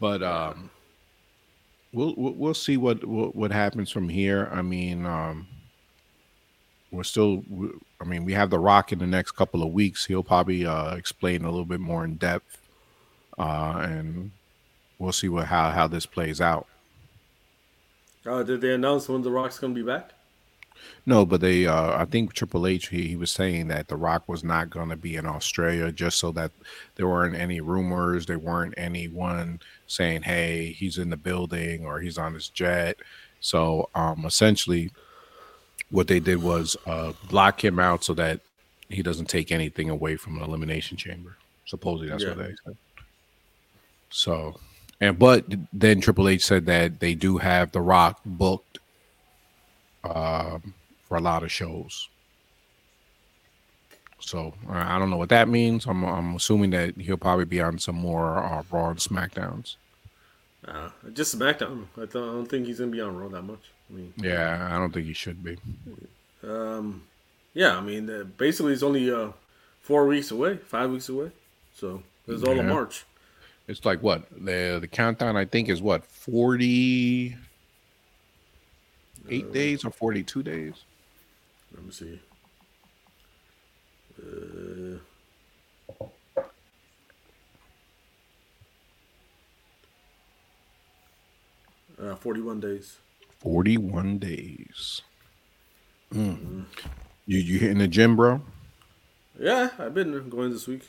but 0.00 0.22
um, 0.22 0.70
we'll 1.92 2.14
we'll 2.16 2.54
see 2.54 2.76
what 2.76 3.04
what 3.04 3.52
happens 3.52 3.90
from 3.90 4.08
here. 4.08 4.50
I 4.52 4.62
mean, 4.62 5.06
um, 5.06 5.46
we're 6.90 7.04
still. 7.04 7.44
I 8.00 8.04
mean, 8.04 8.24
we 8.24 8.32
have 8.32 8.50
the 8.50 8.58
Rock 8.58 8.92
in 8.92 8.98
the 8.98 9.06
next 9.06 9.32
couple 9.32 9.62
of 9.62 9.72
weeks. 9.72 10.06
He'll 10.06 10.22
probably 10.22 10.64
uh, 10.66 10.94
explain 10.94 11.44
a 11.44 11.50
little 11.50 11.64
bit 11.66 11.80
more 11.80 12.04
in 12.04 12.16
depth 12.16 12.60
uh, 13.40 13.78
and 13.82 14.30
we'll 14.98 15.12
see 15.12 15.28
what 15.28 15.46
how 15.46 15.70
how 15.70 15.86
this 15.86 16.06
plays 16.06 16.40
out. 16.40 16.66
Uh, 18.26 18.42
did 18.42 18.60
they 18.60 18.74
announce 18.74 19.08
when 19.08 19.22
The 19.22 19.30
Rock's 19.30 19.58
gonna 19.58 19.74
be 19.74 19.82
back? 19.82 20.12
No, 21.04 21.26
but 21.26 21.42
they, 21.42 21.66
uh, 21.66 22.00
I 22.00 22.06
think 22.06 22.32
Triple 22.32 22.66
H, 22.66 22.88
he, 22.88 23.08
he 23.08 23.16
was 23.16 23.30
saying 23.30 23.68
that 23.68 23.88
The 23.88 23.96
Rock 23.96 24.26
was 24.26 24.42
not 24.42 24.70
going 24.70 24.88
to 24.88 24.96
be 24.96 25.16
in 25.16 25.26
Australia 25.26 25.92
just 25.92 26.18
so 26.18 26.32
that 26.32 26.52
there 26.94 27.06
weren't 27.06 27.36
any 27.36 27.60
rumors. 27.60 28.24
There 28.24 28.38
weren't 28.38 28.72
anyone 28.78 29.60
saying, 29.86 30.22
hey, 30.22 30.72
he's 30.72 30.96
in 30.96 31.10
the 31.10 31.18
building 31.18 31.84
or 31.84 32.00
he's 32.00 32.16
on 32.16 32.32
his 32.32 32.48
jet. 32.48 32.96
So 33.40 33.90
um, 33.94 34.24
essentially, 34.24 34.90
what 35.90 36.06
they 36.08 36.20
did 36.20 36.42
was 36.42 36.76
uh, 36.86 37.12
block 37.28 37.64
him 37.64 37.78
out 37.78 38.04
so 38.04 38.14
that 38.14 38.40
he 38.88 39.02
doesn't 39.02 39.26
take 39.26 39.52
anything 39.52 39.88
away 39.90 40.16
from 40.16 40.36
an 40.36 40.42
Elimination 40.42 40.96
Chamber. 40.96 41.36
Supposedly, 41.66 42.08
that's 42.10 42.22
Yeah. 42.22 42.30
what 42.30 42.38
they 42.38 42.54
said. 42.64 42.76
So, 44.10 44.58
and 45.00 45.18
but 45.18 45.44
then 45.72 46.00
Triple 46.00 46.28
H 46.28 46.44
said 46.44 46.66
that 46.66 47.00
they 47.00 47.14
do 47.14 47.38
have 47.38 47.70
The 47.72 47.80
Rock 47.80 48.20
booked 48.24 48.78
um, 50.04 50.74
for 51.08 51.16
a 51.16 51.20
lot 51.20 51.42
of 51.42 51.52
shows. 51.52 52.08
So 54.18 54.54
I 54.68 54.96
I 54.96 54.98
don't 54.98 55.10
know 55.10 55.16
what 55.16 55.28
that 55.30 55.48
means. 55.48 55.86
I'm 55.86 56.04
I'm 56.04 56.34
assuming 56.36 56.70
that 56.70 56.96
he'll 56.96 57.16
probably 57.16 57.44
be 57.46 57.60
on 57.60 57.78
some 57.78 57.96
more 57.96 58.38
uh, 58.38 58.62
Raw 58.70 58.90
and 58.90 58.98
Smackdowns. 58.98 59.76
Uh, 60.66 60.90
just 61.14 61.38
SmackDown. 61.38 61.86
I, 61.96 62.00
th- 62.00 62.14
I 62.16 62.18
don't 62.18 62.46
think 62.46 62.66
he's 62.66 62.78
gonna 62.80 62.90
be 62.90 63.00
on 63.00 63.16
Raw 63.16 63.28
that 63.28 63.42
much. 63.42 63.70
I 63.90 63.96
mean, 63.96 64.14
Yeah, 64.16 64.68
I 64.70 64.78
don't 64.78 64.92
think 64.92 65.06
he 65.06 65.12
should 65.12 65.42
be. 65.42 65.56
um, 66.44 67.02
yeah. 67.54 67.76
I 67.76 67.80
mean, 67.80 68.08
uh, 68.08 68.24
basically, 68.36 68.72
it's 68.72 68.82
only 68.82 69.10
uh, 69.10 69.30
four 69.82 70.06
weeks 70.06 70.30
away, 70.30 70.56
five 70.56 70.90
weeks 70.90 71.08
away. 71.08 71.32
So 71.74 72.02
it's 72.28 72.44
all 72.44 72.58
of 72.58 72.66
March. 72.66 73.04
It's 73.66 73.84
like 73.84 74.02
what 74.02 74.28
the 74.30 74.78
the 74.80 74.88
countdown 74.88 75.36
I 75.36 75.44
think 75.44 75.68
is 75.68 75.80
what 75.80 76.04
forty 76.04 77.36
eight 79.28 79.52
days 79.52 79.84
or 79.84 79.90
forty 79.90 80.22
two 80.22 80.42
days. 80.42 80.74
Let 81.74 81.84
me 81.84 81.92
see. 81.92 82.20
Uh, 84.20 84.98
uh, 92.02 92.14
Forty 92.16 92.40
one 92.40 92.60
days. 92.60 92.98
Mm. 96.12 96.64
You 97.26 97.38
you 97.38 97.58
hitting 97.58 97.78
the 97.78 97.88
gym, 97.88 98.16
bro? 98.16 98.42
Yeah, 99.38 99.70
I've 99.78 99.94
been 99.94 100.28
going 100.28 100.50
this 100.50 100.66
week. 100.66 100.82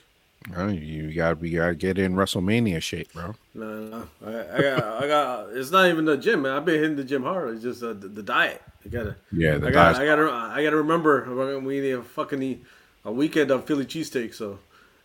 You 0.50 1.14
got 1.14 1.40
we 1.40 1.52
got 1.52 1.68
to 1.68 1.76
get 1.76 2.00
in 2.00 2.16
WrestleMania 2.16 2.82
shape, 2.82 3.14
bro. 3.14 3.36
No, 3.54 3.84
no. 3.84 4.08
I, 4.26 4.58
I 4.58 4.62
got, 4.62 5.04
I 5.04 5.08
got. 5.08 5.50
It's 5.52 5.70
not 5.70 5.88
even 5.88 6.06
the 6.06 6.18
gym, 6.18 6.42
man. 6.42 6.54
I've 6.54 6.66
been 6.66 6.82
hitting 6.82 6.96
the 6.96 7.04
gym 7.04 7.24
hard. 7.24 7.54
It's 7.54 7.64
just 7.64 7.84
uh, 7.84 7.94
the, 7.94 8.08
the 8.08 8.24
diet. 8.24 8.62
I 8.84 8.90
gotta. 8.90 9.16
Yeah, 9.32 9.58
the 9.58 9.68
I 9.68 9.72
got. 9.72 9.96
I 9.98 10.06
gotta. 10.06 10.32
I 10.32 10.64
gotta 10.64 10.78
remember. 10.78 11.60
We 11.60 11.80
need 11.80 11.92
a 11.92 12.02
fucking 12.02 12.42
eat 12.42 12.64
a 13.06 13.12
weekend 13.12 13.52
of 13.52 13.66
Philly 13.66 13.86
cheesesteak. 13.86 14.34
So 14.34 14.58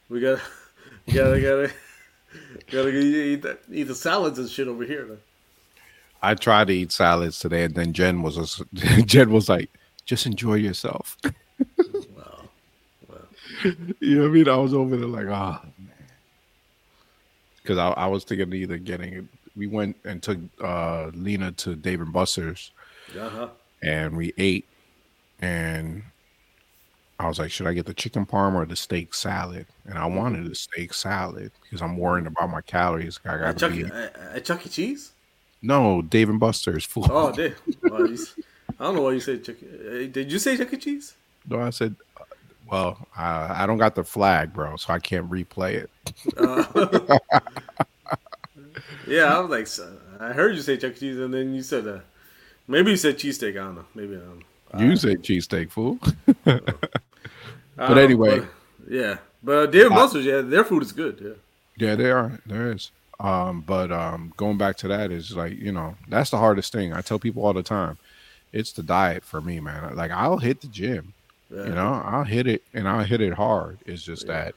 we 0.08 0.20
gotta, 0.20 0.40
gotta, 1.12 1.40
gotta, 1.40 1.72
gotta 2.72 2.98
eat 2.98 3.42
that, 3.42 3.60
eat 3.70 3.84
the 3.84 3.94
salads 3.94 4.38
and 4.38 4.48
shit 4.48 4.68
over 4.68 4.84
here. 4.84 5.04
Man. 5.04 5.18
I 6.30 6.34
tried 6.34 6.66
to 6.68 6.72
eat 6.74 6.92
salads 6.92 7.38
today, 7.38 7.64
and 7.64 7.74
then 7.74 7.92
Jen 7.92 8.22
was 8.22 8.36
just, 8.36 8.62
Jen 9.06 9.30
was 9.30 9.48
like, 9.48 9.70
"Just 10.04 10.26
enjoy 10.26 10.54
yourself." 10.54 11.16
Wow. 11.24 11.32
Wow. 13.08 13.16
you 14.00 14.16
know 14.16 14.22
what 14.22 14.28
I 14.30 14.32
mean? 14.32 14.48
I 14.48 14.56
was 14.56 14.74
over 14.74 14.96
there 14.96 15.06
like, 15.08 15.28
ah, 15.28 15.62
man, 15.78 15.92
because 17.62 17.78
I, 17.78 17.90
I 17.90 18.06
was 18.06 18.24
thinking 18.24 18.48
of 18.48 18.54
either 18.54 18.76
getting 18.78 19.12
it. 19.14 19.24
We 19.56 19.66
went 19.66 19.96
and 20.04 20.22
took 20.22 20.38
uh, 20.62 21.10
Lena 21.14 21.52
to 21.52 21.76
Dave 21.76 22.00
and 22.00 22.12
Buster's, 22.12 22.72
Uh 23.18 23.28
huh. 23.28 23.48
and 23.82 24.16
we 24.16 24.34
ate, 24.36 24.66
and 25.40 26.02
I 27.18 27.28
was 27.28 27.38
like, 27.38 27.50
should 27.50 27.66
I 27.66 27.72
get 27.72 27.86
the 27.86 27.94
chicken 27.94 28.26
parm 28.26 28.54
or 28.54 28.66
the 28.66 28.76
steak 28.76 29.14
salad? 29.14 29.66
And 29.86 29.96
I 29.96 30.06
wanted 30.06 30.50
the 30.50 30.54
steak 30.54 30.92
salad 30.92 31.52
because 31.62 31.80
I'm 31.80 31.96
worried 31.96 32.26
about 32.26 32.50
my 32.50 32.60
calories. 32.62 33.18
I 33.24 33.38
got 33.38 33.56
Chuck, 33.56 33.70
to 33.72 33.76
be 33.76 33.84
at, 33.84 34.16
at 34.34 34.44
Chuck 34.44 34.66
E. 34.66 34.68
Cheese. 34.68 35.12
No 35.66 36.02
Dave 36.02 36.28
and 36.30 36.40
Buster's 36.40 36.84
food. 36.84 37.06
Oh, 37.10 37.32
damn. 37.32 37.54
Wow, 37.82 37.98
you 38.04 38.14
s- 38.14 38.34
I 38.78 38.84
don't 38.84 38.94
know 38.96 39.02
why 39.02 39.12
you 39.12 39.20
said 39.20 39.44
Chuck. 39.44 39.56
E- 39.62 40.06
Did 40.06 40.30
you 40.32 40.38
say 40.38 40.56
Chuck 40.56 40.72
E. 40.72 40.76
Cheese? 40.76 41.14
No, 41.48 41.60
I 41.60 41.70
said, 41.70 41.94
uh, 42.20 42.24
well, 42.70 43.06
I, 43.16 43.62
I 43.62 43.66
don't 43.66 43.78
got 43.78 43.94
the 43.94 44.04
flag, 44.04 44.52
bro, 44.52 44.76
so 44.76 44.92
I 44.92 44.98
can't 44.98 45.30
replay 45.30 45.84
it. 45.84 45.90
Uh, 46.36 47.18
yeah, 49.06 49.34
I 49.36 49.38
was 49.40 49.50
like, 49.50 49.66
so- 49.66 49.96
I 50.18 50.32
heard 50.32 50.54
you 50.56 50.62
say 50.62 50.76
Chuck 50.76 50.92
E. 50.96 51.00
Cheese, 51.00 51.18
and 51.18 51.32
then 51.32 51.54
you 51.54 51.62
said, 51.62 51.86
uh, 51.86 51.98
maybe 52.66 52.90
you 52.90 52.96
said 52.96 53.18
cheesesteak. 53.18 53.50
I 53.52 53.64
don't 53.64 53.74
know. 53.76 53.84
Maybe 53.94 54.16
I 54.16 54.20
don't 54.20 54.38
know. 54.38 54.86
You 54.86 54.96
say 54.96 55.16
cheesesteak, 55.16 55.70
fool. 55.70 55.98
But 56.44 57.88
don't 57.88 57.98
anyway. 57.98 58.38
but- 58.40 58.48
yeah, 58.88 59.18
but 59.42 59.70
Dave 59.70 59.86
and 59.86 59.94
Buster's, 59.94 60.24
yeah, 60.24 60.40
their 60.40 60.64
food 60.64 60.82
is 60.82 60.92
good. 60.92 61.20
Yeah, 61.22 61.88
Yeah, 61.88 61.94
they 61.96 62.10
are. 62.10 62.40
There 62.46 62.72
is. 62.72 62.90
Um, 63.18 63.62
but 63.62 63.90
um, 63.90 64.32
going 64.36 64.58
back 64.58 64.76
to 64.78 64.88
that 64.88 65.10
is 65.10 65.34
like 65.34 65.58
you 65.58 65.72
know 65.72 65.96
that's 66.08 66.30
the 66.30 66.38
hardest 66.38 66.72
thing. 66.72 66.92
I 66.92 67.00
tell 67.00 67.18
people 67.18 67.44
all 67.44 67.54
the 67.54 67.62
time, 67.62 67.96
it's 68.52 68.72
the 68.72 68.82
diet 68.82 69.24
for 69.24 69.40
me, 69.40 69.60
man. 69.60 69.96
Like 69.96 70.10
I'll 70.10 70.38
hit 70.38 70.60
the 70.60 70.66
gym, 70.66 71.14
yeah. 71.50 71.64
you 71.64 71.74
know, 71.74 72.02
I'll 72.04 72.24
hit 72.24 72.46
it 72.46 72.62
and 72.74 72.86
I'll 72.86 73.04
hit 73.04 73.20
it 73.20 73.34
hard. 73.34 73.78
It's 73.86 74.02
just 74.02 74.26
that 74.26 74.54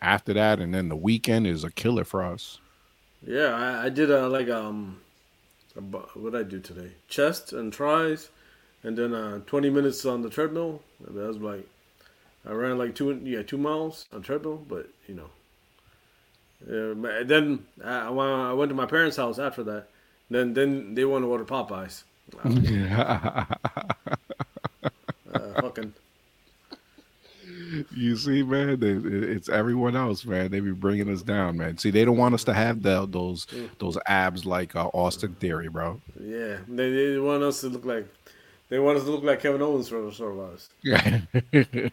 after 0.00 0.32
that, 0.34 0.60
and 0.60 0.72
then 0.72 0.88
the 0.88 0.96
weekend 0.96 1.46
is 1.46 1.64
a 1.64 1.70
killer 1.70 2.04
for 2.04 2.22
us. 2.22 2.58
Yeah, 3.26 3.54
I, 3.54 3.86
I 3.86 3.88
did 3.88 4.10
uh, 4.10 4.28
like 4.28 4.48
um, 4.48 5.00
what 6.14 6.36
I 6.36 6.44
do 6.44 6.60
today? 6.60 6.92
Chest 7.08 7.52
and 7.52 7.72
tries, 7.72 8.28
and 8.84 8.96
then 8.96 9.14
uh, 9.14 9.40
twenty 9.46 9.70
minutes 9.70 10.04
on 10.04 10.22
the 10.22 10.30
treadmill. 10.30 10.82
And 11.04 11.16
that 11.16 11.26
was 11.26 11.38
like, 11.38 11.66
I 12.46 12.52
ran 12.52 12.78
like 12.78 12.94
two 12.94 13.20
yeah 13.24 13.42
two 13.42 13.58
miles 13.58 14.06
on 14.12 14.22
treadmill, 14.22 14.64
but 14.68 14.88
you 15.08 15.14
know. 15.14 15.30
Uh, 16.68 16.94
but 16.94 17.28
then 17.28 17.64
I, 17.84 18.08
I 18.08 18.52
went 18.52 18.70
to 18.70 18.74
my 18.74 18.86
parents' 18.86 19.16
house 19.16 19.38
after 19.38 19.62
that. 19.64 19.88
Then 20.30 20.54
then 20.54 20.94
they 20.94 21.04
want 21.04 21.24
to 21.24 21.28
order 21.28 21.44
Popeyes. 21.44 22.02
Uh, 25.32 25.60
fucking 25.60 25.92
you 27.94 28.16
see, 28.16 28.42
man, 28.42 28.80
they, 28.80 28.92
it's 28.92 29.48
everyone 29.48 29.96
else, 29.96 30.24
man. 30.24 30.50
They 30.50 30.60
be 30.60 30.72
bringing 30.72 31.12
us 31.12 31.22
down, 31.22 31.56
man. 31.56 31.78
See, 31.78 31.90
they 31.90 32.04
don't 32.04 32.16
want 32.16 32.34
us 32.34 32.44
to 32.44 32.54
have 32.54 32.82
the, 32.82 33.06
those 33.06 33.46
those 33.78 33.98
abs 34.06 34.44
like 34.46 34.76
uh, 34.76 34.88
Austin 34.88 35.34
Theory, 35.34 35.68
bro. 35.68 36.00
yeah, 36.20 36.58
they, 36.68 36.90
they 36.90 37.18
want 37.18 37.42
us 37.42 37.60
to 37.62 37.68
look 37.68 37.84
like 37.84 38.06
they 38.68 38.78
want 38.78 38.98
us 38.98 39.04
to 39.04 39.10
look 39.10 39.24
like 39.24 39.40
Kevin 39.40 39.62
Owens 39.62 39.88
for 39.88 40.10
sort 40.12 40.32
of 40.32 40.40
us. 40.40 40.68
Yeah. 40.82 41.20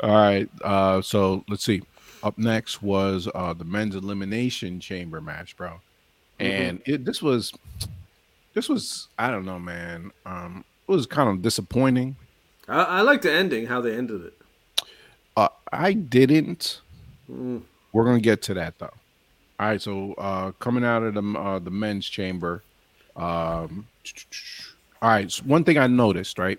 All 0.00 0.10
right. 0.10 0.48
Uh, 0.62 1.00
so 1.02 1.44
let's 1.48 1.64
see. 1.64 1.82
Up 2.24 2.38
next 2.38 2.82
was 2.82 3.28
uh, 3.34 3.52
the 3.52 3.64
men's 3.64 3.94
elimination 3.94 4.80
chamber 4.80 5.20
match, 5.20 5.56
bro. 5.56 5.80
And 6.40 6.80
it, 6.86 7.04
this 7.04 7.22
was, 7.22 7.52
this 8.54 8.68
was, 8.68 9.08
I 9.18 9.30
don't 9.30 9.44
know, 9.44 9.58
man. 9.58 10.10
Um, 10.24 10.64
it 10.88 10.90
was 10.90 11.06
kind 11.06 11.28
of 11.28 11.42
disappointing. 11.42 12.16
I, 12.66 12.82
I 12.82 13.00
like 13.02 13.20
the 13.20 13.30
ending, 13.30 13.66
how 13.66 13.82
they 13.82 13.94
ended 13.94 14.24
it. 14.24 14.34
Uh, 15.36 15.48
I 15.70 15.92
didn't. 15.92 16.80
Mm. 17.30 17.62
We're 17.92 18.04
gonna 18.04 18.20
get 18.20 18.42
to 18.42 18.54
that 18.54 18.78
though. 18.78 18.90
All 19.60 19.66
right. 19.66 19.80
So 19.80 20.14
uh, 20.14 20.52
coming 20.52 20.84
out 20.84 21.02
of 21.02 21.14
the 21.14 21.38
uh, 21.38 21.58
the 21.58 21.70
men's 21.70 22.08
chamber. 22.08 22.62
Um, 23.16 23.86
all 25.02 25.10
right. 25.10 25.30
So 25.30 25.42
one 25.44 25.64
thing 25.64 25.78
I 25.78 25.86
noticed, 25.86 26.38
right? 26.38 26.58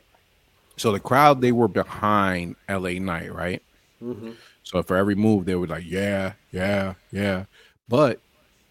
So 0.77 0.91
the 0.91 0.99
crowd 0.99 1.41
they 1.41 1.51
were 1.51 1.67
behind 1.67 2.55
L.A. 2.69 2.99
Knight, 2.99 3.33
right? 3.33 3.61
hmm 3.99 4.31
So 4.65 4.83
for 4.83 4.97
every 4.97 5.15
move, 5.15 5.45
they 5.45 5.55
were 5.55 5.67
like, 5.67 5.85
"Yeah, 5.87 6.33
yeah, 6.51 6.95
yeah." 7.11 7.45
But 7.89 8.21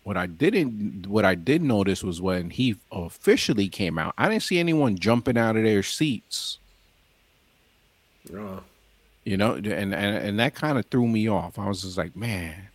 what 0.04 0.16
I 0.18 0.26
didn't, 0.26 1.06
what 1.08 1.24
I 1.26 1.36
did 1.36 1.62
notice 1.62 2.04
was 2.04 2.20
when 2.22 2.50
he 2.50 2.76
officially 2.92 3.68
came 3.70 3.98
out, 3.98 4.14
I 4.18 4.28
didn't 4.30 4.44
see 4.44 4.60
anyone 4.60 4.98
jumping 4.98 5.38
out 5.38 5.56
of 5.56 5.64
their 5.64 5.84
seats. 5.84 6.60
Uh, 8.34 8.60
You 9.24 9.36
know, 9.38 9.54
and 9.56 9.66
and, 9.66 9.94
and 9.94 10.40
that 10.40 10.54
kind 10.54 10.78
of 10.78 10.86
threw 10.90 11.08
me 11.08 11.28
off. 11.28 11.58
I 11.58 11.68
was 11.68 11.82
just 11.82 11.98
like, 11.98 12.16
man, 12.16 12.70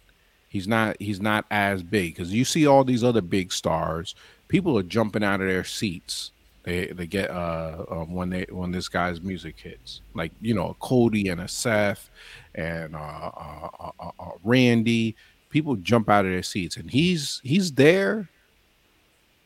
he's 0.49 0.67
not 0.67 0.97
he's 1.01 1.21
not 1.21 1.45
as 1.51 1.83
big 1.83 2.15
because 2.15 2.33
you 2.33 2.45
see 2.45 2.67
all 2.67 2.83
these 2.85 3.03
other 3.03 3.21
big 3.21 3.51
stars, 3.53 4.15
people 4.49 4.77
are 4.77 4.83
jumping 4.83 5.23
out 5.23 5.41
of 5.41 5.47
their 5.47 5.65
seats. 5.65 6.31
They 6.63 6.87
they 6.87 7.07
get 7.07 7.29
uh, 7.29 7.85
uh 7.89 8.05
when 8.05 8.29
they 8.29 8.45
when 8.49 8.71
this 8.71 8.89
guy's 8.89 9.21
music 9.21 9.59
hits, 9.59 10.01
like 10.13 10.31
you 10.41 10.53
know, 10.53 10.69
a 10.69 10.73
Cody 10.75 11.29
and 11.29 11.41
a 11.41 11.47
Seth 11.47 12.09
and 12.55 12.95
uh, 12.95 12.99
uh, 12.99 13.69
uh, 13.79 13.91
uh, 13.99 14.11
uh, 14.19 14.31
Randy. 14.43 15.15
People 15.49 15.75
jump 15.77 16.09
out 16.09 16.25
of 16.25 16.31
their 16.31 16.43
seats, 16.43 16.77
and 16.77 16.91
he's 16.91 17.41
he's 17.43 17.71
there, 17.71 18.29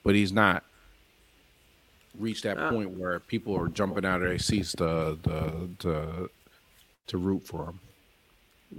but 0.04 0.16
he's 0.16 0.34
not 0.34 0.64
reached 2.18 2.44
that 2.44 2.58
Ah. 2.58 2.70
point 2.70 2.92
where 2.92 3.20
people 3.20 3.56
are 3.58 3.68
jumping 3.68 4.06
out 4.06 4.22
of 4.22 4.28
their 4.28 4.40
seats 4.40 4.74
to 4.74 5.18
to 5.24 5.70
to, 5.80 6.30
to 7.08 7.18
root 7.18 7.46
for 7.46 7.66
him. 7.68 7.80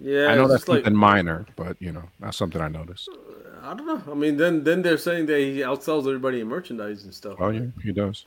Yeah, 0.00 0.26
I 0.26 0.34
know 0.34 0.48
that's 0.48 0.68
like 0.68 0.78
something 0.84 0.94
minor, 0.94 1.46
but 1.56 1.80
you 1.80 1.92
know 1.92 2.08
that's 2.20 2.36
something 2.36 2.60
I 2.60 2.68
noticed. 2.68 3.08
I 3.64 3.72
don't 3.74 3.86
know. 3.86 4.12
I 4.12 4.14
mean, 4.14 4.36
then 4.36 4.64
then 4.64 4.82
they're 4.82 4.98
saying 4.98 5.26
that 5.26 5.38
he 5.38 5.58
outsells 5.60 6.00
everybody 6.00 6.40
in 6.40 6.48
merchandise 6.48 7.04
and 7.04 7.14
stuff. 7.14 7.36
Oh 7.40 7.48
yeah, 7.48 7.66
he 7.82 7.92
does. 7.92 8.26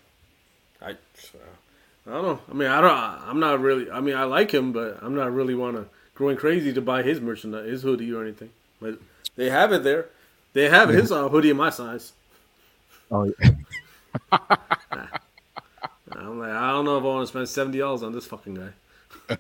I, 0.82 0.92
I 0.92 2.12
don't 2.12 2.24
know. 2.24 2.40
I 2.50 2.54
mean, 2.54 2.68
I 2.68 2.82
don't. 2.82 2.92
I'm 3.30 3.40
not 3.40 3.60
really. 3.60 3.92
I 3.92 4.00
mean, 4.00 4.16
I 4.16 4.24
like 4.24 4.52
him, 4.52 4.72
but 4.72 4.98
I'm 5.02 5.14
not 5.14 5.32
really 5.32 5.54
want 5.54 5.78
to 5.78 5.86
going 6.16 6.38
crazy 6.38 6.74
to 6.74 6.82
buy 6.82 7.04
his 7.04 7.22
merchandise, 7.22 7.70
his 7.70 7.84
hoodie 7.84 8.12
or 8.12 8.24
anything. 8.24 8.50
But 8.82 9.00
they 9.36 9.52
have 9.52 9.72
it 9.72 9.84
there. 9.84 10.08
They 10.54 10.70
have 10.70 10.90
his 10.90 11.12
uh, 11.12 11.30
hoodie 11.30 11.52
in 11.52 11.58
my 11.58 11.70
size. 11.70 12.14
Oh 13.12 13.32
yeah. 13.40 13.52
I'm 16.12 16.40
like, 16.40 16.52
I 16.52 16.72
don't 16.72 16.86
know 16.86 16.98
if 16.98 17.04
I 17.04 17.08
want 17.08 17.28
to 17.28 17.28
spend 17.28 17.48
seventy 17.48 17.78
dollars 17.78 18.02
on 18.02 18.12
this 18.12 18.26
fucking 18.26 18.56
guy. 18.56 19.38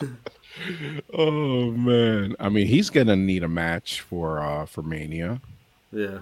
oh 1.12 1.70
man. 1.72 2.34
I 2.40 2.48
mean, 2.48 2.66
he's 2.66 2.90
gonna 2.90 3.16
need 3.16 3.42
a 3.42 3.48
match 3.48 4.00
for 4.00 4.40
uh 4.40 4.66
for 4.66 4.82
Mania. 4.82 5.40
Yeah. 5.92 6.20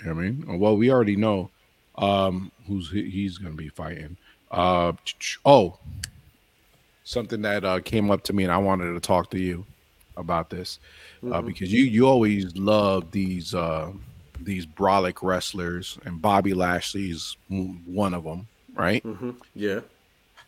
You 0.00 0.06
know 0.06 0.14
what 0.14 0.24
I 0.24 0.30
mean, 0.30 0.58
well, 0.58 0.76
we 0.76 0.90
already 0.90 1.16
know 1.16 1.50
um 1.96 2.50
who's 2.66 2.90
he- 2.90 3.10
he's 3.10 3.38
gonna 3.38 3.54
be 3.54 3.68
fighting. 3.68 4.16
Uh 4.50 4.92
oh, 5.44 5.78
something 7.04 7.42
that 7.42 7.64
uh, 7.64 7.80
came 7.80 8.10
up 8.10 8.22
to 8.24 8.32
me, 8.32 8.44
and 8.44 8.52
I 8.52 8.58
wanted 8.58 8.92
to 8.92 9.00
talk 9.00 9.30
to 9.30 9.38
you 9.38 9.64
about 10.16 10.50
this 10.50 10.78
uh, 11.30 11.42
because 11.42 11.72
you 11.72 11.84
you 11.84 12.06
always 12.06 12.56
love 12.56 13.10
these 13.10 13.54
uh, 13.54 13.90
these 14.40 14.66
brolic 14.66 15.22
wrestlers, 15.22 15.98
and 16.04 16.20
Bobby 16.22 16.54
Lashley's 16.54 17.36
one 17.48 18.14
of 18.14 18.24
them, 18.24 18.46
right? 18.74 19.02
Mm-hmm. 19.04 19.30
Yeah. 19.54 19.80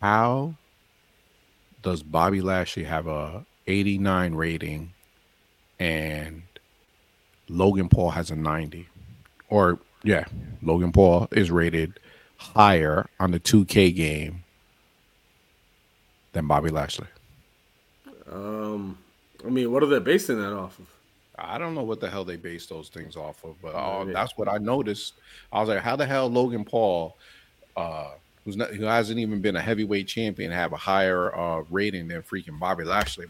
How 0.00 0.54
does 1.82 2.02
Bobby 2.02 2.40
Lashley 2.40 2.84
have 2.84 3.06
a 3.06 3.44
89 3.66 4.34
rating 4.34 4.92
and 5.78 6.42
Logan 7.48 7.88
Paul 7.88 8.10
has 8.10 8.30
a 8.30 8.36
90? 8.36 8.88
Or 9.48 9.78
yeah, 10.02 10.24
Logan 10.62 10.92
Paul 10.92 11.28
is 11.32 11.50
rated 11.50 11.98
higher 12.36 13.06
on 13.18 13.30
the 13.30 13.40
2K 13.40 13.94
game 13.94 14.44
than 16.32 16.46
Bobby 16.46 16.70
Lashley. 16.70 17.06
Um. 18.30 18.98
I 19.46 19.50
mean, 19.50 19.70
what 19.70 19.84
are 19.84 19.86
they 19.86 20.00
basing 20.00 20.40
that 20.40 20.52
off 20.52 20.78
of? 20.80 20.86
I 21.38 21.58
don't 21.58 21.76
know 21.76 21.84
what 21.84 22.00
the 22.00 22.10
hell 22.10 22.24
they 22.24 22.34
base 22.34 22.66
those 22.66 22.88
things 22.88 23.14
off 23.14 23.44
of, 23.44 23.54
but 23.62 23.68
uh, 23.68 24.04
Yeah. 24.04 24.12
that's 24.12 24.36
what 24.36 24.48
I 24.48 24.58
noticed. 24.58 25.14
I 25.52 25.60
was 25.60 25.68
like, 25.68 25.78
how 25.78 25.94
the 25.94 26.04
hell 26.06 26.28
Logan 26.28 26.64
Paul, 26.64 27.16
uh, 27.76 28.10
who's 28.48 28.56
not, 28.56 28.70
who 28.70 28.84
hasn't 28.84 29.18
even 29.20 29.42
been 29.42 29.56
a 29.56 29.60
heavyweight 29.60 30.08
champion, 30.08 30.50
have 30.50 30.72
a 30.72 30.76
higher 30.78 31.34
uh, 31.36 31.64
rating 31.70 32.08
than 32.08 32.22
freaking 32.22 32.58
Bobby 32.58 32.82
Lashley? 32.84 33.26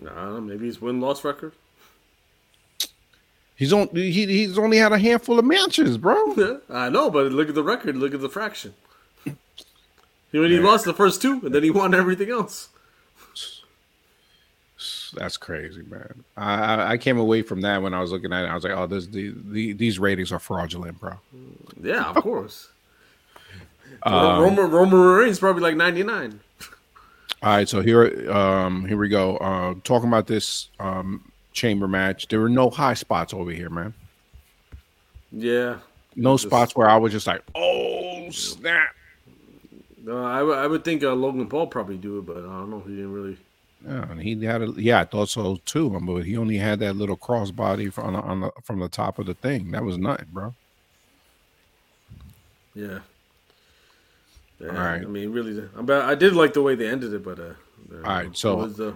I 0.00 0.04
don't 0.04 0.14
know. 0.34 0.40
Maybe 0.40 0.64
his 0.64 0.80
win 0.80 1.02
loss 1.02 1.22
record. 1.22 1.52
He's 3.56 3.74
on. 3.74 3.88
He, 3.92 4.10
he's 4.24 4.56
only 4.56 4.78
had 4.78 4.92
a 4.92 4.98
handful 4.98 5.38
of 5.38 5.44
matches, 5.44 5.98
bro. 5.98 6.32
Yeah, 6.34 6.56
I 6.70 6.88
know, 6.88 7.10
but 7.10 7.30
look 7.30 7.50
at 7.50 7.54
the 7.54 7.62
record. 7.62 7.94
Look 7.98 8.14
at 8.14 8.22
the 8.22 8.30
fraction. 8.30 8.72
He 10.32 10.38
when 10.38 10.50
he 10.50 10.58
lost 10.60 10.86
the 10.86 10.94
first 10.94 11.20
two, 11.20 11.40
and 11.44 11.54
then 11.54 11.62
he 11.62 11.70
won 11.70 11.92
everything 11.94 12.30
else. 12.30 12.70
That's 15.12 15.36
crazy, 15.36 15.82
man. 15.82 16.24
I 16.36 16.54
I- 16.54 16.90
I 16.92 16.96
came 16.98 17.18
away 17.18 17.42
from 17.42 17.60
that 17.62 17.82
when 17.82 17.92
I 17.92 18.00
was 18.00 18.12
looking 18.12 18.32
at 18.32 18.44
it. 18.44 18.48
I 18.48 18.54
was 18.54 18.64
like, 18.64 18.72
oh, 18.72 18.86
this 18.86 19.06
the, 19.06 19.34
the 19.50 19.72
these 19.74 19.98
ratings 19.98 20.32
are 20.32 20.38
fraudulent, 20.38 20.98
bro. 21.00 21.14
Yeah, 21.82 22.04
of 22.10 22.16
course. 22.22 22.68
Um, 24.02 24.42
Roman 24.42 24.70
Roman 24.70 25.00
Reigns 25.00 25.38
probably 25.38 25.62
like 25.62 25.76
ninety 25.76 26.02
nine. 26.02 26.40
All 27.42 27.50
right, 27.56 27.68
so 27.68 27.80
here 27.80 28.30
um 28.30 28.86
here 28.86 28.96
we 28.96 29.08
go. 29.08 29.36
Uh, 29.38 29.74
talking 29.84 30.08
about 30.08 30.26
this 30.26 30.68
um 30.78 31.30
chamber 31.52 31.88
match, 31.88 32.28
there 32.28 32.40
were 32.40 32.48
no 32.48 32.70
high 32.70 32.94
spots 32.94 33.32
over 33.34 33.50
here, 33.50 33.70
man. 33.70 33.94
Yeah. 35.32 35.78
No 36.16 36.34
Just- 36.34 36.44
spots 36.46 36.74
where 36.76 36.88
I 36.88 36.96
was 36.96 37.12
just 37.12 37.26
like, 37.26 37.42
oh 37.54 38.30
snap. 38.30 38.94
No, 40.02 40.24
I, 40.24 40.66
would- 40.66 40.82
think 40.84 41.04
uh, 41.04 41.12
Logan 41.14 41.46
Paul 41.48 41.66
probably 41.66 41.98
do 41.98 42.18
it, 42.18 42.26
but 42.26 42.38
I 42.38 42.40
don't 42.40 42.70
know. 42.70 42.78
If 42.78 42.86
he 42.86 42.96
didn't 42.96 43.12
really. 43.12 43.36
Yeah, 43.86 44.10
and 44.10 44.20
he 44.20 44.42
had 44.44 44.62
a 44.62 44.72
yeah, 44.76 45.00
I 45.00 45.04
thought 45.04 45.28
so 45.28 45.56
too. 45.64 45.88
But 46.02 46.22
he 46.22 46.36
only 46.36 46.56
had 46.56 46.80
that 46.80 46.96
little 46.96 47.16
crossbody 47.16 47.92
from 47.92 48.14
the, 48.14 48.20
on 48.20 48.40
the 48.40 48.50
from 48.62 48.80
the 48.80 48.88
top 48.88 49.18
of 49.18 49.26
the 49.26 49.34
thing. 49.34 49.70
That 49.70 49.84
was 49.84 49.98
nothing, 49.98 50.26
bro. 50.32 50.54
Yeah. 52.74 53.00
Yeah, 54.60 54.68
All 54.68 54.74
right. 54.74 55.02
I 55.02 55.06
mean, 55.06 55.32
really, 55.32 55.62
I 55.88 56.14
did 56.14 56.34
like 56.34 56.52
the 56.52 56.62
way 56.62 56.74
they 56.74 56.88
ended 56.88 57.14
it, 57.14 57.24
but 57.24 57.38
uh, 57.38 57.54
All 57.94 58.00
right, 58.02 58.36
so- 58.36 58.62
it 58.64 58.94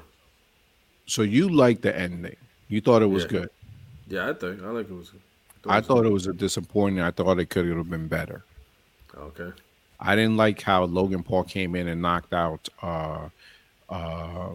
So 1.07 1.23
you 1.23 1.49
liked 1.49 1.83
the 1.83 1.97
ending. 1.97 2.37
You 2.69 2.81
thought 2.81 3.03
it 3.03 3.07
was 3.07 3.25
Yeah. 3.25 3.29
good. 3.31 3.51
yeah, 4.09 4.29
I 4.31 4.33
think 4.35 4.62
I 4.62 4.69
like 4.69 4.91
it 4.91 4.95
was. 4.95 5.12
I 5.67 5.79
was- 5.79 5.87
thought 5.87 6.05
it 6.05 6.12
was 6.12 6.27
a 6.27 6.33
disappointing. 6.33 7.01
I 7.01 7.11
thought 7.11 7.39
it 7.39 7.47
could 7.51 7.67
have 7.67 7.89
been 7.91 8.09
better. 8.09 8.45
Okay. 9.17 9.53
I 10.01 10.17
didn't 10.17 10.37
like 10.37 10.61
how 10.61 10.85
Logan 10.85 11.23
Paul 11.23 11.45
came 11.45 11.75
in 11.75 11.89
and 11.89 12.03
knocked 12.03 12.35
out 12.35 12.69
uh 12.83 13.29
uh, 13.89 14.55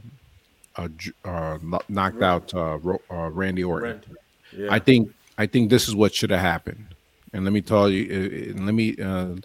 uh, 0.75 0.87
uh 1.25 1.57
knocked 1.87 2.21
out 2.21 2.53
uh, 2.53 2.77
uh 3.09 3.29
Randy 3.31 3.63
Orton. 3.63 3.89
Randy. 3.91 4.07
Yeah. 4.55 4.67
I 4.69 4.79
think 4.79 5.13
I 5.37 5.45
think 5.47 5.69
this 5.69 5.87
is 5.87 5.95
what 5.95 6.13
should 6.13 6.29
have 6.29 6.41
happened. 6.41 6.85
And 7.33 7.45
let 7.45 7.53
me 7.53 7.61
tell 7.61 7.89
you 7.89 8.53
uh, 8.57 8.61
let 8.63 8.73
me 8.73 8.95
uh 8.97 9.35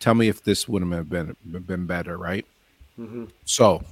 tell 0.00 0.14
me 0.14 0.28
if 0.28 0.42
this 0.44 0.68
wouldn't 0.68 0.92
have 0.92 1.08
been 1.08 1.36
been 1.66 1.86
better, 1.86 2.16
right? 2.16 2.46
Mhm. 2.98 3.30
So, 3.44 3.82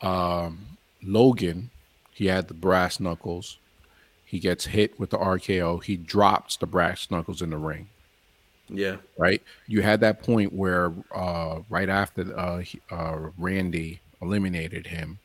um 0.00 0.58
Logan, 1.02 1.70
he 2.12 2.26
had 2.26 2.48
the 2.48 2.54
brass 2.54 2.98
knuckles. 2.98 3.58
He 4.24 4.38
gets 4.38 4.64
hit 4.66 4.98
with 4.98 5.10
the 5.10 5.18
RKO. 5.18 5.82
He 5.82 5.96
drops 5.96 6.56
the 6.56 6.66
brass 6.66 7.10
knuckles 7.10 7.42
in 7.42 7.50
the 7.50 7.58
ring 7.58 7.88
Yeah. 8.68 8.96
right? 9.18 9.42
You 9.66 9.82
had 9.82 10.00
that 10.00 10.22
point 10.22 10.52
where 10.54 10.92
uh, 11.14 11.60
right 11.68 11.88
after 11.90 12.36
uh, 12.36 12.58
he- 12.60 12.80
uh, 12.90 13.28
Randy 13.38 14.00
eliminated 14.22 14.86
him, 14.86 15.18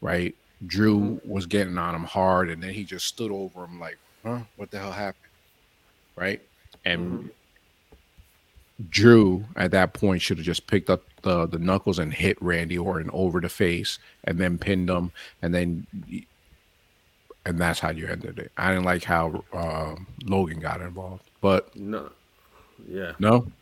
right? 0.00 0.34
Drew 0.64 1.20
was 1.26 1.46
getting 1.46 1.76
on 1.76 1.94
him 1.96 2.04
hard, 2.04 2.48
and 2.48 2.62
then 2.62 2.72
he 2.72 2.84
just 2.84 3.06
stood 3.06 3.32
over 3.32 3.64
him 3.64 3.80
like, 3.80 3.98
"Huh? 4.22 4.40
What 4.56 4.70
the 4.70 4.78
hell 4.78 4.92
happened?" 4.92 5.32
Right? 6.16 6.40
And 6.84 7.30
Drew 8.90 9.44
at 9.56 9.70
that 9.70 9.92
point 9.94 10.20
should 10.22 10.38
have 10.38 10.46
just 10.46 10.66
picked 10.66 10.90
up 10.90 11.02
the 11.22 11.46
the 11.46 11.58
knuckles 11.58 11.98
and 11.98 12.12
hit 12.12 12.40
Randy 12.42 12.76
Orton 12.76 13.10
over 13.12 13.40
the 13.40 13.48
face, 13.48 13.98
and 14.24 14.38
then 14.38 14.58
pinned 14.58 14.90
him, 14.90 15.12
and 15.42 15.54
then. 15.54 15.86
And 17.46 17.58
that's 17.58 17.78
how 17.78 17.90
you 17.90 18.06
ended 18.06 18.38
it. 18.38 18.52
I 18.56 18.70
didn't 18.70 18.86
like 18.86 19.04
how 19.04 19.44
uh, 19.52 19.96
Logan 20.24 20.60
got 20.60 20.80
involved, 20.80 21.28
but 21.42 21.76
No. 21.76 22.10
Yeah. 22.88 23.12
no, 23.18 23.52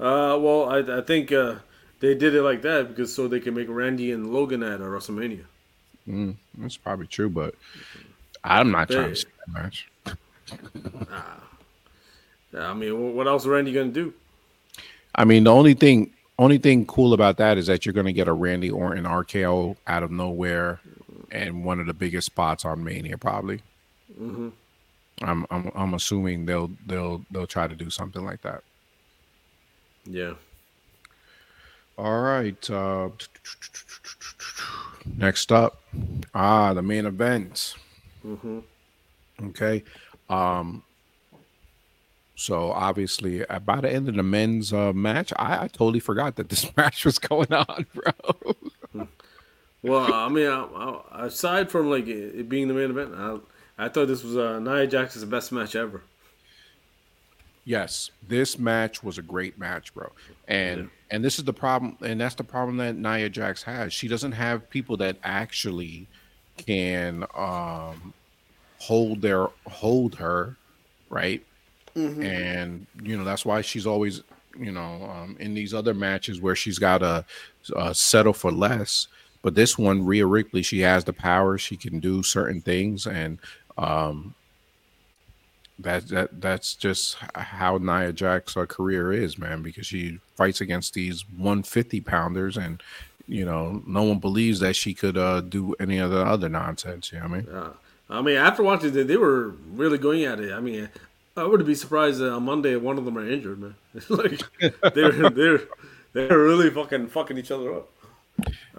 Uh, 0.00 0.36
well, 0.40 0.68
I 0.68 0.98
I 0.98 1.00
think 1.00 1.30
uh, 1.30 1.56
they 2.00 2.14
did 2.16 2.34
it 2.34 2.42
like 2.42 2.62
that 2.62 2.88
because 2.88 3.14
so 3.14 3.28
they 3.28 3.38
can 3.38 3.54
make 3.54 3.68
Randy 3.68 4.10
and 4.10 4.32
Logan 4.32 4.64
at 4.64 4.80
a 4.80 4.84
WrestleMania. 4.84 5.44
Mm, 6.08 6.34
that's 6.58 6.76
probably 6.76 7.06
true, 7.06 7.30
but 7.30 7.54
I'm 8.42 8.72
not 8.72 8.90
trying 8.90 9.10
to 9.10 9.16
see 9.16 9.28
that 9.46 9.62
match. 9.62 9.88
Yeah, 10.06 10.14
I 12.56 12.74
mean, 12.74 13.14
what 13.14 13.26
else 13.26 13.42
is 13.42 13.48
Randy 13.48 13.72
gonna 13.72 13.90
do? 13.90 14.12
I 15.14 15.24
mean, 15.24 15.44
the 15.44 15.52
only 15.52 15.74
thing, 15.74 16.10
only 16.38 16.58
thing 16.58 16.86
cool 16.86 17.12
about 17.12 17.36
that 17.36 17.56
is 17.58 17.66
that 17.68 17.86
you're 17.86 17.92
going 17.92 18.06
to 18.06 18.12
get 18.12 18.26
a 18.26 18.32
Randy 18.32 18.70
Orton 18.70 19.04
RKO 19.04 19.76
out 19.86 20.02
of 20.02 20.10
nowhere, 20.10 20.80
and 21.30 21.64
one 21.64 21.78
of 21.78 21.86
the 21.86 21.94
biggest 21.94 22.26
spots 22.26 22.64
on 22.64 22.82
Mania 22.82 23.16
probably. 23.16 23.60
hmm 24.16 24.48
I'm, 25.22 25.46
I'm, 25.52 25.70
I'm 25.76 25.94
assuming 25.94 26.44
they'll, 26.44 26.72
they'll, 26.86 27.24
they'll 27.30 27.46
try 27.46 27.68
to 27.68 27.74
do 27.76 27.88
something 27.88 28.24
like 28.24 28.42
that. 28.42 28.64
Yeah. 30.04 30.34
All 31.96 32.20
right. 32.20 32.68
Uh, 32.68 33.10
next 35.16 35.52
up, 35.52 35.80
ah, 36.34 36.74
the 36.74 36.82
main 36.82 37.06
event. 37.06 37.76
hmm 38.22 38.58
Okay. 39.40 39.84
Um 40.28 40.82
so 42.36 42.72
obviously 42.72 43.44
uh, 43.46 43.58
by 43.60 43.80
the 43.80 43.92
end 43.92 44.08
of 44.08 44.16
the 44.16 44.22
men's 44.22 44.72
uh, 44.72 44.92
match, 44.92 45.32
I, 45.36 45.64
I 45.64 45.68
totally 45.68 46.00
forgot 46.00 46.36
that 46.36 46.48
this 46.48 46.74
match 46.76 47.04
was 47.04 47.18
going 47.18 47.52
on, 47.52 47.86
bro. 47.94 48.54
Well, 49.82 50.12
I 50.12 50.28
mean, 50.28 50.46
I, 50.48 50.62
I, 51.12 51.26
aside 51.26 51.70
from 51.70 51.90
like 51.90 52.06
it 52.06 52.48
being 52.48 52.68
the 52.68 52.74
main 52.74 52.90
event, 52.90 53.14
I, 53.14 53.38
I 53.86 53.88
thought 53.88 54.08
this 54.08 54.24
was 54.24 54.36
uh, 54.36 54.58
Nia 54.58 54.86
Jax's 54.86 55.24
best 55.24 55.52
match 55.52 55.76
ever. 55.76 56.02
yes, 57.64 58.10
this 58.26 58.58
match 58.58 59.02
was 59.02 59.18
a 59.18 59.22
great 59.22 59.58
match, 59.58 59.94
bro. 59.94 60.10
And 60.48 60.90
and 61.10 61.24
this 61.24 61.38
is 61.38 61.44
the 61.44 61.52
problem, 61.52 61.96
and 62.00 62.20
that's 62.20 62.34
the 62.34 62.44
problem 62.44 62.78
that 62.78 62.96
Nia 62.96 63.28
Jax 63.28 63.62
has. 63.64 63.92
She 63.92 64.08
doesn't 64.08 64.32
have 64.32 64.68
people 64.70 64.96
that 64.98 65.16
actually 65.22 66.08
can 66.56 67.24
um 67.34 68.14
hold 68.78 69.22
their 69.22 69.48
hold 69.66 70.16
her, 70.16 70.56
right? 71.10 71.44
And 71.96 72.86
you 73.02 73.16
know 73.16 73.24
that's 73.24 73.44
why 73.44 73.60
she's 73.60 73.86
always 73.86 74.22
you 74.58 74.72
know 74.72 75.08
um, 75.10 75.36
in 75.38 75.54
these 75.54 75.72
other 75.72 75.94
matches 75.94 76.40
where 76.40 76.56
she's 76.56 76.78
got 76.78 76.98
to 76.98 77.24
uh, 77.76 77.92
settle 77.92 78.32
for 78.32 78.50
less 78.50 79.08
But 79.44 79.54
this 79.54 79.76
one, 79.76 80.06
Rhea 80.06 80.26
Ripley, 80.26 80.62
she 80.62 80.80
has 80.80 81.04
the 81.04 81.12
power. 81.12 81.58
She 81.58 81.76
can 81.76 82.00
do 82.00 82.22
certain 82.22 82.62
things, 82.62 83.06
and 83.06 83.38
um, 83.76 84.34
that 85.78 86.08
that 86.08 86.40
that's 86.40 86.74
just 86.74 87.18
how 87.34 87.76
Nia 87.76 88.14
Jax's 88.14 88.66
career 88.68 89.12
is, 89.12 89.36
man. 89.36 89.60
Because 89.60 89.86
she 89.86 90.18
fights 90.34 90.62
against 90.62 90.94
these 90.94 91.28
150 91.36 92.00
pounders, 92.00 92.56
and 92.56 92.82
you 93.28 93.44
know, 93.44 93.82
no 93.86 94.02
one 94.04 94.18
believes 94.18 94.60
that 94.60 94.76
she 94.76 94.94
could 94.94 95.18
uh, 95.18 95.42
do 95.42 95.74
any 95.78 95.98
of 95.98 96.10
the 96.10 96.24
other 96.24 96.48
nonsense. 96.48 97.12
You 97.12 97.18
know 97.18 97.28
what 97.28 97.32
I 97.32 97.36
mean? 97.36 97.48
Yeah. 97.52 97.68
I 98.08 98.22
mean, 98.22 98.36
after 98.38 98.62
watching 98.62 98.96
it, 98.96 99.04
they 99.04 99.16
were 99.18 99.48
really 99.72 99.98
going 99.98 100.24
at 100.24 100.40
it. 100.40 100.52
I 100.52 100.60
mean, 100.60 100.88
I 101.36 101.44
wouldn't 101.44 101.66
be 101.66 101.74
surprised 101.74 102.20
that 102.20 102.32
on 102.32 102.44
Monday 102.44 102.76
one 102.76 102.98
of 102.98 103.04
them 103.04 103.18
are 103.18 103.28
injured, 103.28 103.60
man. 103.60 103.74
like 104.08 104.40
they're 104.94 105.30
they're 105.30 105.60
they're 106.12 106.38
really 106.38 106.70
fucking 106.70 107.08
fucking 107.08 107.38
each 107.38 107.50
other 107.50 107.74
up. 107.74 107.90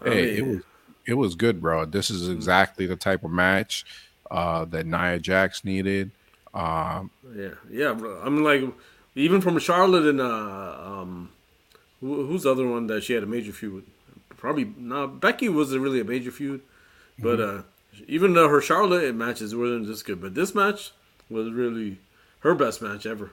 I 0.01 0.09
hey, 0.09 0.13
mean, 0.13 0.37
it 0.37 0.47
was 0.47 0.61
it 1.07 1.13
was 1.13 1.35
good, 1.35 1.61
bro. 1.61 1.85
This 1.85 2.09
is 2.09 2.29
exactly 2.29 2.85
the 2.85 2.95
type 2.95 3.23
of 3.23 3.31
match 3.31 3.85
uh, 4.31 4.65
that 4.65 4.85
Nia 4.85 5.19
Jax 5.19 5.63
needed. 5.63 6.11
Um, 6.53 7.11
yeah, 7.35 7.49
yeah, 7.69 7.93
bro. 7.93 8.21
I 8.21 8.29
mean, 8.29 8.43
like 8.43 8.63
even 9.15 9.41
from 9.41 9.59
Charlotte 9.59 10.05
and 10.05 10.21
uh, 10.21 10.77
um, 10.83 11.29
who, 11.99 12.25
who's 12.25 12.43
the 12.43 12.51
other 12.51 12.67
one 12.67 12.87
that 12.87 13.03
she 13.03 13.13
had 13.13 13.23
a 13.23 13.27
major 13.27 13.51
feud 13.51 13.73
with? 13.73 13.85
Probably 14.37 14.73
no. 14.77 15.07
Becky 15.07 15.49
was 15.49 15.75
really 15.77 15.99
a 15.99 16.05
major 16.05 16.31
feud, 16.31 16.61
but 17.19 17.39
mm-hmm. 17.39 17.59
uh, 17.59 18.03
even 18.07 18.33
though 18.33 18.49
her 18.49 18.61
Charlotte 18.61 19.13
matches 19.15 19.55
weren't 19.55 19.87
this 19.87 20.03
good, 20.03 20.21
but 20.21 20.35
this 20.35 20.55
match 20.55 20.91
was 21.29 21.51
really 21.51 21.97
her 22.45 22.55
best 22.55 22.81
match 22.81 23.05
ever. 23.05 23.31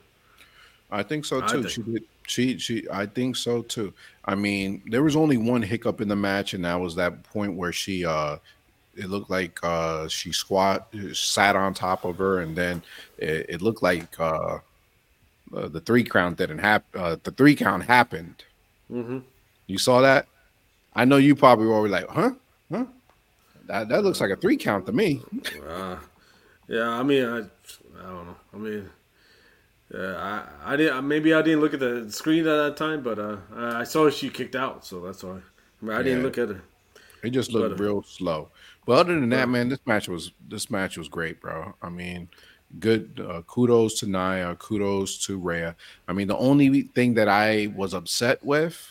I 0.90 1.02
think 1.02 1.24
so 1.24 1.40
too. 1.40 1.62
Think. 1.62 1.70
She 1.70 1.82
did. 1.82 2.04
She 2.26 2.58
she. 2.58 2.86
I 2.90 3.06
think 3.06 3.36
so 3.36 3.62
too. 3.62 3.92
I 4.24 4.34
mean, 4.34 4.82
there 4.86 5.02
was 5.02 5.16
only 5.16 5.36
one 5.36 5.62
hiccup 5.62 6.00
in 6.00 6.08
the 6.08 6.16
match, 6.16 6.54
and 6.54 6.64
that 6.64 6.80
was 6.80 6.94
that 6.96 7.22
point 7.24 7.54
where 7.54 7.72
she. 7.72 8.04
uh 8.04 8.36
It 8.94 9.08
looked 9.08 9.30
like 9.30 9.58
uh 9.62 10.08
she 10.08 10.32
squat 10.32 10.88
sat 11.12 11.56
on 11.56 11.72
top 11.72 12.04
of 12.04 12.18
her, 12.18 12.40
and 12.40 12.54
then 12.54 12.82
it, 13.16 13.46
it 13.48 13.62
looked 13.62 13.82
like 13.82 14.08
uh, 14.20 14.58
uh 15.56 15.68
the 15.68 15.80
three 15.80 16.04
count 16.04 16.36
didn't 16.36 16.60
happen. 16.60 17.00
Uh, 17.00 17.16
the 17.22 17.32
three 17.32 17.56
count 17.56 17.84
happened. 17.84 18.44
Mm-hmm. 18.90 19.20
You 19.66 19.78
saw 19.78 20.02
that? 20.02 20.26
I 20.94 21.06
know 21.06 21.16
you 21.16 21.34
probably 21.34 21.66
were 21.66 21.88
like, 21.88 22.08
huh, 22.08 22.32
huh. 22.70 22.84
That 23.66 23.88
that 23.88 24.04
looks 24.04 24.20
like 24.20 24.30
a 24.30 24.36
three 24.36 24.58
count 24.58 24.84
to 24.86 24.92
me. 24.92 25.22
Yeah, 26.68 26.88
I 26.88 27.02
mean, 27.02 27.24
I, 27.24 27.38
I 27.38 28.06
don't 28.12 28.26
know. 28.26 28.36
I 28.52 28.56
mean, 28.56 28.90
I 29.95 30.43
I 30.64 30.76
didn't 30.76 31.07
maybe 31.07 31.34
I 31.34 31.43
didn't 31.43 31.61
look 31.61 31.74
at 31.74 31.80
the 31.80 32.11
screen 32.11 32.40
at 32.40 32.57
that 32.57 32.76
time, 32.76 33.03
but 33.03 33.18
uh, 33.18 33.36
I 33.55 33.84
saw 33.84 34.09
she 34.11 34.30
kicked 34.30 34.57
out, 34.57 34.86
so 34.86 35.01
that's 35.01 35.22
why. 35.22 35.32
I, 35.32 35.84
mean, 35.84 35.97
I 35.97 36.03
didn't 36.03 36.22
look 36.22 36.38
at 36.38 36.49
her. 36.49 36.62
It 37.22 37.30
just 37.30 37.53
looked 37.53 37.76
but, 37.76 37.80
uh, 37.80 37.84
real 37.84 38.03
slow. 38.03 38.49
But 38.86 38.99
other 38.99 39.18
than 39.18 39.28
that, 39.30 39.49
man, 39.49 39.68
this 39.68 39.80
match 39.86 40.09
was 40.09 40.32
this 40.49 40.70
match 40.70 40.97
was 40.97 41.09
great, 41.09 41.40
bro. 41.40 41.74
I 41.82 41.88
mean, 41.88 42.28
good. 42.80 43.24
Uh, 43.24 43.43
kudos 43.43 44.01
to 44.01 44.07
Nia. 44.07 44.57
Kudos 44.59 45.18
to 45.26 45.38
Rhea. 45.38 45.76
I 46.09 46.12
mean, 46.12 46.28
the 46.28 46.36
only 46.36 46.82
thing 46.82 47.14
that 47.14 47.28
I 47.28 47.72
was 47.76 47.95
upset 47.95 48.45
with 48.45 48.88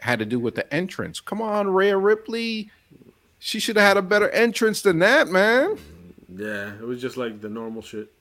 had 0.00 0.18
to 0.18 0.24
do 0.24 0.38
with 0.38 0.54
the 0.54 0.72
entrance. 0.72 1.20
Come 1.20 1.40
on, 1.40 1.68
Rhea 1.68 1.96
Ripley. 1.96 2.70
She 3.38 3.60
should 3.60 3.76
have 3.76 3.86
had 3.86 3.96
a 3.96 4.02
better 4.02 4.28
entrance 4.30 4.82
than 4.82 4.98
that, 4.98 5.28
man. 5.28 5.78
Yeah, 6.34 6.74
it 6.74 6.82
was 6.82 7.00
just 7.00 7.16
like 7.16 7.40
the 7.40 7.48
normal 7.48 7.82
shit. 7.82 8.12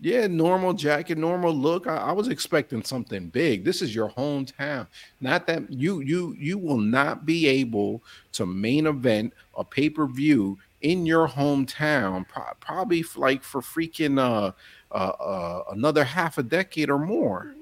Yeah, 0.00 0.26
normal 0.26 0.74
jacket, 0.74 1.16
normal 1.16 1.54
look. 1.54 1.86
I, 1.86 1.96
I, 1.96 2.12
was 2.12 2.28
expecting 2.28 2.82
something 2.82 3.28
big. 3.28 3.64
This 3.64 3.80
is 3.80 3.94
your 3.94 4.10
hometown. 4.10 4.86
Not 5.20 5.46
that 5.46 5.70
you 5.70 6.00
you 6.00 6.34
you 6.38 6.58
will 6.58 6.78
not 6.78 7.24
be 7.24 7.46
able 7.46 8.02
to 8.32 8.44
main 8.44 8.86
event 8.86 9.32
a 9.56 9.64
pay 9.64 9.88
per 9.88 10.06
view 10.06 10.58
in 10.82 11.06
your 11.06 11.28
hometown. 11.28 12.28
Pro- 12.28 12.54
probably 12.60 13.04
like 13.16 13.42
for 13.42 13.60
freaking 13.60 14.18
uh, 14.18 14.52
uh, 14.90 14.94
uh, 14.94 15.64
another 15.72 16.04
half 16.04 16.38
a 16.38 16.42
decade 16.42 16.90
or 16.90 16.98
more. 16.98 17.54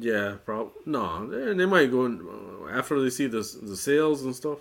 Yeah, 0.00 0.36
probably 0.44 0.72
no. 0.86 1.26
They, 1.26 1.54
they 1.54 1.66
might 1.66 1.90
go 1.90 2.04
in, 2.06 2.20
uh, 2.20 2.76
after 2.76 3.00
they 3.00 3.10
see 3.10 3.26
the 3.26 3.48
the 3.62 3.76
sales 3.76 4.24
and 4.24 4.34
stuff. 4.34 4.58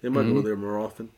They 0.00 0.08
might 0.08 0.24
mm-hmm. 0.24 0.36
go 0.36 0.42
there 0.42 0.56
more 0.56 0.78
often. 0.78 1.10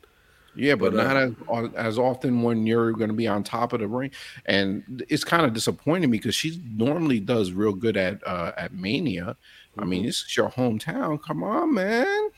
Yeah, 0.56 0.74
but, 0.74 0.94
but 0.94 1.04
not 1.04 1.16
uh, 1.16 1.64
as 1.64 1.74
as 1.74 1.98
often 1.98 2.42
when 2.42 2.66
you're 2.66 2.92
going 2.92 3.08
to 3.08 3.14
be 3.14 3.26
on 3.26 3.42
top 3.42 3.72
of 3.72 3.80
the 3.80 3.88
ring, 3.88 4.10
and 4.46 5.04
it's 5.08 5.24
kind 5.24 5.44
of 5.44 5.52
disappointing 5.52 6.10
me 6.10 6.18
because 6.18 6.34
she 6.34 6.62
normally 6.76 7.20
does 7.20 7.52
real 7.52 7.72
good 7.72 7.96
at 7.96 8.26
uh, 8.26 8.52
at 8.56 8.72
Mania. 8.72 9.36
Mm-hmm. 9.72 9.80
I 9.80 9.84
mean, 9.84 10.00
mm-hmm. 10.00 10.06
this 10.06 10.22
is 10.22 10.36
your 10.36 10.50
hometown. 10.50 11.20
Come 11.22 11.42
on, 11.42 11.74
man. 11.74 12.30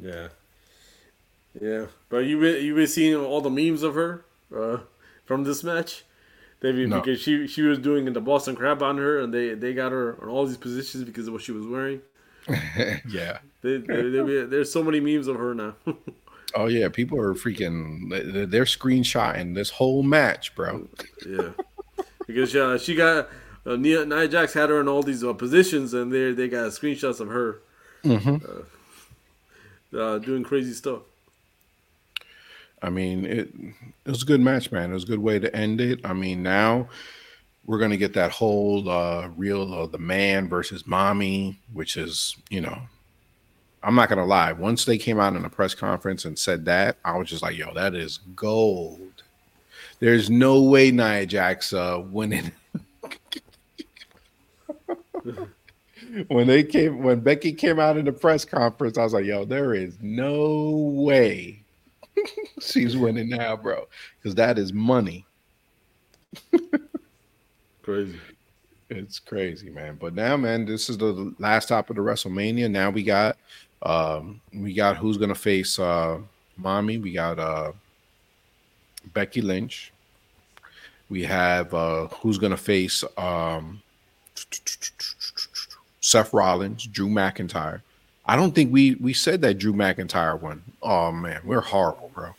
Yeah, 0.00 0.28
yeah. 1.60 1.86
But 2.08 2.18
you 2.18 2.38
been 2.38 2.64
you 2.64 2.74
been 2.74 2.86
seeing 2.86 3.16
all 3.16 3.40
the 3.40 3.50
memes 3.50 3.82
of 3.82 3.94
her 3.94 4.24
uh, 4.56 4.78
from 5.24 5.44
this 5.44 5.64
match, 5.64 6.04
no. 6.62 7.00
because 7.00 7.20
she 7.20 7.46
she 7.48 7.62
was 7.62 7.78
doing 7.78 8.12
the 8.12 8.20
Boston 8.20 8.54
Crab 8.54 8.82
on 8.82 8.98
her, 8.98 9.18
and 9.18 9.34
they 9.34 9.54
they 9.54 9.74
got 9.74 9.90
her 9.90 10.16
on 10.22 10.28
all 10.28 10.46
these 10.46 10.56
positions 10.56 11.04
because 11.04 11.26
of 11.26 11.32
what 11.32 11.42
she 11.42 11.52
was 11.52 11.66
wearing. 11.66 12.00
yeah, 13.08 13.38
they, 13.62 13.78
they, 13.78 14.02
they, 14.02 14.44
there's 14.44 14.70
so 14.70 14.82
many 14.82 15.00
memes 15.00 15.28
of 15.28 15.36
her 15.36 15.54
now. 15.54 15.74
Oh 16.54 16.66
yeah, 16.66 16.88
people 16.88 17.18
are 17.18 17.34
freaking. 17.34 18.08
They're 18.50 18.64
screenshotting 18.64 19.54
this 19.54 19.70
whole 19.70 20.02
match, 20.02 20.54
bro. 20.54 20.88
yeah, 21.26 21.50
because 22.26 22.54
uh, 22.54 22.78
she 22.78 22.94
got 22.94 23.28
uh, 23.66 23.76
Nia, 23.76 24.04
Nia 24.04 24.28
Jax 24.28 24.52
had 24.52 24.70
her 24.70 24.80
in 24.80 24.88
all 24.88 25.02
these 25.02 25.24
uh, 25.24 25.32
positions, 25.32 25.94
and 25.94 26.12
they 26.12 26.32
they 26.32 26.48
got 26.48 26.70
screenshots 26.70 27.20
of 27.20 27.28
her 27.28 27.60
mm-hmm. 28.04 28.36
uh, 29.96 30.00
uh, 30.00 30.18
doing 30.18 30.44
crazy 30.44 30.72
stuff. 30.72 31.02
I 32.82 32.90
mean, 32.90 33.24
it 33.24 33.52
it 34.04 34.10
was 34.10 34.22
a 34.22 34.26
good 34.26 34.40
match, 34.40 34.70
man. 34.70 34.90
It 34.90 34.94
was 34.94 35.04
a 35.04 35.08
good 35.08 35.20
way 35.20 35.38
to 35.38 35.54
end 35.56 35.80
it. 35.80 36.00
I 36.04 36.12
mean, 36.12 36.42
now 36.42 36.88
we're 37.64 37.78
gonna 37.78 37.96
get 37.96 38.12
that 38.14 38.30
whole 38.30 38.88
uh, 38.88 39.28
real 39.36 39.72
uh, 39.72 39.86
the 39.86 39.98
man 39.98 40.48
versus 40.48 40.86
mommy, 40.86 41.58
which 41.72 41.96
is 41.96 42.36
you 42.50 42.60
know 42.60 42.82
I'm 43.84 43.94
not 43.94 44.08
gonna 44.08 44.24
lie. 44.24 44.52
Once 44.52 44.84
they 44.86 44.96
came 44.96 45.20
out 45.20 45.36
in 45.36 45.44
a 45.44 45.50
press 45.50 45.74
conference 45.74 46.24
and 46.24 46.38
said 46.38 46.64
that, 46.64 46.96
I 47.04 47.18
was 47.18 47.28
just 47.28 47.42
like, 47.42 47.56
"Yo, 47.56 47.72
that 47.74 47.94
is 47.94 48.18
gold." 48.34 49.22
There's 50.00 50.30
no 50.30 50.62
way 50.62 50.90
Nia 50.90 51.26
Jax 51.26 51.72
uh, 51.72 52.02
winning. 52.10 52.50
when 56.28 56.46
they 56.46 56.62
came, 56.62 57.02
when 57.02 57.20
Becky 57.20 57.52
came 57.52 57.78
out 57.78 57.96
in 57.96 58.04
the 58.06 58.12
press 58.12 58.44
conference, 58.44 58.96
I 58.96 59.04
was 59.04 59.12
like, 59.12 59.26
"Yo, 59.26 59.44
there 59.44 59.74
is 59.74 59.96
no 60.00 60.70
way 60.94 61.62
she's 62.60 62.96
winning 62.96 63.28
now, 63.28 63.56
bro, 63.56 63.86
because 64.20 64.34
that 64.36 64.58
is 64.58 64.72
money." 64.72 65.26
crazy. 67.82 68.18
It's 68.90 69.18
crazy, 69.18 69.70
man. 69.70 69.96
But 70.00 70.14
now, 70.14 70.36
man, 70.36 70.66
this 70.66 70.88
is 70.88 70.98
the 70.98 71.34
last 71.38 71.66
stop 71.66 71.90
of 71.90 71.96
the 71.96 72.02
WrestleMania. 72.02 72.70
Now 72.70 72.90
we 72.90 73.02
got 73.02 73.36
um, 73.84 74.40
we 74.52 74.72
got 74.72 74.96
who's 74.96 75.18
gonna 75.18 75.34
face 75.34 75.78
uh, 75.78 76.18
mommy. 76.56 76.98
We 76.98 77.12
got 77.12 77.38
uh, 77.38 77.72
Becky 79.12 79.42
Lynch. 79.42 79.92
We 81.10 81.22
have 81.24 81.74
uh, 81.74 82.08
who's 82.08 82.38
gonna 82.38 82.56
face 82.56 83.04
um, 83.18 83.82
Seth 86.00 86.32
Rollins, 86.32 86.84
Drew 86.86 87.08
McIntyre. 87.08 87.82
I 88.26 88.36
don't 88.36 88.54
think 88.54 88.72
we 88.72 88.94
we 88.96 89.12
said 89.12 89.42
that 89.42 89.58
Drew 89.58 89.74
McIntyre 89.74 90.40
won. 90.40 90.62
Oh 90.82 91.12
man, 91.12 91.40
we're 91.44 91.60
horrible, 91.60 92.10
bro. 92.14 92.34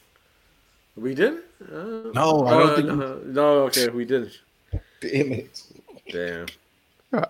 We 0.98 1.14
did? 1.14 1.43
Uh, 1.62 2.12
no, 2.14 2.46
I 2.48 2.58
don't 2.58 2.70
uh, 2.70 2.76
think. 2.76 2.88
No, 2.88 3.22
no, 3.26 3.48
okay, 3.66 3.89
we 3.89 4.06
did. 4.06 4.32
Damn 5.02 5.32
it! 5.32 5.64
Damn. 6.10 6.48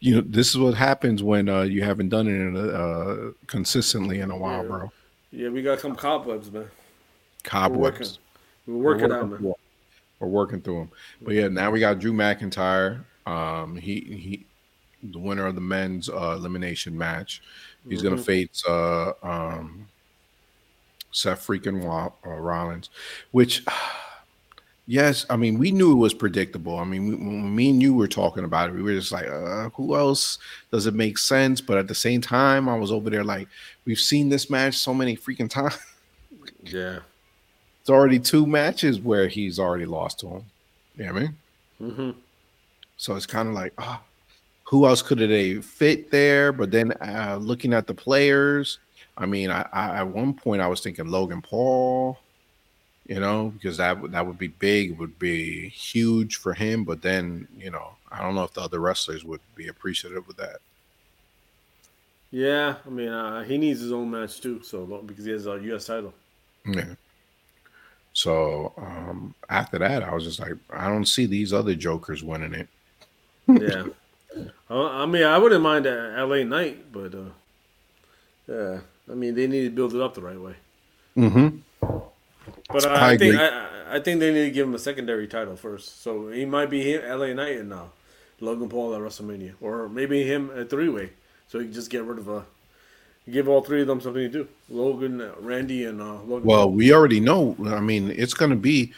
you 0.00 0.16
know, 0.16 0.20
this 0.20 0.50
is 0.50 0.58
what 0.58 0.74
happens 0.74 1.22
when 1.22 1.48
uh, 1.48 1.62
you 1.62 1.82
haven't 1.82 2.08
done 2.08 2.26
it 2.28 2.32
in 2.32 2.56
a, 2.56 2.68
uh, 2.68 3.32
consistently 3.46 4.20
in 4.20 4.30
a 4.30 4.36
while, 4.36 4.62
yeah. 4.62 4.68
bro. 4.68 4.92
Yeah, 5.30 5.48
we 5.50 5.62
got 5.62 5.80
some 5.80 5.94
cobwebs, 5.94 6.50
man. 6.50 6.68
Cobwebs. 7.44 8.18
We're 8.66 8.74
working, 8.74 9.08
we're 9.08 9.10
working 9.10 9.12
out, 9.12 9.42
man. 9.42 9.54
We're 10.20 10.28
working 10.28 10.60
through 10.60 10.78
them, 10.78 10.90
but 11.22 11.34
yeah, 11.34 11.48
now 11.48 11.70
we 11.70 11.80
got 11.80 12.00
Drew 12.00 12.12
McIntyre. 12.12 13.04
Um, 13.24 13.76
he 13.76 14.00
he, 14.00 14.46
the 15.02 15.18
winner 15.18 15.46
of 15.46 15.54
the 15.54 15.60
men's 15.60 16.08
uh, 16.08 16.34
elimination 16.36 16.98
match. 16.98 17.40
He's 17.88 18.00
mm-hmm. 18.00 18.08
gonna 18.08 18.22
face 18.22 18.64
uh, 18.68 19.12
um, 19.22 19.86
Seth 21.12 21.46
freaking 21.46 21.84
uh, 21.84 22.28
Rollins, 22.28 22.90
which. 23.30 23.64
Yes, 24.90 25.26
I 25.28 25.36
mean 25.36 25.58
we 25.58 25.70
knew 25.70 25.92
it 25.92 25.96
was 25.96 26.14
predictable. 26.14 26.78
I 26.78 26.84
mean, 26.84 27.10
when 27.10 27.54
me 27.54 27.68
and 27.68 27.82
you 27.82 27.92
were 27.92 28.08
talking 28.08 28.44
about 28.44 28.70
it, 28.70 28.74
we 28.74 28.82
were 28.82 28.94
just 28.94 29.12
like, 29.12 29.26
uh, 29.26 29.68
"Who 29.74 29.94
else 29.94 30.38
does 30.72 30.86
it 30.86 30.94
make 30.94 31.18
sense?" 31.18 31.60
But 31.60 31.76
at 31.76 31.88
the 31.88 31.94
same 31.94 32.22
time, 32.22 32.70
I 32.70 32.78
was 32.78 32.90
over 32.90 33.10
there 33.10 33.22
like, 33.22 33.48
"We've 33.84 33.98
seen 33.98 34.30
this 34.30 34.48
match 34.48 34.78
so 34.78 34.94
many 34.94 35.14
freaking 35.14 35.50
times." 35.58 35.78
Yeah, 36.64 37.00
it's 37.82 37.90
already 37.90 38.18
two 38.18 38.46
matches 38.46 38.98
where 38.98 39.28
he's 39.28 39.58
already 39.58 39.84
lost 39.84 40.20
to 40.20 40.28
him. 40.28 40.44
You 40.96 41.04
know 41.04 41.12
what 41.12 41.18
I 41.18 41.22
mean? 41.22 41.36
Mm-hmm. 41.82 42.10
So 42.96 43.14
it's 43.14 43.26
kind 43.26 43.46
of 43.46 43.54
like, 43.54 43.74
ah, 43.76 44.00
oh, 44.00 44.06
who 44.64 44.86
else 44.86 45.02
could 45.02 45.18
they 45.18 45.56
fit 45.60 46.10
there? 46.10 46.50
But 46.50 46.70
then 46.70 46.92
uh, 47.02 47.36
looking 47.38 47.74
at 47.74 47.86
the 47.86 47.94
players, 47.94 48.78
I 49.18 49.26
mean, 49.26 49.50
I, 49.50 49.68
I 49.70 49.98
at 49.98 50.08
one 50.08 50.32
point 50.32 50.62
I 50.62 50.66
was 50.66 50.80
thinking 50.80 51.08
Logan 51.08 51.42
Paul, 51.42 52.18
you 53.08 53.18
know, 53.18 53.48
because 53.48 53.78
that 53.78 54.00
would 54.00 54.12
that 54.12 54.26
would 54.26 54.38
be 54.38 54.48
big, 54.48 54.92
it 54.92 54.98
would 54.98 55.18
be 55.18 55.70
huge 55.70 56.36
for 56.36 56.54
him. 56.54 56.84
But 56.84 57.02
then, 57.02 57.48
you 57.58 57.70
know, 57.70 57.92
I 58.12 58.22
don't 58.22 58.34
know 58.34 58.44
if 58.44 58.52
the 58.52 58.60
other 58.60 58.78
wrestlers 58.78 59.24
would 59.24 59.40
be 59.56 59.68
appreciative 59.68 60.28
of 60.28 60.36
that. 60.36 60.58
Yeah, 62.30 62.76
I 62.86 62.90
mean, 62.90 63.08
uh, 63.08 63.42
he 63.42 63.56
needs 63.56 63.80
his 63.80 63.92
own 63.92 64.10
match 64.10 64.42
too, 64.42 64.62
so 64.62 64.84
because 65.06 65.24
he 65.24 65.32
has 65.32 65.46
a 65.46 65.58
U.S. 65.58 65.86
title. 65.86 66.12
Yeah. 66.66 66.94
So 68.12 68.74
um, 68.76 69.34
after 69.48 69.78
that, 69.78 70.02
I 70.02 70.12
was 70.12 70.24
just 70.24 70.40
like, 70.40 70.54
I 70.70 70.88
don't 70.88 71.06
see 71.06 71.24
these 71.24 71.52
other 71.54 71.74
jokers 71.74 72.22
winning 72.22 72.52
it. 72.52 72.68
yeah, 73.48 73.84
uh, 74.70 74.88
I 74.90 75.06
mean, 75.06 75.22
I 75.22 75.38
wouldn't 75.38 75.62
mind 75.62 75.86
a 75.86 76.14
L.A. 76.18 76.44
Knight, 76.44 76.92
but 76.92 77.14
uh, 77.14 77.30
yeah, 78.46 78.80
I 79.10 79.14
mean, 79.14 79.34
they 79.34 79.46
need 79.46 79.62
to 79.62 79.70
build 79.70 79.94
it 79.94 80.02
up 80.02 80.14
the 80.14 80.20
right 80.20 80.38
way. 80.38 80.56
Mm-hmm. 81.16 81.98
But 82.68 82.84
uh, 82.84 82.90
I, 82.90 83.10
I 83.12 83.16
think 83.16 83.36
I, 83.36 83.96
I, 83.96 84.00
think 84.00 84.20
they 84.20 84.32
need 84.32 84.44
to 84.44 84.50
give 84.50 84.66
him 84.66 84.74
a 84.74 84.78
secondary 84.78 85.26
title 85.26 85.56
first. 85.56 86.02
So 86.02 86.28
he 86.28 86.44
might 86.44 86.68
be 86.68 86.82
him, 86.82 87.02
L.A. 87.04 87.34
Knight 87.34 87.58
and 87.58 87.72
uh, 87.72 87.84
Logan 88.40 88.68
Paul 88.68 88.94
at 88.94 89.00
WrestleMania, 89.00 89.54
or 89.60 89.88
maybe 89.88 90.22
him 90.22 90.50
a 90.50 90.64
three 90.64 90.88
way. 90.88 91.10
So 91.48 91.58
you 91.58 91.64
can 91.64 91.72
just 91.72 91.90
get 91.90 92.04
rid 92.04 92.18
of 92.18 92.28
a. 92.28 92.36
Uh, 92.36 92.42
give 93.30 93.48
all 93.48 93.60
three 93.60 93.82
of 93.82 93.86
them 93.86 94.00
something 94.00 94.22
to 94.22 94.28
do. 94.28 94.48
Logan, 94.70 95.20
uh, 95.20 95.32
Randy, 95.40 95.84
and 95.84 96.00
uh, 96.00 96.20
Logan. 96.22 96.44
Well, 96.44 96.70
we 96.70 96.92
already 96.92 97.20
know. 97.20 97.56
I 97.66 97.80
mean, 97.80 98.10
it's 98.10 98.34
going 98.34 98.50
to 98.50 98.56
be, 98.56 98.92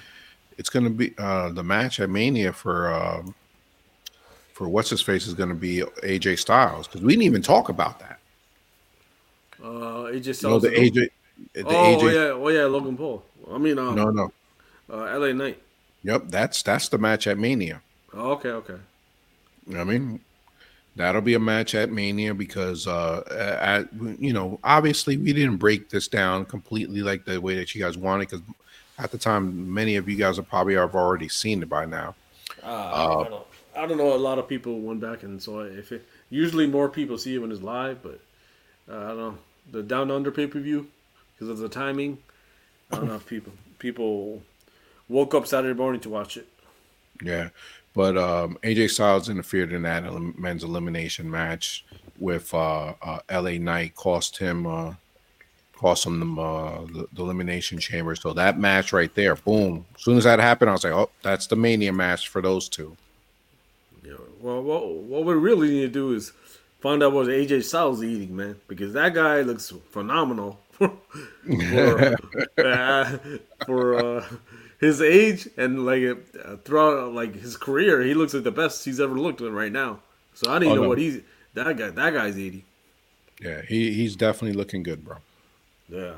it's 0.56 0.68
going 0.68 0.84
to 0.84 0.90
be 0.90 1.14
uh, 1.18 1.50
the 1.50 1.62
match 1.62 2.00
at 2.00 2.10
Mania 2.10 2.52
for 2.52 2.92
um, 2.92 3.34
for 4.52 4.68
what's 4.68 4.90
his 4.90 5.00
face 5.00 5.26
is 5.26 5.34
going 5.34 5.48
to 5.48 5.54
be 5.54 5.78
AJ 6.02 6.38
Styles 6.38 6.86
because 6.86 7.02
we 7.02 7.12
didn't 7.12 7.24
even 7.24 7.42
talk 7.42 7.68
about 7.68 7.98
that. 8.00 8.18
Uh, 9.62 10.10
AJ 10.10 10.36
Styles. 10.36 10.62
No, 10.62 10.70
the 10.70 10.76
AJ. 10.76 11.08
The 11.54 11.64
oh 11.64 11.98
AJ, 11.98 12.12
yeah, 12.12 12.20
oh 12.32 12.48
yeah, 12.48 12.64
Logan 12.66 12.96
Paul. 12.96 13.22
I 13.50 13.58
mean, 13.58 13.78
um, 13.78 13.94
no, 13.94 14.10
no, 14.10 14.32
uh, 14.90 15.18
LA 15.18 15.32
Knight. 15.32 15.62
Yep, 16.02 16.24
that's 16.28 16.62
that's 16.62 16.88
the 16.88 16.98
match 16.98 17.26
at 17.26 17.38
Mania. 17.38 17.82
Oh, 18.12 18.32
okay, 18.32 18.50
okay. 18.50 18.76
I 19.76 19.84
mean, 19.84 20.20
That'll 20.96 21.22
be 21.22 21.34
a 21.34 21.40
match 21.40 21.74
at 21.74 21.90
Mania 21.90 22.34
because, 22.34 22.86
uh, 22.86 23.22
at 23.60 23.88
you 24.20 24.32
know, 24.32 24.58
obviously 24.64 25.16
we 25.16 25.32
didn't 25.32 25.58
break 25.58 25.88
this 25.88 26.08
down 26.08 26.44
completely 26.44 27.00
like 27.00 27.24
the 27.24 27.40
way 27.40 27.54
that 27.56 27.74
you 27.74 27.82
guys 27.82 27.96
wanted 27.96 28.28
because 28.28 28.42
at 28.98 29.12
the 29.12 29.18
time 29.18 29.72
many 29.72 29.96
of 29.96 30.08
you 30.08 30.16
guys 30.16 30.36
have 30.36 30.48
probably 30.48 30.74
have 30.74 30.94
already 30.94 31.28
seen 31.28 31.62
it 31.62 31.68
by 31.68 31.86
now. 31.86 32.14
Uh, 32.62 32.66
uh, 32.66 33.24
I, 33.26 33.28
don't, 33.28 33.46
I 33.76 33.86
don't 33.86 33.98
know. 33.98 34.14
A 34.14 34.16
lot 34.16 34.38
of 34.38 34.48
people 34.48 34.80
went 34.80 35.00
back 35.00 35.22
and 35.22 35.40
saw 35.40 35.60
it. 35.60 35.78
If 35.78 35.92
it, 35.92 36.06
usually 36.28 36.66
more 36.66 36.88
people 36.88 37.16
see 37.18 37.36
it 37.36 37.38
when 37.38 37.52
it's 37.52 37.62
live, 37.62 38.02
but 38.02 38.20
uh, 38.90 39.04
I 39.04 39.08
don't 39.08 39.18
know 39.18 39.38
the 39.70 39.82
Down 39.84 40.10
Under 40.10 40.32
pay 40.32 40.48
per 40.48 40.58
view 40.58 40.88
because 41.32 41.48
of 41.48 41.58
the 41.58 41.68
timing. 41.68 42.18
I 42.92 42.96
don't 42.96 43.08
know 43.08 43.14
if 43.14 43.26
people 43.26 43.52
people 43.78 44.42
woke 45.08 45.34
up 45.34 45.46
Saturday 45.46 45.78
morning 45.78 46.00
to 46.02 46.08
watch 46.08 46.36
it. 46.36 46.48
Yeah, 47.22 47.50
but 47.94 48.16
um, 48.16 48.58
AJ 48.62 48.90
Styles 48.90 49.28
interfered 49.28 49.72
in 49.72 49.82
that 49.82 50.04
men's 50.38 50.64
elimination 50.64 51.30
match 51.30 51.84
with 52.18 52.52
uh, 52.54 52.94
uh, 53.02 53.18
LA 53.30 53.52
Knight, 53.58 53.94
cost 53.94 54.38
him 54.38 54.66
uh, 54.66 54.94
cost 55.80 56.06
him 56.06 56.38
uh, 56.38 56.82
the, 56.82 57.08
the, 57.12 57.22
elimination 57.22 57.78
chamber. 57.78 58.14
So 58.14 58.32
that 58.34 58.58
match 58.58 58.92
right 58.92 59.12
there, 59.14 59.34
boom. 59.34 59.86
As 59.96 60.02
soon 60.02 60.18
as 60.18 60.24
that 60.24 60.38
happened, 60.38 60.68
I 60.68 60.74
was 60.74 60.84
like, 60.84 60.92
oh, 60.92 61.10
that's 61.22 61.46
the 61.46 61.56
Mania 61.56 61.92
match 61.92 62.28
for 62.28 62.42
those 62.42 62.68
two. 62.68 62.96
Yeah. 64.04 64.14
Well, 64.40 64.62
what, 64.62 64.86
what 64.86 65.24
we 65.24 65.34
really 65.34 65.70
need 65.70 65.80
to 65.80 65.88
do 65.88 66.12
is 66.12 66.32
find 66.80 67.02
out 67.02 67.12
what 67.12 67.28
AJ 67.28 67.64
Styles 67.64 68.02
eating, 68.02 68.36
man, 68.36 68.56
because 68.68 68.92
that 68.92 69.14
guy 69.14 69.40
looks 69.40 69.72
phenomenal 69.90 70.60
for 70.80 72.16
for, 72.56 72.58
uh, 72.66 73.18
for 73.66 73.94
uh, 73.94 74.26
his 74.80 75.02
age 75.02 75.48
and 75.56 75.84
like 75.84 76.02
uh, 76.44 76.56
throughout 76.64 77.12
like 77.12 77.34
his 77.34 77.56
career, 77.56 78.02
he 78.02 78.14
looks 78.14 78.34
like 78.34 78.44
the 78.44 78.50
best 78.50 78.84
he's 78.84 79.00
ever 79.00 79.14
looked 79.14 79.40
in 79.40 79.52
right 79.52 79.72
now. 79.72 80.00
So 80.34 80.50
I 80.50 80.58
don't 80.58 80.72
oh, 80.72 80.74
know 80.76 80.82
no. 80.82 80.88
what 80.88 80.98
he's 80.98 81.20
that 81.54 81.76
guy. 81.76 81.90
That 81.90 82.14
guy's 82.14 82.38
eighty. 82.38 82.64
Yeah, 83.40 83.62
he 83.62 83.92
he's 83.92 84.16
definitely 84.16 84.56
looking 84.56 84.82
good, 84.82 85.04
bro. 85.04 85.16
Yeah, 85.88 86.14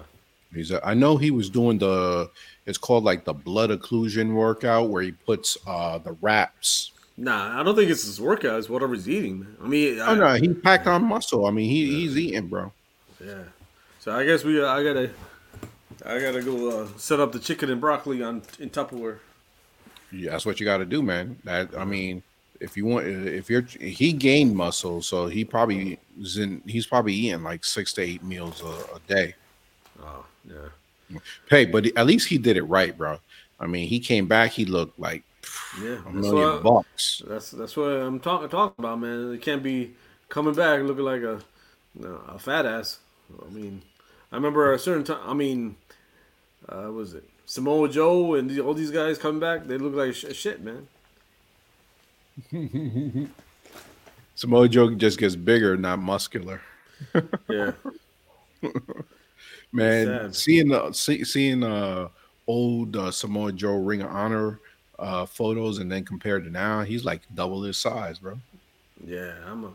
he's. 0.55 0.71
A, 0.71 0.87
I 0.87 0.95
know 0.95 1.17
he 1.17 1.31
was 1.31 1.51
doing 1.51 1.79
the. 1.79 2.31
It's 2.67 2.79
called 2.79 3.05
like 3.05 3.25
the 3.25 3.33
blood 3.33 3.71
occlusion 3.71 4.35
workout 4.35 4.91
where 4.91 5.03
he 5.03 5.13
puts 5.13 5.59
uh 5.67 5.99
the 5.99 6.13
wraps. 6.21 6.93
Nah, 7.17 7.61
I 7.61 7.63
don't 7.63 7.77
think 7.77 7.91
it's 7.91 8.05
his 8.05 8.21
workout. 8.21 8.59
It's 8.59 8.69
whatever 8.69 8.95
he's 8.95 9.09
eating. 9.09 9.47
I 9.63 9.67
mean, 9.67 9.99
oh 10.01 10.05
I, 10.05 10.15
no, 10.15 10.35
he 10.35 10.49
packed 10.55 10.87
on 10.87 11.05
muscle. 11.05 11.47
I 11.47 11.51
mean, 11.51 11.69
he 11.69 11.85
yeah. 11.85 11.97
he's 11.97 12.17
eating, 12.17 12.49
bro. 12.49 12.73
Yeah. 13.25 13.43
So 14.03 14.13
I 14.13 14.27
guess 14.27 14.43
we. 14.43 14.61
I 14.61 14.83
gotta 14.83 15.11
I 16.05 16.19
gotta 16.19 16.43
go 16.43 16.83
uh, 16.83 16.89
set 16.97 17.21
up 17.21 17.31
the 17.31 17.39
chicken 17.39 17.71
and 17.71 17.81
broccoli 17.81 18.21
on 18.21 18.43
in 18.59 18.69
Tupperware. 18.69 19.19
Yeah, 20.11 20.33
that's 20.33 20.45
what 20.45 20.59
you 20.59 20.67
got 20.67 20.79
to 20.79 20.85
do, 20.85 21.05
man. 21.05 21.39
That 21.45 21.69
I 21.79 21.85
mean, 21.85 22.25
if 22.59 22.77
you 22.77 22.85
want, 22.85 23.07
if 23.07 23.49
you're 23.49 23.63
he 23.63 24.13
gained 24.13 24.57
muscle, 24.57 25.03
so 25.03 25.29
he 25.29 25.45
probably 25.45 26.01
is 26.21 26.37
in. 26.37 26.63
He's 26.67 26.85
probably 26.85 27.13
eating 27.13 27.45
like 27.45 27.65
six 27.65 27.93
to 27.93 28.03
eight 28.03 28.25
meals 28.25 28.61
a, 28.61 28.97
a 28.97 28.99
day. 29.07 29.37
Oh 30.03 30.27
yeah. 30.51 31.21
Hey, 31.49 31.65
but 31.65 31.87
at 31.97 32.05
least 32.05 32.27
he 32.27 32.39
did 32.39 32.57
it 32.57 32.65
right, 32.65 32.99
bro. 32.99 33.21
I 33.61 33.69
mean, 33.69 33.87
he 33.87 34.01
came 34.01 34.27
back. 34.27 34.51
He 34.51 34.65
looked 34.65 34.99
like 34.99 35.23
yeah, 35.81 36.01
a 36.05 36.13
million 36.13 36.35
what, 36.35 36.63
bucks. 36.65 37.23
That's 37.25 37.53
that's 37.53 37.77
what 37.77 37.91
I'm 37.91 38.19
talking 38.19 38.49
talking 38.49 38.85
about, 38.85 38.99
man. 38.99 39.33
It 39.33 39.43
can't 39.43 39.63
be 39.63 39.95
coming 40.29 40.55
back 40.55 40.83
looking 40.83 41.05
like 41.05 41.23
a 41.23 41.41
a 42.27 42.39
fat 42.41 42.67
ass. 42.67 42.99
I 43.41 43.49
mean, 43.51 43.81
I 44.33 44.37
remember 44.37 44.73
a 44.73 44.79
certain 44.79 45.05
time. 45.05 45.21
I 45.25 45.35
mean, 45.35 45.77
uh, 46.67 46.91
was 46.91 47.13
it 47.13 47.29
Samoa 47.45 47.89
Joe 47.89 48.35
and 48.35 48.59
all 48.61 48.73
these 48.73 48.91
guys 48.91 49.19
coming 49.19 49.41
back? 49.41 49.67
They 49.67 49.77
look 49.77 49.95
like 49.95 50.15
sh- 50.15 50.35
shit, 50.35 50.63
man. 50.63 50.89
Samoa 54.35 54.69
Joe 54.69 54.95
just 54.95 55.19
gets 55.19 55.37
bigger, 55.37 55.77
not 55.77 55.99
muscular. 55.99 56.63
yeah. 57.49 57.73
man, 59.73 60.33
seeing 60.33 60.73
uh, 60.73 60.93
see, 60.93 61.25
seeing 61.25 61.63
uh 61.63 62.09
old 62.47 62.97
uh, 62.97 63.11
Samoa 63.11 63.53
Joe 63.53 63.77
Ring 63.77 64.01
of 64.01 64.11
Honor 64.11 64.61
uh 64.99 65.27
photos 65.27 65.79
and 65.79 65.93
then 65.93 66.05
compared 66.05 66.45
to 66.45 66.51
now, 66.51 66.83
he's 66.83 67.05
like 67.05 67.21
double 67.35 67.63
his 67.63 67.77
size, 67.77 68.19
bro. 68.19 68.39
Yeah, 69.07 69.35
I'm 69.47 69.65
a, 69.65 69.73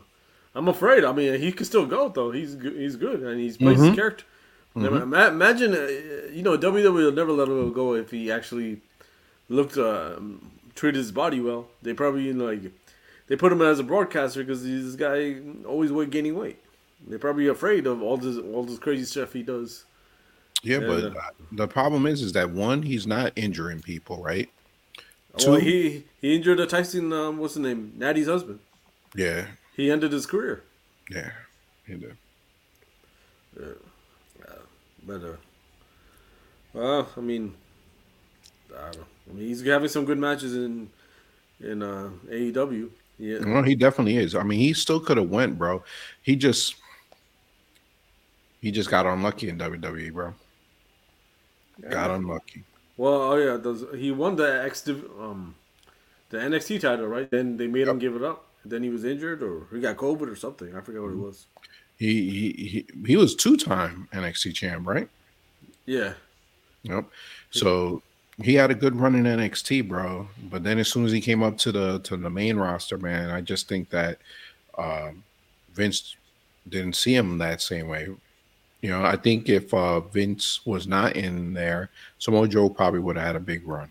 I'm 0.56 0.66
afraid. 0.66 1.04
I 1.04 1.12
mean, 1.12 1.40
he 1.40 1.52
can 1.52 1.64
still 1.64 1.86
go 1.86 2.08
though. 2.08 2.32
He's 2.32 2.56
he's 2.60 2.96
good 2.96 3.22
and 3.22 3.38
he's 3.38 3.56
plays 3.56 3.76
mm-hmm. 3.76 3.86
his 3.86 3.94
character. 3.94 4.24
Mm-hmm. 4.76 5.14
Imagine, 5.14 5.74
uh, 5.74 6.30
you 6.32 6.42
know, 6.42 6.56
WWE 6.56 6.92
will 6.92 7.12
never 7.12 7.32
let 7.32 7.48
him 7.48 7.72
go 7.72 7.94
if 7.94 8.10
he 8.10 8.30
actually 8.30 8.80
looked, 9.48 9.76
uh, 9.76 10.16
treated 10.74 10.98
his 10.98 11.10
body 11.10 11.40
well. 11.40 11.68
They 11.82 11.94
probably, 11.94 12.24
you 12.24 12.34
know, 12.34 12.46
like, 12.46 12.72
they 13.26 13.36
put 13.36 13.52
him 13.52 13.62
as 13.62 13.78
a 13.78 13.84
broadcaster 13.84 14.42
because 14.42 14.62
this 14.62 14.94
guy 14.94 15.36
always 15.66 15.90
weight 15.90 16.10
gaining 16.10 16.38
weight. 16.38 16.58
They're 17.06 17.18
probably 17.18 17.48
afraid 17.48 17.86
of 17.86 18.02
all 18.02 18.16
this, 18.16 18.36
all 18.36 18.64
this 18.64 18.78
crazy 18.78 19.04
stuff 19.04 19.32
he 19.32 19.42
does. 19.42 19.84
Yeah, 20.62 20.80
but 20.80 21.04
uh, 21.04 21.20
the 21.52 21.68
problem 21.68 22.06
is, 22.06 22.22
is 22.22 22.32
that 22.32 22.50
one, 22.50 22.82
he's 22.82 23.06
not 23.06 23.32
injuring 23.36 23.80
people, 23.80 24.22
right? 24.22 24.50
Well, 25.38 25.58
Two, 25.58 25.64
he 25.64 26.04
he 26.20 26.34
injured 26.34 26.58
a 26.58 26.66
Tyson. 26.66 27.12
Um, 27.12 27.38
what's 27.38 27.54
the 27.54 27.60
name? 27.60 27.92
Natty's 27.96 28.26
husband. 28.26 28.58
Yeah. 29.14 29.46
He 29.76 29.90
ended 29.90 30.10
his 30.12 30.26
career. 30.26 30.64
Yeah, 31.10 31.30
he 31.86 31.94
did. 31.94 32.16
Yeah. 33.58 33.66
But 35.08 35.24
uh, 35.24 35.36
well, 36.74 37.08
I 37.16 37.20
mean, 37.20 37.54
I 38.76 38.82
don't 38.82 38.98
know. 38.98 39.06
I 39.30 39.32
mean, 39.32 39.48
he's 39.48 39.64
having 39.64 39.88
some 39.88 40.04
good 40.04 40.18
matches 40.18 40.54
in 40.54 40.90
in 41.60 41.82
uh, 41.82 42.10
AEW. 42.30 42.90
Yeah. 43.18 43.38
Well, 43.44 43.62
he 43.62 43.74
definitely 43.74 44.18
is. 44.18 44.34
I 44.34 44.42
mean, 44.42 44.60
he 44.60 44.74
still 44.74 45.00
could 45.00 45.16
have 45.16 45.30
went, 45.30 45.56
bro. 45.56 45.82
He 46.22 46.36
just 46.36 46.76
he 48.60 48.70
just 48.70 48.90
got 48.90 49.06
unlucky 49.06 49.48
in 49.48 49.58
WWE, 49.58 50.12
bro. 50.12 50.34
Yeah. 51.82 51.88
Got 51.88 52.10
unlucky. 52.10 52.64
Well, 52.98 53.32
oh 53.32 53.36
yeah, 53.36 53.56
does 53.56 53.86
he 53.96 54.10
won 54.10 54.36
the 54.36 54.62
X 54.62 54.86
um 55.18 55.54
the 56.28 56.36
NXT 56.36 56.82
title, 56.82 57.06
right? 57.06 57.30
Then 57.30 57.56
they 57.56 57.66
made 57.66 57.86
yep. 57.86 57.88
him 57.88 57.98
give 57.98 58.14
it 58.14 58.22
up. 58.22 58.44
Then 58.62 58.82
he 58.82 58.90
was 58.90 59.04
injured, 59.04 59.42
or 59.42 59.66
he 59.72 59.80
got 59.80 59.96
COVID 59.96 60.30
or 60.30 60.36
something. 60.36 60.76
I 60.76 60.82
forget 60.82 61.00
what 61.00 61.08
it 61.08 61.12
mm-hmm. 61.12 61.22
was. 61.22 61.46
He 61.98 62.30
he 62.30 62.52
he, 62.68 62.86
he 63.06 63.16
was 63.16 63.34
two 63.34 63.56
time 63.56 64.08
NXT 64.12 64.54
champ, 64.54 64.86
right? 64.86 65.08
Yeah. 65.86 66.14
Yep. 66.84 67.06
So 67.50 68.02
he 68.42 68.54
had 68.54 68.70
a 68.70 68.74
good 68.74 68.94
run 68.94 69.14
in 69.14 69.24
NXT, 69.24 69.88
bro. 69.88 70.28
But 70.44 70.62
then 70.62 70.78
as 70.78 70.88
soon 70.88 71.04
as 71.04 71.12
he 71.12 71.20
came 71.20 71.42
up 71.42 71.58
to 71.58 71.72
the 71.72 71.98
to 72.00 72.16
the 72.16 72.30
main 72.30 72.56
roster, 72.56 72.98
man, 72.98 73.30
I 73.30 73.40
just 73.40 73.68
think 73.68 73.90
that 73.90 74.18
um, 74.76 75.24
Vince 75.74 76.16
didn't 76.68 76.94
see 76.96 77.14
him 77.14 77.38
that 77.38 77.60
same 77.60 77.88
way. 77.88 78.08
You 78.80 78.90
know, 78.90 79.04
I 79.04 79.16
think 79.16 79.48
if 79.48 79.74
uh, 79.74 80.00
Vince 80.00 80.64
was 80.64 80.86
not 80.86 81.16
in 81.16 81.52
there, 81.52 81.90
Samoa 82.18 82.46
Joe 82.46 82.68
probably 82.68 83.00
would 83.00 83.16
have 83.16 83.26
had 83.26 83.36
a 83.36 83.40
big 83.40 83.66
run 83.66 83.90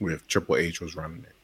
if 0.00 0.26
Triple 0.26 0.56
H 0.56 0.80
was 0.80 0.96
running 0.96 1.22
it. 1.22 1.35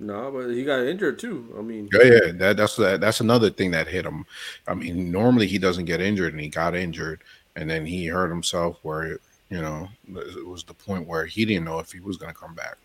No, 0.00 0.30
but 0.30 0.50
he 0.50 0.64
got 0.64 0.86
injured 0.86 1.18
too. 1.18 1.54
I 1.58 1.62
mean, 1.62 1.88
yeah, 1.92 2.02
yeah, 2.04 2.32
that, 2.34 2.56
that's 2.56 2.76
that, 2.76 3.00
that's 3.00 3.20
another 3.20 3.50
thing 3.50 3.72
that 3.72 3.88
hit 3.88 4.04
him. 4.04 4.26
I 4.68 4.74
mean, 4.74 5.10
normally 5.10 5.48
he 5.48 5.58
doesn't 5.58 5.86
get 5.86 6.00
injured, 6.00 6.32
and 6.32 6.40
he 6.40 6.48
got 6.48 6.76
injured, 6.76 7.20
and 7.56 7.68
then 7.68 7.84
he 7.84 8.06
hurt 8.06 8.28
himself 8.28 8.78
where 8.82 9.04
it, 9.04 9.20
you 9.50 9.60
know 9.60 9.88
it 10.14 10.46
was 10.46 10.62
the 10.62 10.74
point 10.74 11.08
where 11.08 11.26
he 11.26 11.44
didn't 11.44 11.64
know 11.64 11.80
if 11.80 11.90
he 11.90 11.98
was 11.98 12.16
going 12.16 12.32
to 12.32 12.38
come 12.38 12.54
back. 12.54 12.76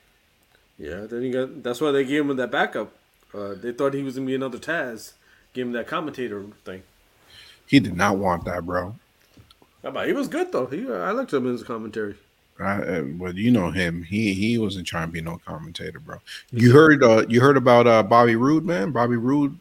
Yeah, 0.79 1.01
then 1.01 1.21
he 1.21 1.29
got. 1.29 1.61
That's 1.61 1.81
why 1.81 1.91
they 1.91 2.03
gave 2.03 2.27
him 2.27 2.35
that 2.35 2.51
backup. 2.51 2.91
Uh, 3.33 3.53
they 3.55 3.71
thought 3.71 3.93
he 3.93 4.03
was 4.03 4.15
gonna 4.15 4.27
be 4.27 4.35
another 4.35 4.57
Taz. 4.57 5.13
Gave 5.53 5.67
him 5.67 5.71
that 5.73 5.87
commentator 5.87 6.43
thing. 6.65 6.81
He 7.67 7.79
did 7.79 7.95
not 7.95 8.17
want 8.17 8.45
that, 8.45 8.65
bro. 8.65 8.95
He 9.83 10.13
was 10.13 10.27
good 10.27 10.51
though. 10.51 10.65
He, 10.65 10.79
I 10.91 11.11
liked 11.11 11.33
him 11.33 11.45
in 11.45 11.51
his 11.51 11.63
commentary. 11.63 12.15
I, 12.59 13.01
well, 13.17 13.35
you 13.35 13.51
know 13.51 13.71
him. 13.71 14.03
He 14.03 14.33
he 14.33 14.57
wasn't 14.57 14.87
trying 14.87 15.07
to 15.07 15.11
be 15.11 15.21
no 15.21 15.39
commentator, 15.45 15.99
bro. 15.99 16.17
You 16.51 16.71
heard 16.71 17.03
uh 17.03 17.25
you 17.27 17.41
heard 17.41 17.57
about 17.57 17.87
uh 17.87 18.03
Bobby 18.03 18.35
Roode, 18.35 18.65
man. 18.65 18.91
Bobby 18.91 19.17
Roode 19.17 19.57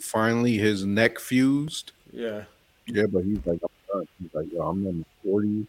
finally 0.00 0.56
his 0.56 0.84
neck 0.84 1.18
fused. 1.18 1.92
Yeah. 2.12 2.44
Yeah, 2.86 3.06
but 3.06 3.24
he's 3.24 3.44
like, 3.46 3.60
I'm 3.62 3.98
done. 3.98 4.08
he's 4.20 4.34
like, 4.34 4.52
yo, 4.52 4.62
I'm 4.62 4.86
in 4.86 5.04
forty. 5.24 5.66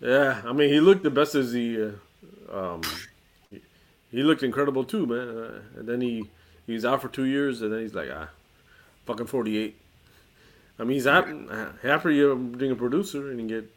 Yeah, 0.00 0.40
I 0.44 0.52
mean, 0.52 0.68
he 0.68 0.78
looked 0.78 1.02
the 1.02 1.10
best 1.10 1.34
as 1.34 1.52
he, 1.52 1.82
uh, 1.82 1.90
um, 2.56 2.82
he, 3.50 3.60
he 4.12 4.22
looked 4.22 4.44
incredible 4.44 4.84
too, 4.84 5.06
man. 5.06 5.28
Uh, 5.28 5.60
and 5.76 5.88
then 5.88 6.00
he 6.00 6.30
he's 6.66 6.84
out 6.84 7.02
for 7.02 7.08
two 7.08 7.24
years, 7.24 7.62
and 7.62 7.72
then 7.72 7.80
he's 7.80 7.94
like, 7.94 8.08
ah, 8.12 8.28
fucking 9.06 9.26
forty 9.26 9.58
eight. 9.58 9.76
I 10.78 10.84
mean, 10.84 10.94
he's 10.94 11.06
happy, 11.06 11.32
happy 11.82 12.34
being 12.34 12.70
a 12.70 12.76
producer 12.76 13.32
and 13.32 13.40
you 13.40 13.48
get 13.48 13.70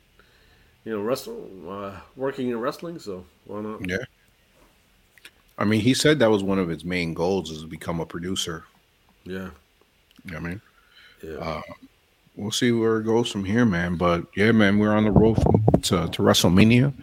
you 0.86 0.93
know, 0.93 1.01
wrestle, 1.01 1.49
uh, 1.69 1.99
working 2.15 2.49
in 2.49 2.59
wrestling. 2.59 2.99
So 2.99 3.25
why 3.45 3.61
not? 3.61 3.88
Yeah. 3.88 4.03
I 5.57 5.65
mean, 5.65 5.82
he 5.82 5.93
said 5.93 6.19
that 6.19 6.32
was 6.32 6.43
one 6.43 6.59
of 6.59 6.69
his 6.69 6.84
main 6.84 7.13
goals 7.13 7.51
is 7.51 7.61
to 7.61 7.67
become 7.67 7.99
a 7.99 8.05
producer. 8.05 8.63
Yeah. 9.25 9.49
You 10.25 10.32
know 10.32 10.38
I 10.38 10.39
mean, 10.39 10.61
yeah. 11.23 11.36
Uh, 11.36 11.61
we'll 12.36 12.51
see 12.51 12.71
where 12.71 12.97
it 12.97 13.03
goes 13.03 13.32
from 13.32 13.45
here, 13.45 13.65
man. 13.65 13.95
But 13.95 14.25
yeah, 14.36 14.51
man, 14.51 14.79
we're 14.79 14.93
on 14.93 15.03
the 15.03 15.11
road 15.11 15.36
to, 15.84 16.07
to 16.07 16.21
WrestleMania. 16.21 16.93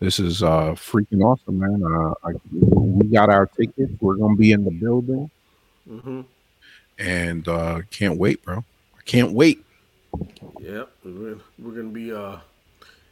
This 0.00 0.18
is 0.18 0.42
uh 0.42 0.72
freaking 0.72 1.22
awesome, 1.22 1.58
man. 1.58 1.82
Uh, 1.84 2.14
I, 2.24 2.32
we 2.52 3.06
got 3.08 3.28
our 3.28 3.46
tickets. 3.46 3.92
We're 4.00 4.14
gonna 4.14 4.36
be 4.36 4.52
in 4.52 4.64
the 4.64 4.70
building, 4.70 5.30
mm-hmm. 5.88 6.22
and 6.98 7.46
uh, 7.46 7.82
can't 7.90 8.18
wait, 8.18 8.42
bro. 8.42 8.64
I 8.98 9.02
can't 9.04 9.32
wait. 9.32 9.62
Yeah, 10.58 10.84
we're, 11.04 11.38
we're 11.58 11.72
gonna 11.72 11.90
be 11.90 12.12
uh 12.12 12.38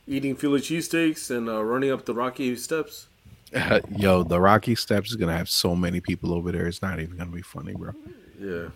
eating 0.08 0.34
Philly 0.34 0.60
cheesesteaks 0.60 1.30
and 1.30 1.48
uh, 1.48 1.62
running 1.62 1.92
up 1.92 2.04
the 2.06 2.14
Rocky 2.14 2.56
steps. 2.56 3.06
Uh, 3.54 3.80
yo, 3.96 4.24
the 4.24 4.40
Rocky 4.40 4.74
steps 4.74 5.10
is 5.10 5.16
gonna 5.16 5.36
have 5.36 5.48
so 5.48 5.76
many 5.76 6.00
people 6.00 6.34
over 6.34 6.50
there. 6.50 6.66
It's 6.66 6.82
not 6.82 6.98
even 6.98 7.16
gonna 7.16 7.30
be 7.30 7.42
funny, 7.42 7.74
bro. 7.74 7.92
Yeah, 8.40 8.68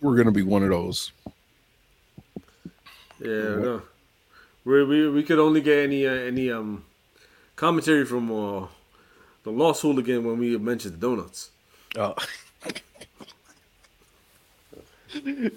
we're 0.00 0.16
gonna 0.16 0.32
be 0.32 0.42
one 0.42 0.62
of 0.62 0.70
those. 0.70 1.12
Yeah, 3.20 3.28
no. 3.28 3.82
we 4.64 4.84
we 4.84 5.08
we 5.10 5.22
could 5.22 5.38
only 5.38 5.60
get 5.60 5.84
any 5.84 6.06
uh, 6.06 6.12
any 6.12 6.50
um 6.50 6.84
commentary 7.54 8.04
from 8.04 8.30
uh, 8.32 8.66
the 9.44 9.50
Lost 9.50 9.82
Hooligan 9.82 10.24
when 10.24 10.38
we 10.38 10.56
mentioned 10.56 10.94
the 10.94 10.98
donuts. 10.98 11.50
Oh. 11.96 12.14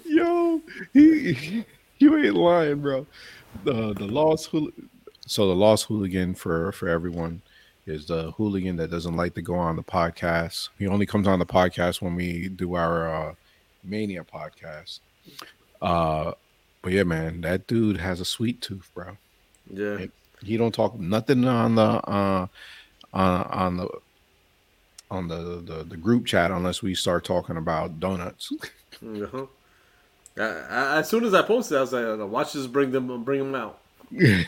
Yo, 0.06 0.62
he, 0.94 1.64
you 1.98 2.16
ain't 2.16 2.34
lying, 2.34 2.80
bro 2.80 3.06
the 3.64 3.94
the 3.94 4.06
lost 4.06 4.48
hooligan. 4.48 4.88
So 5.26 5.46
the 5.46 5.54
lost 5.54 5.86
hooligan 5.86 6.34
for 6.34 6.72
for 6.72 6.88
everyone 6.88 7.42
is 7.86 8.06
the 8.06 8.32
hooligan 8.32 8.76
that 8.76 8.90
doesn't 8.90 9.16
like 9.16 9.34
to 9.34 9.42
go 9.42 9.54
on 9.54 9.76
the 9.76 9.82
podcast. 9.82 10.68
He 10.78 10.86
only 10.86 11.06
comes 11.06 11.26
on 11.26 11.38
the 11.38 11.46
podcast 11.46 12.00
when 12.00 12.14
we 12.14 12.48
do 12.48 12.74
our 12.74 13.12
uh, 13.12 13.34
mania 13.84 14.24
podcast. 14.24 15.00
Uh, 15.80 16.32
but 16.82 16.92
yeah, 16.92 17.02
man, 17.04 17.40
that 17.42 17.66
dude 17.66 17.96
has 17.96 18.20
a 18.20 18.24
sweet 18.24 18.60
tooth, 18.60 18.90
bro. 18.94 19.16
Yeah, 19.70 20.06
he 20.42 20.56
don't 20.56 20.74
talk 20.74 20.98
nothing 20.98 21.44
on 21.44 21.74
the 21.76 21.82
uh, 21.82 22.46
on 23.12 23.42
on 23.44 23.76
the 23.76 23.88
on 25.10 25.28
the, 25.28 25.62
the 25.64 25.84
the 25.84 25.96
group 25.96 26.26
chat 26.26 26.50
unless 26.50 26.82
we 26.82 26.94
start 26.94 27.24
talking 27.24 27.56
about 27.56 28.00
donuts. 28.00 28.52
uh-huh. 29.02 29.46
I, 30.36 30.98
as 30.98 31.08
soon 31.08 31.24
as 31.24 31.34
I 31.34 31.42
posted, 31.42 31.76
I 31.76 31.80
was 31.82 31.92
like, 31.92 32.30
"Watch 32.30 32.52
this, 32.54 32.66
bring 32.66 32.90
them, 32.90 33.24
bring 33.24 33.40
them 33.40 33.54
out." 33.54 33.78
yeah. 34.10 34.44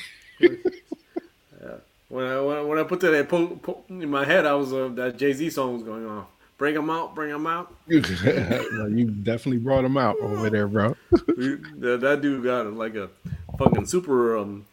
When 2.08 2.26
I 2.26 2.40
when 2.40 2.78
I 2.78 2.84
put 2.84 3.00
that 3.00 3.28
po- 3.28 3.58
po- 3.62 3.82
in 3.88 4.08
my 4.08 4.24
head, 4.24 4.46
I 4.46 4.54
was 4.54 4.72
uh, 4.72 4.88
that 4.94 5.16
Jay 5.16 5.32
Z 5.32 5.50
song 5.50 5.74
was 5.74 5.82
going 5.82 6.06
on. 6.06 6.26
Bring 6.56 6.74
them 6.74 6.88
out, 6.88 7.14
bring 7.14 7.30
them 7.30 7.46
out. 7.46 7.74
you 7.88 9.10
definitely 9.24 9.58
brought 9.58 9.82
them 9.82 9.96
out 9.96 10.16
over 10.20 10.48
there, 10.48 10.68
bro. 10.68 10.96
that, 11.10 11.98
that 12.00 12.20
dude 12.22 12.44
got 12.44 12.72
like 12.72 12.94
a 12.94 13.10
fucking 13.58 13.86
super 13.86 14.38
um, 14.38 14.64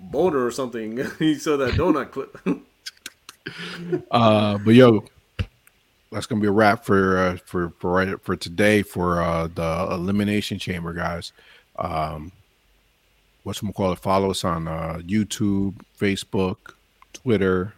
boner 0.00 0.44
or 0.44 0.50
something. 0.50 1.08
he 1.20 1.36
saw 1.36 1.56
that 1.56 1.74
donut 1.74 2.10
clip. 2.10 2.36
uh, 4.10 4.58
but 4.58 4.74
yo, 4.74 5.04
that's 6.14 6.26
gonna 6.26 6.40
be 6.40 6.46
a 6.46 6.52
wrap 6.52 6.84
for 6.84 7.18
uh, 7.18 7.36
for 7.44 7.70
for 7.78 7.90
right 7.90 8.22
for 8.22 8.36
today 8.36 8.82
for 8.82 9.20
uh, 9.20 9.48
the 9.48 9.88
elimination 9.90 10.58
chamber, 10.58 10.92
guys. 10.92 11.32
Um, 11.76 12.30
what's 13.42 13.62
we 13.62 13.72
call 13.72 13.92
it? 13.92 13.98
Follow 13.98 14.30
us 14.30 14.44
on 14.44 14.68
uh, 14.68 15.00
YouTube, 15.04 15.74
Facebook, 15.98 16.56
Twitter, 17.12 17.74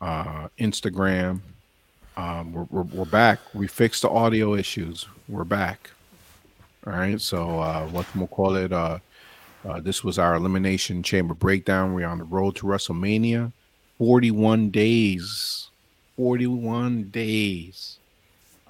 uh, 0.00 0.48
Instagram. 0.58 1.40
Um, 2.16 2.52
we're, 2.52 2.66
we're, 2.70 2.82
we're 2.82 3.04
back. 3.04 3.38
We 3.54 3.68
fixed 3.68 4.02
the 4.02 4.10
audio 4.10 4.54
issues. 4.54 5.06
We're 5.28 5.44
back. 5.44 5.90
All 6.84 6.92
right. 6.92 7.20
So 7.20 7.60
uh, 7.60 7.86
what 7.86 8.12
we 8.16 8.26
call 8.26 8.56
it? 8.56 8.72
Uh, 8.72 8.98
uh, 9.64 9.80
this 9.80 10.02
was 10.02 10.18
our 10.18 10.34
elimination 10.34 11.04
chamber 11.04 11.34
breakdown. 11.34 11.94
We're 11.94 12.08
on 12.08 12.18
the 12.18 12.24
road 12.24 12.56
to 12.56 12.66
WrestleMania. 12.66 13.52
Forty-one 13.98 14.70
days 14.70 15.67
41 16.18 17.04
days. 17.10 17.98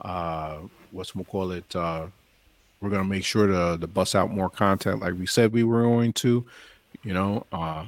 Uh, 0.03 0.59
what's 0.91 1.15
we 1.15 1.25
call 1.25 1.51
it? 1.53 1.75
Uh, 1.75 2.07
we're 2.81 2.91
gonna 2.91 3.05
make 3.05 3.25
sure 3.25 3.47
to, 3.47 3.79
to 3.81 3.87
bust 3.87 4.15
out 4.15 4.31
more 4.31 4.51
content, 4.51 5.01
like 5.01 5.15
we 5.15 5.25
said 5.27 5.51
we 5.51 5.65
were 5.65 5.83
going 5.83 6.13
to. 6.13 6.45
You 7.03 7.15
know, 7.15 7.47
uh, 7.51 7.87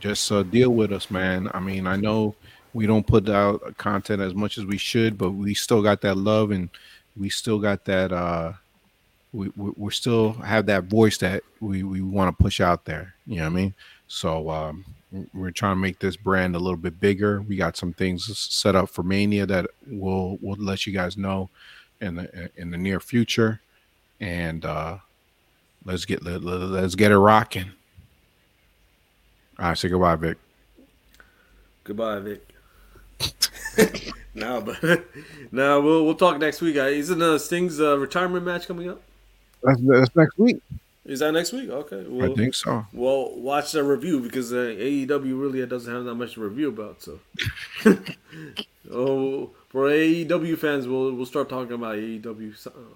just 0.00 0.32
uh, 0.32 0.42
deal 0.44 0.70
with 0.70 0.92
us, 0.92 1.10
man. 1.10 1.50
I 1.52 1.60
mean, 1.60 1.86
I 1.86 1.96
know 1.96 2.34
we 2.72 2.86
don't 2.86 3.06
put 3.06 3.28
out 3.28 3.76
content 3.76 4.22
as 4.22 4.34
much 4.34 4.56
as 4.56 4.64
we 4.64 4.78
should, 4.78 5.18
but 5.18 5.32
we 5.32 5.52
still 5.52 5.82
got 5.82 6.00
that 6.00 6.16
love 6.16 6.50
and 6.50 6.70
we 7.18 7.28
still 7.28 7.58
got 7.58 7.84
that. 7.84 8.12
Uh, 8.12 8.54
we 9.34 9.52
we 9.54 9.90
still 9.90 10.32
have 10.32 10.64
that 10.66 10.84
voice 10.84 11.18
that 11.18 11.42
we 11.60 11.82
we 11.82 12.00
want 12.00 12.34
to 12.34 12.42
push 12.42 12.62
out 12.62 12.86
there. 12.86 13.14
You 13.26 13.36
know 13.36 13.42
what 13.42 13.50
I 13.50 13.56
mean? 13.56 13.74
So 14.08 14.48
um, 14.48 14.86
we're 15.32 15.50
trying 15.50 15.76
to 15.76 15.80
make 15.80 15.98
this 15.98 16.16
brand 16.16 16.56
a 16.56 16.58
little 16.58 16.76
bit 16.76 17.00
bigger. 17.00 17.42
We 17.42 17.56
got 17.56 17.76
some 17.76 17.92
things 17.92 18.38
set 18.38 18.74
up 18.74 18.88
for 18.88 19.02
Mania 19.02 19.46
that 19.46 19.66
we'll 19.86 20.38
we'll 20.40 20.56
let 20.56 20.86
you 20.86 20.92
guys 20.92 21.16
know 21.16 21.48
in 22.00 22.16
the 22.16 22.50
in 22.56 22.70
the 22.70 22.76
near 22.76 23.00
future, 23.00 23.60
and 24.20 24.64
uh, 24.64 24.98
let's 25.84 26.04
get 26.04 26.24
let, 26.24 26.42
let's 26.42 26.94
get 26.94 27.12
it 27.12 27.18
rocking. 27.18 27.70
All 29.58 29.68
right, 29.68 29.78
say 29.78 29.88
goodbye, 29.88 30.16
Vic. 30.16 30.38
Goodbye, 31.84 32.18
Vic. 32.18 32.42
no, 34.34 34.60
but 34.60 34.82
now 35.52 35.80
we'll 35.80 36.04
we'll 36.04 36.14
talk 36.14 36.38
next 36.38 36.60
week. 36.60 36.76
Isn't 36.76 37.22
uh, 37.22 37.38
Sting's 37.38 37.80
uh, 37.80 37.98
retirement 37.98 38.44
match 38.44 38.66
coming 38.66 38.90
up? 38.90 39.00
That's, 39.62 39.80
that's 39.82 40.16
next 40.16 40.38
week. 40.38 40.60
Is 41.06 41.20
that 41.20 41.30
next 41.30 41.52
week? 41.52 41.70
Okay, 41.70 42.04
well, 42.08 42.32
I 42.32 42.34
think 42.34 42.52
so. 42.54 42.84
Well, 42.92 43.32
watch 43.36 43.70
the 43.70 43.84
review 43.84 44.18
because 44.18 44.52
uh, 44.52 44.56
AEW 44.56 45.40
really 45.40 45.64
doesn't 45.64 45.92
have 45.92 46.04
that 46.04 46.16
much 46.16 46.34
to 46.34 46.40
review 46.40 46.68
about. 46.68 47.00
So, 47.00 47.20
oh, 48.90 49.50
for 49.68 49.88
AEW 49.88 50.58
fans, 50.58 50.88
we'll 50.88 51.12
we'll 51.14 51.26
start 51.26 51.48
talking 51.48 51.74
about 51.74 51.94
AEW. 51.94 52.54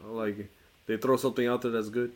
Like 0.08 0.48
they 0.86 0.96
throw 0.96 1.16
something 1.16 1.46
out 1.46 1.62
there 1.62 1.70
that's 1.70 1.88
good. 1.88 2.10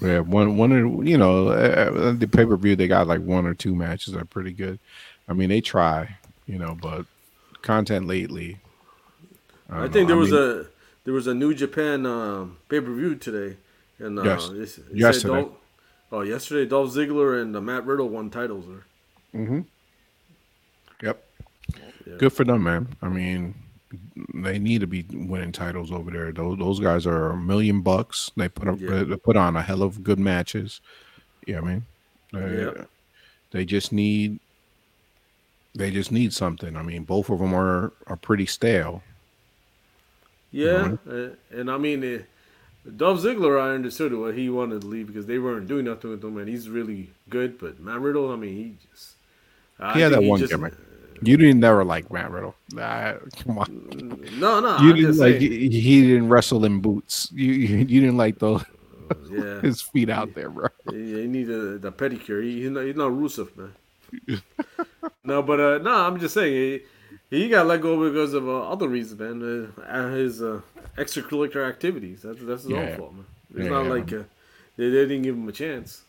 Yeah, 0.00 0.20
one 0.20 0.56
one 0.56 0.72
of 0.72 1.06
you 1.06 1.16
know 1.16 1.48
uh, 1.48 2.12
the 2.12 2.26
pay 2.26 2.44
per 2.44 2.56
view 2.56 2.74
they 2.74 2.88
got 2.88 3.06
like 3.06 3.20
one 3.20 3.46
or 3.46 3.54
two 3.54 3.76
matches 3.76 4.14
that 4.14 4.22
are 4.22 4.24
pretty 4.24 4.52
good. 4.52 4.80
I 5.28 5.34
mean 5.34 5.50
they 5.50 5.60
try, 5.60 6.16
you 6.46 6.58
know, 6.58 6.76
but 6.80 7.06
content 7.62 8.08
lately. 8.08 8.58
I, 9.70 9.84
I 9.84 9.88
think 9.88 10.08
know. 10.08 10.14
there 10.14 10.16
I 10.16 10.18
was 10.18 10.32
mean, 10.32 10.40
a 10.40 10.66
there 11.04 11.14
was 11.14 11.28
a 11.28 11.34
New 11.34 11.54
Japan 11.54 12.06
um, 12.06 12.56
pay 12.68 12.80
per 12.80 12.92
view 12.92 13.14
today 13.14 13.56
and 14.02 14.18
uh, 14.18 14.22
yes. 14.22 14.80
Yesterday. 14.92 15.42
Dolph, 15.42 15.52
oh, 16.10 16.20
yesterday, 16.22 16.68
Dolph 16.68 16.90
Ziggler 16.90 17.40
and 17.40 17.54
uh, 17.56 17.60
Matt 17.60 17.86
Riddle 17.86 18.08
won 18.08 18.30
titles 18.30 18.66
there. 18.66 19.40
Mm-hmm. 19.40 19.60
Yep. 21.02 21.24
Yeah. 22.06 22.16
Good 22.18 22.32
for 22.32 22.44
them, 22.44 22.64
man. 22.64 22.88
I 23.00 23.08
mean, 23.08 23.54
they 24.34 24.58
need 24.58 24.80
to 24.80 24.86
be 24.86 25.04
winning 25.12 25.52
titles 25.52 25.92
over 25.92 26.10
there. 26.10 26.32
Those 26.32 26.58
those 26.58 26.80
guys 26.80 27.06
are 27.06 27.30
a 27.30 27.36
million 27.36 27.80
bucks. 27.80 28.30
They 28.36 28.48
put 28.48 28.68
up, 28.68 28.80
yeah. 28.80 29.04
they 29.04 29.16
put 29.16 29.36
on 29.36 29.56
a 29.56 29.62
hell 29.62 29.82
of 29.82 30.02
good 30.02 30.18
matches. 30.18 30.80
Yeah, 31.46 31.58
I 31.58 31.60
mean, 31.60 31.86
they, 32.32 32.64
yeah. 32.64 32.84
they 33.50 33.64
just 33.64 33.92
need 33.92 34.38
they 35.74 35.90
just 35.90 36.12
need 36.12 36.32
something. 36.32 36.76
I 36.76 36.82
mean, 36.82 37.04
both 37.04 37.30
of 37.30 37.38
them 37.38 37.54
are 37.54 37.92
are 38.06 38.16
pretty 38.16 38.46
stale. 38.46 39.02
Yeah, 40.50 40.96
uh, 41.08 41.28
and 41.50 41.70
I 41.70 41.78
mean, 41.78 42.04
uh, 42.04 42.22
Dolph 42.96 43.20
Ziggler, 43.20 43.60
I 43.60 43.74
understood 43.74 44.12
what 44.12 44.34
he 44.34 44.50
wanted 44.50 44.80
to 44.80 44.86
leave 44.88 45.06
because 45.06 45.26
they 45.26 45.38
weren't 45.38 45.68
doing 45.68 45.84
nothing 45.84 46.10
with 46.10 46.24
him, 46.24 46.36
and 46.36 46.48
he's 46.48 46.68
really 46.68 47.10
good. 47.28 47.58
But 47.58 47.78
Matt 47.78 48.00
Riddle, 48.00 48.32
I 48.32 48.36
mean, 48.36 48.56
he 48.56 48.88
just 48.90 49.14
I 49.78 49.94
he 49.94 50.00
had 50.00 50.12
that 50.12 50.22
one 50.22 50.40
just, 50.40 50.50
gimmick. 50.50 50.74
You 51.22 51.36
didn't 51.36 51.60
never 51.60 51.84
like 51.84 52.12
Matt 52.12 52.32
Riddle. 52.32 52.56
Nah, 52.72 53.14
come 53.36 53.58
on. 53.58 54.26
No, 54.38 54.58
no. 54.58 54.78
You 54.78 54.90
I'm 54.90 54.96
didn't 54.96 55.18
like 55.18 55.36
he, 55.36 55.68
he, 55.68 56.00
didn't 56.08 56.28
wrestle 56.28 56.64
in 56.64 56.80
boots. 56.80 57.28
You 57.32 57.52
you, 57.52 57.76
you 57.78 58.00
didn't 58.00 58.16
like 58.16 58.40
those. 58.40 58.64
Yeah, 59.30 59.60
his 59.62 59.80
feet 59.80 60.10
out 60.10 60.34
there, 60.34 60.50
bro. 60.50 60.68
Yeah, 60.90 61.18
he 61.18 61.26
needed 61.28 61.82
the 61.82 61.92
pedicure. 61.92 62.42
He, 62.42 62.62
he's 62.62 62.70
not, 62.70 62.84
he's 62.84 62.96
not 62.96 63.12
Rusev, 63.12 63.56
man. 63.56 63.72
no, 65.24 65.42
but 65.42 65.60
uh, 65.60 65.78
no, 65.78 65.92
I'm 65.92 66.18
just 66.18 66.34
saying 66.34 66.80
he 67.38 67.48
got 67.48 67.66
let 67.66 67.80
go 67.80 68.10
because 68.10 68.34
of 68.34 68.46
uh, 68.46 68.68
other 68.68 68.88
reasons, 68.88 69.18
man. 69.18 69.72
Uh, 69.88 70.08
his 70.10 70.42
uh, 70.42 70.60
extracurricular 70.98 71.66
activities. 71.66 72.22
That's 72.22 72.38
that's 72.42 72.62
his 72.64 72.72
yeah. 72.72 72.78
own 72.78 72.96
fault, 72.96 73.14
man. 73.14 73.24
It's 73.54 73.64
yeah, 73.64 73.70
not 73.70 73.84
yeah, 73.84 73.90
like 73.90 74.12
uh, 74.12 74.22
they, 74.76 74.90
they 74.90 75.06
didn't 75.06 75.22
give 75.22 75.34
him 75.34 75.48
a 75.48 75.52
chance. 75.52 76.02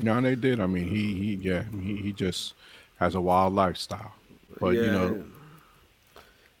No, 0.00 0.20
they 0.20 0.34
did. 0.34 0.60
I 0.60 0.66
mean, 0.66 0.88
he 0.88 1.14
he 1.14 1.34
yeah 1.36 1.62
he, 1.80 1.96
he 1.96 2.12
just 2.12 2.54
has 2.98 3.14
a 3.14 3.20
wild 3.20 3.54
lifestyle, 3.54 4.12
but 4.60 4.74
you 4.74 4.86
know. 4.86 5.24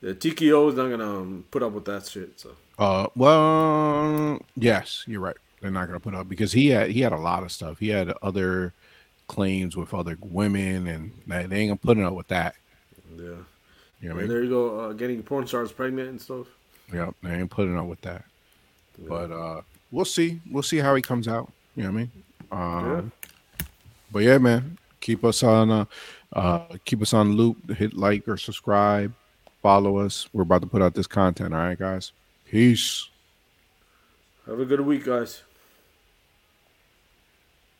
The 0.00 0.14
TKO 0.14 0.68
is 0.68 0.76
not 0.76 0.90
gonna 0.90 1.18
um, 1.18 1.44
put 1.50 1.64
up 1.64 1.72
with 1.72 1.84
that 1.86 2.06
shit. 2.06 2.38
So. 2.38 2.50
Uh, 2.78 3.08
well, 3.16 4.40
yes, 4.54 5.02
you're 5.08 5.20
right. 5.20 5.36
They're 5.60 5.72
not 5.72 5.86
gonna 5.86 5.98
put 5.98 6.14
up 6.14 6.28
because 6.28 6.52
he 6.52 6.68
had 6.68 6.90
he 6.90 7.00
had 7.00 7.12
a 7.12 7.18
lot 7.18 7.42
of 7.42 7.50
stuff. 7.50 7.80
He 7.80 7.88
had 7.88 8.12
other 8.22 8.72
claims 9.26 9.76
with 9.76 9.92
other 9.92 10.16
women, 10.20 10.86
and 10.86 11.12
they 11.26 11.58
ain't 11.58 11.70
gonna 11.70 11.76
put 11.76 11.98
up 11.98 12.14
with 12.14 12.28
that. 12.28 12.54
Yeah. 13.18 13.30
You 14.00 14.08
know 14.10 14.14
I 14.14 14.18
mean? 14.18 14.28
there 14.28 14.42
you 14.42 14.50
go, 14.50 14.80
uh, 14.80 14.92
getting 14.92 15.22
porn 15.22 15.46
stars 15.46 15.72
pregnant 15.72 16.08
and 16.08 16.20
stuff. 16.20 16.46
Yeah, 16.92 17.10
they 17.22 17.34
ain't 17.34 17.50
putting 17.50 17.76
up 17.76 17.86
with 17.86 18.00
that. 18.02 18.24
Yeah. 18.98 19.06
But 19.08 19.32
uh, 19.32 19.60
we'll 19.90 20.04
see. 20.04 20.40
We'll 20.50 20.62
see 20.62 20.78
how 20.78 20.94
he 20.94 21.02
comes 21.02 21.28
out. 21.28 21.52
You 21.76 21.84
know 21.84 21.90
what 21.90 21.94
I 21.94 21.98
mean? 21.98 22.10
Um, 22.50 23.12
yeah. 23.60 23.66
But 24.10 24.18
yeah, 24.20 24.38
man, 24.38 24.78
keep 25.00 25.24
us 25.24 25.42
on. 25.42 25.70
Uh, 25.70 25.84
uh, 26.32 26.66
keep 26.84 27.02
us 27.02 27.12
on 27.12 27.32
loop. 27.32 27.70
Hit 27.70 27.94
like 27.94 28.26
or 28.28 28.36
subscribe. 28.36 29.12
Follow 29.62 29.98
us. 29.98 30.28
We're 30.32 30.42
about 30.42 30.62
to 30.62 30.68
put 30.68 30.82
out 30.82 30.94
this 30.94 31.06
content. 31.06 31.52
All 31.52 31.60
right, 31.60 31.78
guys. 31.78 32.12
Peace. 32.44 33.08
Have 34.46 34.60
a 34.60 34.64
good 34.64 34.80
week, 34.80 35.04
guys. 35.04 35.42